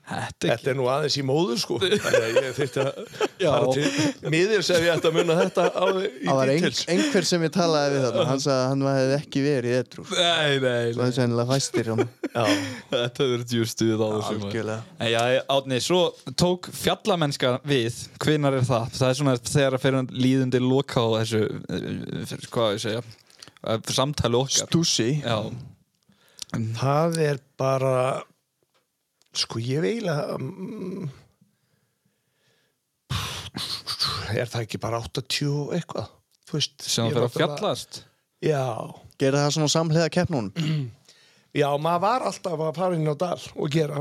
Þetta 0.07 0.47
er 0.47 0.51
Þetta 0.53 0.69
er 0.71 0.77
nú 0.79 0.85
aðeins 0.87 1.15
í 1.19 1.23
móður 1.27 1.57
sko. 1.59 1.77
Þannig 1.83 2.23
að 2.23 2.37
ég 2.37 2.53
þyrfti 2.55 2.83
að 2.83 2.99
Já. 3.43 3.49
fara 3.51 3.71
til 3.75 4.31
miður 4.31 4.61
sem 4.63 4.85
ég 4.85 4.91
ætti 4.93 5.09
að 5.09 5.17
munna 5.17 5.35
þetta 5.41 5.65
í 5.67 6.11
Það 6.21 6.37
var 6.39 6.51
ein, 6.53 6.67
einhver 6.93 7.27
sem 7.27 7.43
ég 7.43 7.51
talaði 7.57 7.91
við 7.97 8.05
þarna. 8.05 8.25
Hann 8.29 8.43
sagði 8.45 8.61
að 8.61 8.69
hann 8.71 8.85
hefði 8.87 9.17
ekki 9.17 9.43
verið 9.43 9.73
í 9.73 9.75
edru 9.81 10.05
Svo 10.07 10.21
Nei, 10.21 10.53
nei, 10.63 10.93
það 10.95 11.01
nei 11.01 11.03
er 11.09 11.15
sennilega 11.17 11.51
fæstir 11.51 11.91
hann 11.91 12.03
Já, 12.07 12.45
Þetta 12.93 13.11
hefur 13.11 13.33
verið 13.33 13.45
djúr 13.51 13.71
stuð 13.73 13.99
á 13.99 14.07
þessu 14.07 14.37
maður. 14.37 14.47
Algjörlega. 14.47 14.95
En 15.03 15.11
já, 15.11 15.21
Átni, 15.57 15.79
svo 15.83 15.99
tók 16.39 16.69
fjallamennska 16.77 17.53
við, 17.67 17.99
hvenar 18.23 18.57
er 18.61 18.65
það? 18.67 18.87
Það 18.97 19.09
er 19.11 19.19
svona 19.19 19.35
þegar 19.43 19.77
að 19.77 19.83
fyrir 19.83 20.15
líðundi 20.25 20.61
loka 20.63 21.03
á 21.03 21.07
þessu, 21.19 21.41
eh, 21.73 22.35
hvað 22.53 22.67
á 22.67 22.75
ég 22.77 22.83
segja, 22.85 23.03
eh, 23.67 23.91
samtali 23.97 24.39
okkar. 24.39 24.69
Stúsi. 24.69 25.09
Já, 25.23 25.37
það 26.79 27.19
er 27.27 27.41
bara 27.59 27.95
sko 29.37 29.59
ég 29.63 29.81
veila 29.85 30.15
um, 30.35 31.07
er 34.37 34.47
það 34.49 34.63
ekki 34.65 34.79
bara 34.81 34.99
80 35.05 35.49
og 35.51 35.73
eitthvað? 35.77 36.09
Sem 36.47 37.09
það 37.09 37.11
fyrir 37.11 37.25
að 37.27 37.35
fjallast. 37.35 38.01
Já, 38.45 38.63
Gerði 39.17 39.39
það 39.41 39.53
svona 39.55 39.71
samhliða 39.73 40.09
keppnunum? 40.13 40.51
Já, 41.57 41.67
maður 41.81 42.03
var 42.03 42.25
alltaf 42.29 42.61
að 42.67 42.75
fara 42.77 42.97
inn 42.99 43.09
á 43.09 43.15
dal 43.17 43.39
og 43.57 43.71
gera. 43.73 43.97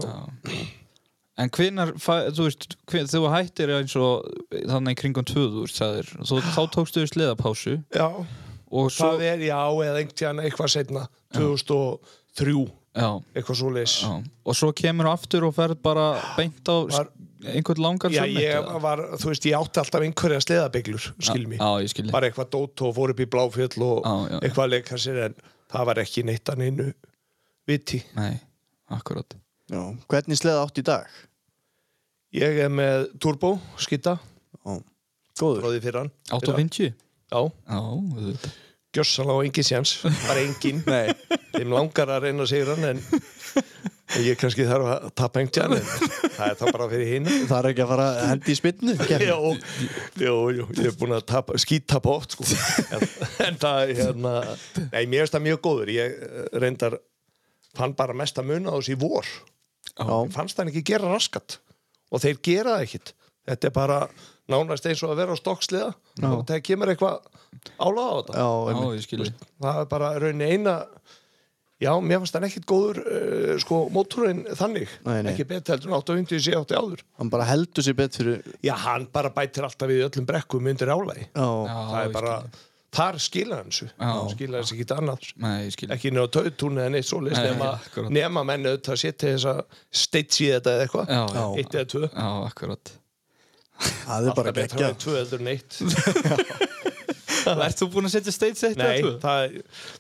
En 1.41 1.51
hvenar, 1.53 1.95
fæ- 2.01 2.29
þú 2.37 2.47
veist, 2.47 2.67
þegar 2.89 3.09
þú 3.13 3.23
hættir 3.33 3.73
eins 3.79 3.95
og 4.01 4.29
þannig 4.71 4.95
í 4.97 4.99
kringum 5.01 5.27
2000, 5.29 5.73
sagðir, 5.73 6.13
þú, 6.29 6.39
þá 6.55 6.61
tókstu 6.77 7.03
við 7.03 7.11
sleðapásu 7.13 7.75
Já, 7.97 8.07
og 8.73 8.87
svo, 8.93 9.11
það 9.17 9.25
er 9.33 9.45
já 9.49 9.59
eða 9.89 10.01
einhvern 10.01 10.41
eitthvað 10.47 10.73
setna 10.77 11.03
2003, 11.37 12.55
já, 12.57 12.86
eitthvað 12.97 13.59
svo 13.61 13.71
leis 13.75 13.95
já, 14.03 14.11
og 14.47 14.57
svo 14.57 14.71
kemur 14.77 15.09
aftur 15.13 15.45
og 15.49 15.55
ferð 15.57 15.79
bara 15.85 16.07
beint 16.37 16.65
á 16.69 16.77
Var- 16.89 17.11
einhvern 17.47 17.83
langar 17.85 18.11
Já, 18.11 18.23
summit, 18.25 18.43
ég 18.43 18.81
var, 18.83 19.03
þú 19.21 19.29
veist, 19.31 19.45
ég 19.47 19.55
átti 19.59 19.79
alltaf 19.83 20.03
einhverja 20.03 20.41
sleðabeglur, 20.43 21.05
skil 21.21 21.45
mér. 21.47 21.61
Já, 21.61 21.83
ég 21.85 21.93
skilji. 21.93 22.11
Bara 22.11 22.27
eitthvað 22.31 22.49
dót 22.57 22.83
og 22.89 22.95
fór 22.97 23.13
upp 23.13 23.21
í 23.23 23.27
bláfjöll 23.31 23.83
og 23.87 24.01
Já, 24.03 24.15
já. 24.33 24.39
eitthvað 24.41 24.65
að 24.65 24.73
leika 24.73 24.99
sér 24.99 25.21
en 25.29 25.37
það 25.71 25.87
var 25.91 26.01
ekki 26.03 26.25
neitt 26.27 26.51
að 26.51 26.59
neinu 26.65 26.87
viti. 27.69 28.01
Nei, 28.17 28.41
akkurat. 28.91 29.37
Já, 29.71 29.83
hvernig 30.09 30.41
sleða 30.41 30.65
átt 30.67 30.81
í 30.81 30.87
dag? 30.89 31.07
Ég 32.35 32.59
er 32.65 32.73
með 32.73 33.07
turbo, 33.23 33.55
skitta, 33.79 34.17
Já, 34.65 34.81
góður 35.39 35.61
fróði 35.63 35.83
fyrir 35.85 36.01
hann. 36.03 36.11
850? 36.33 36.95
Já, 37.31 37.41
Já. 37.69 37.81
Gjössalega 38.97 39.37
og 39.41 39.47
engin 39.49 39.67
séns, 39.69 39.97
bara 40.27 40.43
engin. 40.43 40.83
Nei, 40.93 41.13
Þeim 41.57 41.73
langar 41.77 42.11
að 42.17 42.27
reyna 42.29 42.45
að 42.47 42.51
segja 42.53 42.75
hann 42.75 42.89
en 42.93 43.01
ég 44.23 44.39
kannski 44.39 44.65
þarf 44.69 44.87
að 44.93 45.07
tapa 45.19 45.41
einhvern 45.43 45.75
en 45.77 45.87
það 46.37 46.45
er 46.47 46.57
þá 46.61 46.65
bara 46.77 46.87
fyrir 46.93 47.09
hinn. 47.11 47.27
það 47.49 47.57
er 47.59 47.69
ekki 47.73 47.83
að 47.85 47.91
fara 47.91 48.05
að 48.13 48.21
hendi 48.31 48.53
í 48.53 48.59
spynnu 48.61 48.95
Jó, 49.27 49.39
jú, 50.27 50.35
jú, 50.57 50.67
ég 50.79 50.89
er 50.93 50.97
búin 51.01 51.17
að 51.17 51.25
tapa, 51.33 51.57
skíttapa 51.61 52.13
oft 52.13 52.37
sko. 52.37 52.47
en, 52.95 53.05
en 53.49 53.59
það 53.61 53.83
er 53.83 53.93
hérna 54.01 54.35
nei, 54.93 55.03
mér 55.11 55.25
finnst 55.25 55.37
það 55.37 55.45
mjög 55.49 55.61
góður 55.67 55.93
ég 55.97 56.15
eh, 56.29 56.47
reyndar 56.63 56.99
fann 57.77 57.97
bara 57.99 58.17
mest 58.17 58.39
að 58.41 58.51
muna 58.53 58.73
á 58.73 58.77
þessi 58.79 58.99
vor 59.03 59.27
Já, 59.97 60.15
fannst 60.37 60.59
það 60.59 60.71
ekki 60.73 60.85
gera 60.93 61.11
raskat 61.13 61.59
og 62.13 62.23
þeir 62.23 62.41
gera 62.47 62.77
það 62.77 62.87
ekkit 62.87 63.15
þetta 63.51 63.69
er 63.71 63.75
bara 63.75 63.99
nánast 64.51 64.87
eins 64.87 65.03
og 65.03 65.13
að 65.17 65.21
vera 65.25 65.35
á 65.35 65.43
stokksliða 65.43 65.91
Já. 65.91 66.29
og 66.31 66.47
það 66.47 66.63
kemur 66.71 66.93
eitthvað 66.95 67.36
álaga 67.77 68.09
á 68.09 68.17
þetta? 68.21 68.41
Já, 68.41 68.49
Já, 69.27 69.31
það 69.67 69.81
er 69.83 69.91
bara 69.93 70.13
raunin 70.23 70.47
eina 70.47 70.77
já, 71.83 71.91
mér 72.01 72.21
fannst 72.23 72.37
það 72.37 72.47
ekkit 72.49 72.69
góður 72.69 73.01
uh, 73.05 73.51
sko, 73.63 73.81
mótorinn 73.93 74.45
þannig. 74.57 74.93
Nei, 75.07 75.19
nei. 75.25 75.33
ekki 75.33 75.47
betur 75.49 75.77
heldur 75.77 75.93
en 75.93 75.99
850 75.99 76.45
sé 76.47 76.55
átti 76.57 76.79
áður. 76.79 77.03
Hann 77.21 77.33
bara 77.33 77.49
heldur 77.51 77.85
sér 77.85 77.99
bett 77.99 78.17
fyrir 78.17 78.41
já, 78.65 78.73
hann 78.87 79.09
bara 79.13 79.33
bætir 79.35 79.67
alltaf 79.67 79.91
við 79.91 80.07
öllum 80.09 80.29
brekkum 80.29 80.71
undir 80.73 80.93
álægi 80.93 81.29
Já, 81.29 81.47
það 81.69 82.01
er 82.01 82.15
bara, 82.17 82.35
þar 82.97 83.21
skila 83.27 83.61
hann 83.61 83.73
þessu. 83.73 83.91
Já. 83.93 84.13
skila 84.33 84.63
hans 84.63 84.75
ekki 84.77 84.89
annað. 84.97 85.31
Nei, 85.45 85.57
ekki 85.69 85.91
nefn 85.93 86.23
á 86.25 86.27
tautúni 86.39 86.85
eða 86.85 86.95
neitt 86.97 87.13
Nei, 87.27 87.49
nema, 87.51 87.73
akkurat. 87.77 88.15
nema 88.21 88.47
menn 88.49 88.71
auðvitað 88.71 89.03
setja 89.05 89.35
þess 89.35 89.51
að 89.53 89.83
steitsi 90.05 90.53
þetta 90.55 90.77
eða 90.79 90.87
eitthvað. 90.89 91.17
Eitt 91.61 91.77
eða 91.77 91.91
tvö. 91.93 92.07
Já, 92.09 92.31
akkurat. 92.47 92.97
það 93.77 94.31
er 94.31 94.37
bara 94.39 94.49
Alltaf 94.49 94.57
betra 94.57 94.87
að 94.89 95.01
tvö 95.05 95.19
heldur 95.21 95.43
en 95.45 95.51
Ert 97.67 97.81
þú 97.83 97.89
búin 97.95 98.09
að 98.09 98.15
setja 98.17 98.35
stage 98.35 98.59
set 98.61 98.81
Nei, 98.81 99.01
það, 99.23 99.57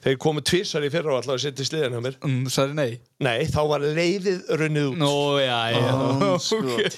þeir 0.06 0.18
komu 0.26 0.42
tvisar 0.46 0.86
í 0.86 0.90
fyrra 0.94 1.14
og 1.14 1.20
alltaf 1.22 1.36
að 1.38 1.44
setja 1.46 1.68
sliðan 1.70 1.96
hjá 1.96 2.02
mér 2.08 2.18
Mm, 2.26 2.42
Særi 2.52 2.76
nei. 2.76 2.90
Nei, 3.22 3.38
þá 3.52 3.60
var 3.70 3.86
leiðið 3.86 4.50
runnið 4.60 4.90
út 4.92 5.00
Nú, 5.04 5.14
já, 5.40 5.60
já. 5.76 5.86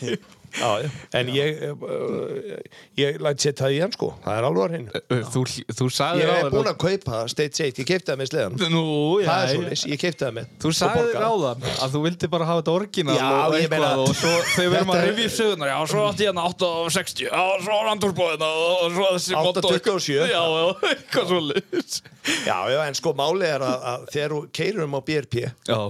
Já, 0.09 0.17
já. 0.57 0.91
En 1.19 1.31
ég 1.33 1.63
uh, 1.69 2.57
ég 2.99 3.21
læt 3.23 3.43
setja 3.45 3.67
það 3.67 3.77
í 3.77 3.81
hann 3.85 3.95
sko 3.95 4.11
Það 4.25 4.39
er 4.39 4.49
alveg 4.49 4.65
að 4.65 4.75
reyna 4.75 5.03
Þú, 5.33 5.43
þú 5.79 5.89
Ég 6.19 6.33
er 6.35 6.51
búin 6.53 6.71
að 6.73 6.79
kaupa 6.83 7.23
State 7.31 7.69
8, 7.69 7.83
ég 7.83 7.89
keipti 7.89 8.11
það 8.13 8.21
með 8.23 8.31
sliðan 8.33 8.59
Nú, 8.73 8.85
já. 9.23 9.29
Það 9.29 9.43
er 9.43 9.53
já. 9.53 9.81
svo 9.83 9.93
ég 9.93 10.03
keipti 10.03 10.25
það 10.27 10.35
með 10.39 10.51
Þú 10.65 10.73
sagði 10.79 11.15
ráðan 11.19 11.69
að 11.69 11.95
þú 11.95 12.03
vildi 12.07 12.31
bara 12.33 12.49
hafa 12.49 12.63
þetta 12.63 12.75
orginal 12.79 13.19
Já, 13.19 13.29
og 13.29 13.57
ég 13.59 13.67
eitthvað 13.67 13.85
meina- 13.85 14.05
og 14.09 14.15
svo 14.17 14.35
þegar 14.55 14.73
við 14.73 14.79
erum 14.81 14.93
að 14.95 15.09
í 15.19 15.29
sögurnar, 15.35 15.71
já, 15.73 15.79
svo 15.93 16.05
átti 16.09 16.25
ég 16.25 16.31
hérna 16.33 16.45
860, 16.49 17.29
já, 17.29 17.43
svo 17.65 17.79
var 17.79 17.89
hann 17.91 18.03
turbóðina 18.03 18.49
og 18.49 18.97
svo 18.97 19.09
þessi 19.15 19.39
827. 19.39 20.19
Já, 20.29 20.43
já, 20.43 20.67
eitthvað 20.93 21.33
svo 21.33 21.41
liðs. 21.49 22.01
Já, 22.47 22.59
já, 22.73 22.81
en 22.85 22.99
sko 22.99 23.15
máli 23.19 23.49
er 23.49 23.65
að, 23.65 23.87
að 23.93 24.07
þegar 24.15 24.35
þú 24.37 24.43
keirum 24.61 24.99
á 24.99 25.01
BRP 25.09 25.41
Já, 25.45 25.81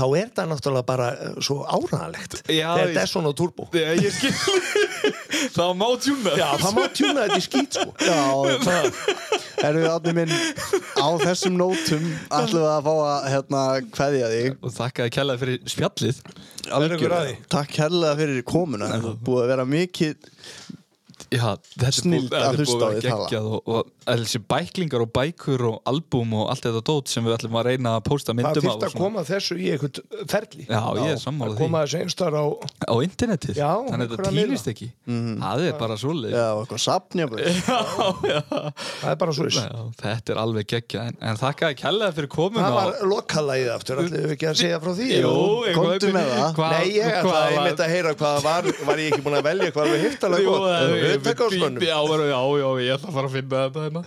þá 0.00 0.04
er 0.22 0.30
það 0.40 0.50
náttúrulega 0.54 0.86
bara 0.88 1.08
uh, 1.14 1.34
svo 1.44 1.58
áræðanlegt 1.68 2.38
Já, 2.48 2.70
þegar 2.72 2.80
ég- 2.80 2.90
þetta 2.94 3.04
er 3.06 3.12
svona 3.12 3.32
turbo 3.36 3.68
ég, 3.76 4.02
ég 4.06 4.16
skil, 4.16 4.32
það 5.56 5.72
má 5.80 5.86
tjúna. 6.04 6.34
Já, 6.40 6.48
það 6.64 6.74
má 6.78 6.82
tjúna 6.96 7.26
þetta 7.26 7.38
í 7.40 7.46
skít 7.46 7.78
sko 7.78 7.90
Já, 8.00 8.20
erum 9.60 9.82
við 9.84 9.90
átni 9.92 10.14
minn 10.16 10.32
á 10.96 11.06
þessum 11.20 11.56
nótum 11.60 12.06
ætlum 12.32 12.62
við 12.64 12.68
að 12.72 12.86
fá 12.88 12.92
að 13.10 13.28
hérna 13.34 13.62
kveðja 13.96 14.30
þig 14.32 14.54
Og 14.64 14.74
þakkaði 14.78 15.14
kjallaði 15.16 15.42
fyrir 15.44 15.72
spjallið. 15.74 16.20
að 16.70 16.86
því? 17.28 17.34
Takk 17.56 17.74
kærlega 17.76 18.18
fyrir 18.20 18.42
komuna 18.48 18.88
Það 18.94 19.10
búið 19.26 19.42
að 19.44 19.50
vera 19.54 19.66
mikið 19.68 20.30
Já, 21.30 21.44
þetta 21.78 21.86
er 21.86 22.06
búið- 22.10 22.32
að 22.34 22.42
á 22.50 22.88
að 22.90 22.96
geggjað 23.04 23.44
og, 23.54 23.60
og 23.70 23.90
þessi 24.10 24.40
bæklingar 24.50 25.02
og 25.04 25.10
bækur 25.14 25.62
og 25.68 25.76
albúm 25.86 26.32
og 26.40 26.48
allt 26.50 26.64
þetta 26.66 26.82
dót 26.88 27.06
sem 27.12 27.22
við 27.24 27.36
ætlum 27.36 27.54
að 27.60 27.66
reyna 27.70 27.92
að 28.00 28.02
pósta 28.08 28.32
Það 28.32 28.38
myndum 28.40 28.50
af. 28.50 28.56
þurfti 28.64 28.74
og 28.74 28.90
að 28.90 28.96
koma 28.98 29.22
þessu 29.28 29.54
í 29.62 29.68
einhvern 29.70 30.26
ferli 30.32 30.64
Já, 30.66 30.80
ég 30.98 31.10
er 31.14 31.20
sammála 31.22 31.50
að 31.52 31.54
því. 31.54 31.60
koma 31.62 31.82
þessu 31.84 32.00
einstar 32.02 32.34
á 32.34 32.44
Á 32.90 32.94
internetið. 33.06 33.54
Já, 33.60 33.70
Þannig 33.90 34.06
að 34.06 34.10
þetta 34.16 34.30
týnist 34.34 34.66
ekki. 34.74 34.88
Það 35.06 35.62
er 35.70 35.76
bara 35.84 35.96
svoleið. 36.02 36.32
Já, 36.34 36.48
eitthvað 36.64 36.82
sapnja 36.88 37.24
það 39.00 39.10
er 39.12 39.16
bara 39.20 39.32
svo 39.36 39.46
þess 39.46 39.60
Já, 39.60 39.70
þetta 40.02 40.34
er 40.34 40.38
alveg 40.42 40.66
geggja 40.74 41.04
en, 41.10 41.16
en 41.30 41.38
þakkaði 41.40 41.78
kjallaði 41.80 42.16
fyrir 42.18 42.30
komin 42.34 42.60
Það 42.64 42.74
var 42.80 42.90
lokalægið 43.10 43.70
aftur, 43.76 44.02
ætlum 44.02 44.26
við 44.26 44.34
ekki 44.34 44.48
að 44.50 44.58
segja 44.64 44.78
frá 44.82 44.92
því 44.98 45.08
komdu 45.78 46.10
með 46.16 46.26
það. 46.34 46.50
Nei, 46.74 46.86
ég 46.96 47.06
ætlaði 47.20 47.54
taka 51.26 51.42
á 51.44 51.48
spönnum 51.52 51.82
Já, 51.84 51.98
já, 52.62 52.68
ég 52.84 52.94
ætla 52.96 53.08
að 53.10 53.16
fara 53.18 53.28
að 53.30 53.34
finna 53.36 53.56
þetta 53.66 53.80
hérna. 53.86 54.02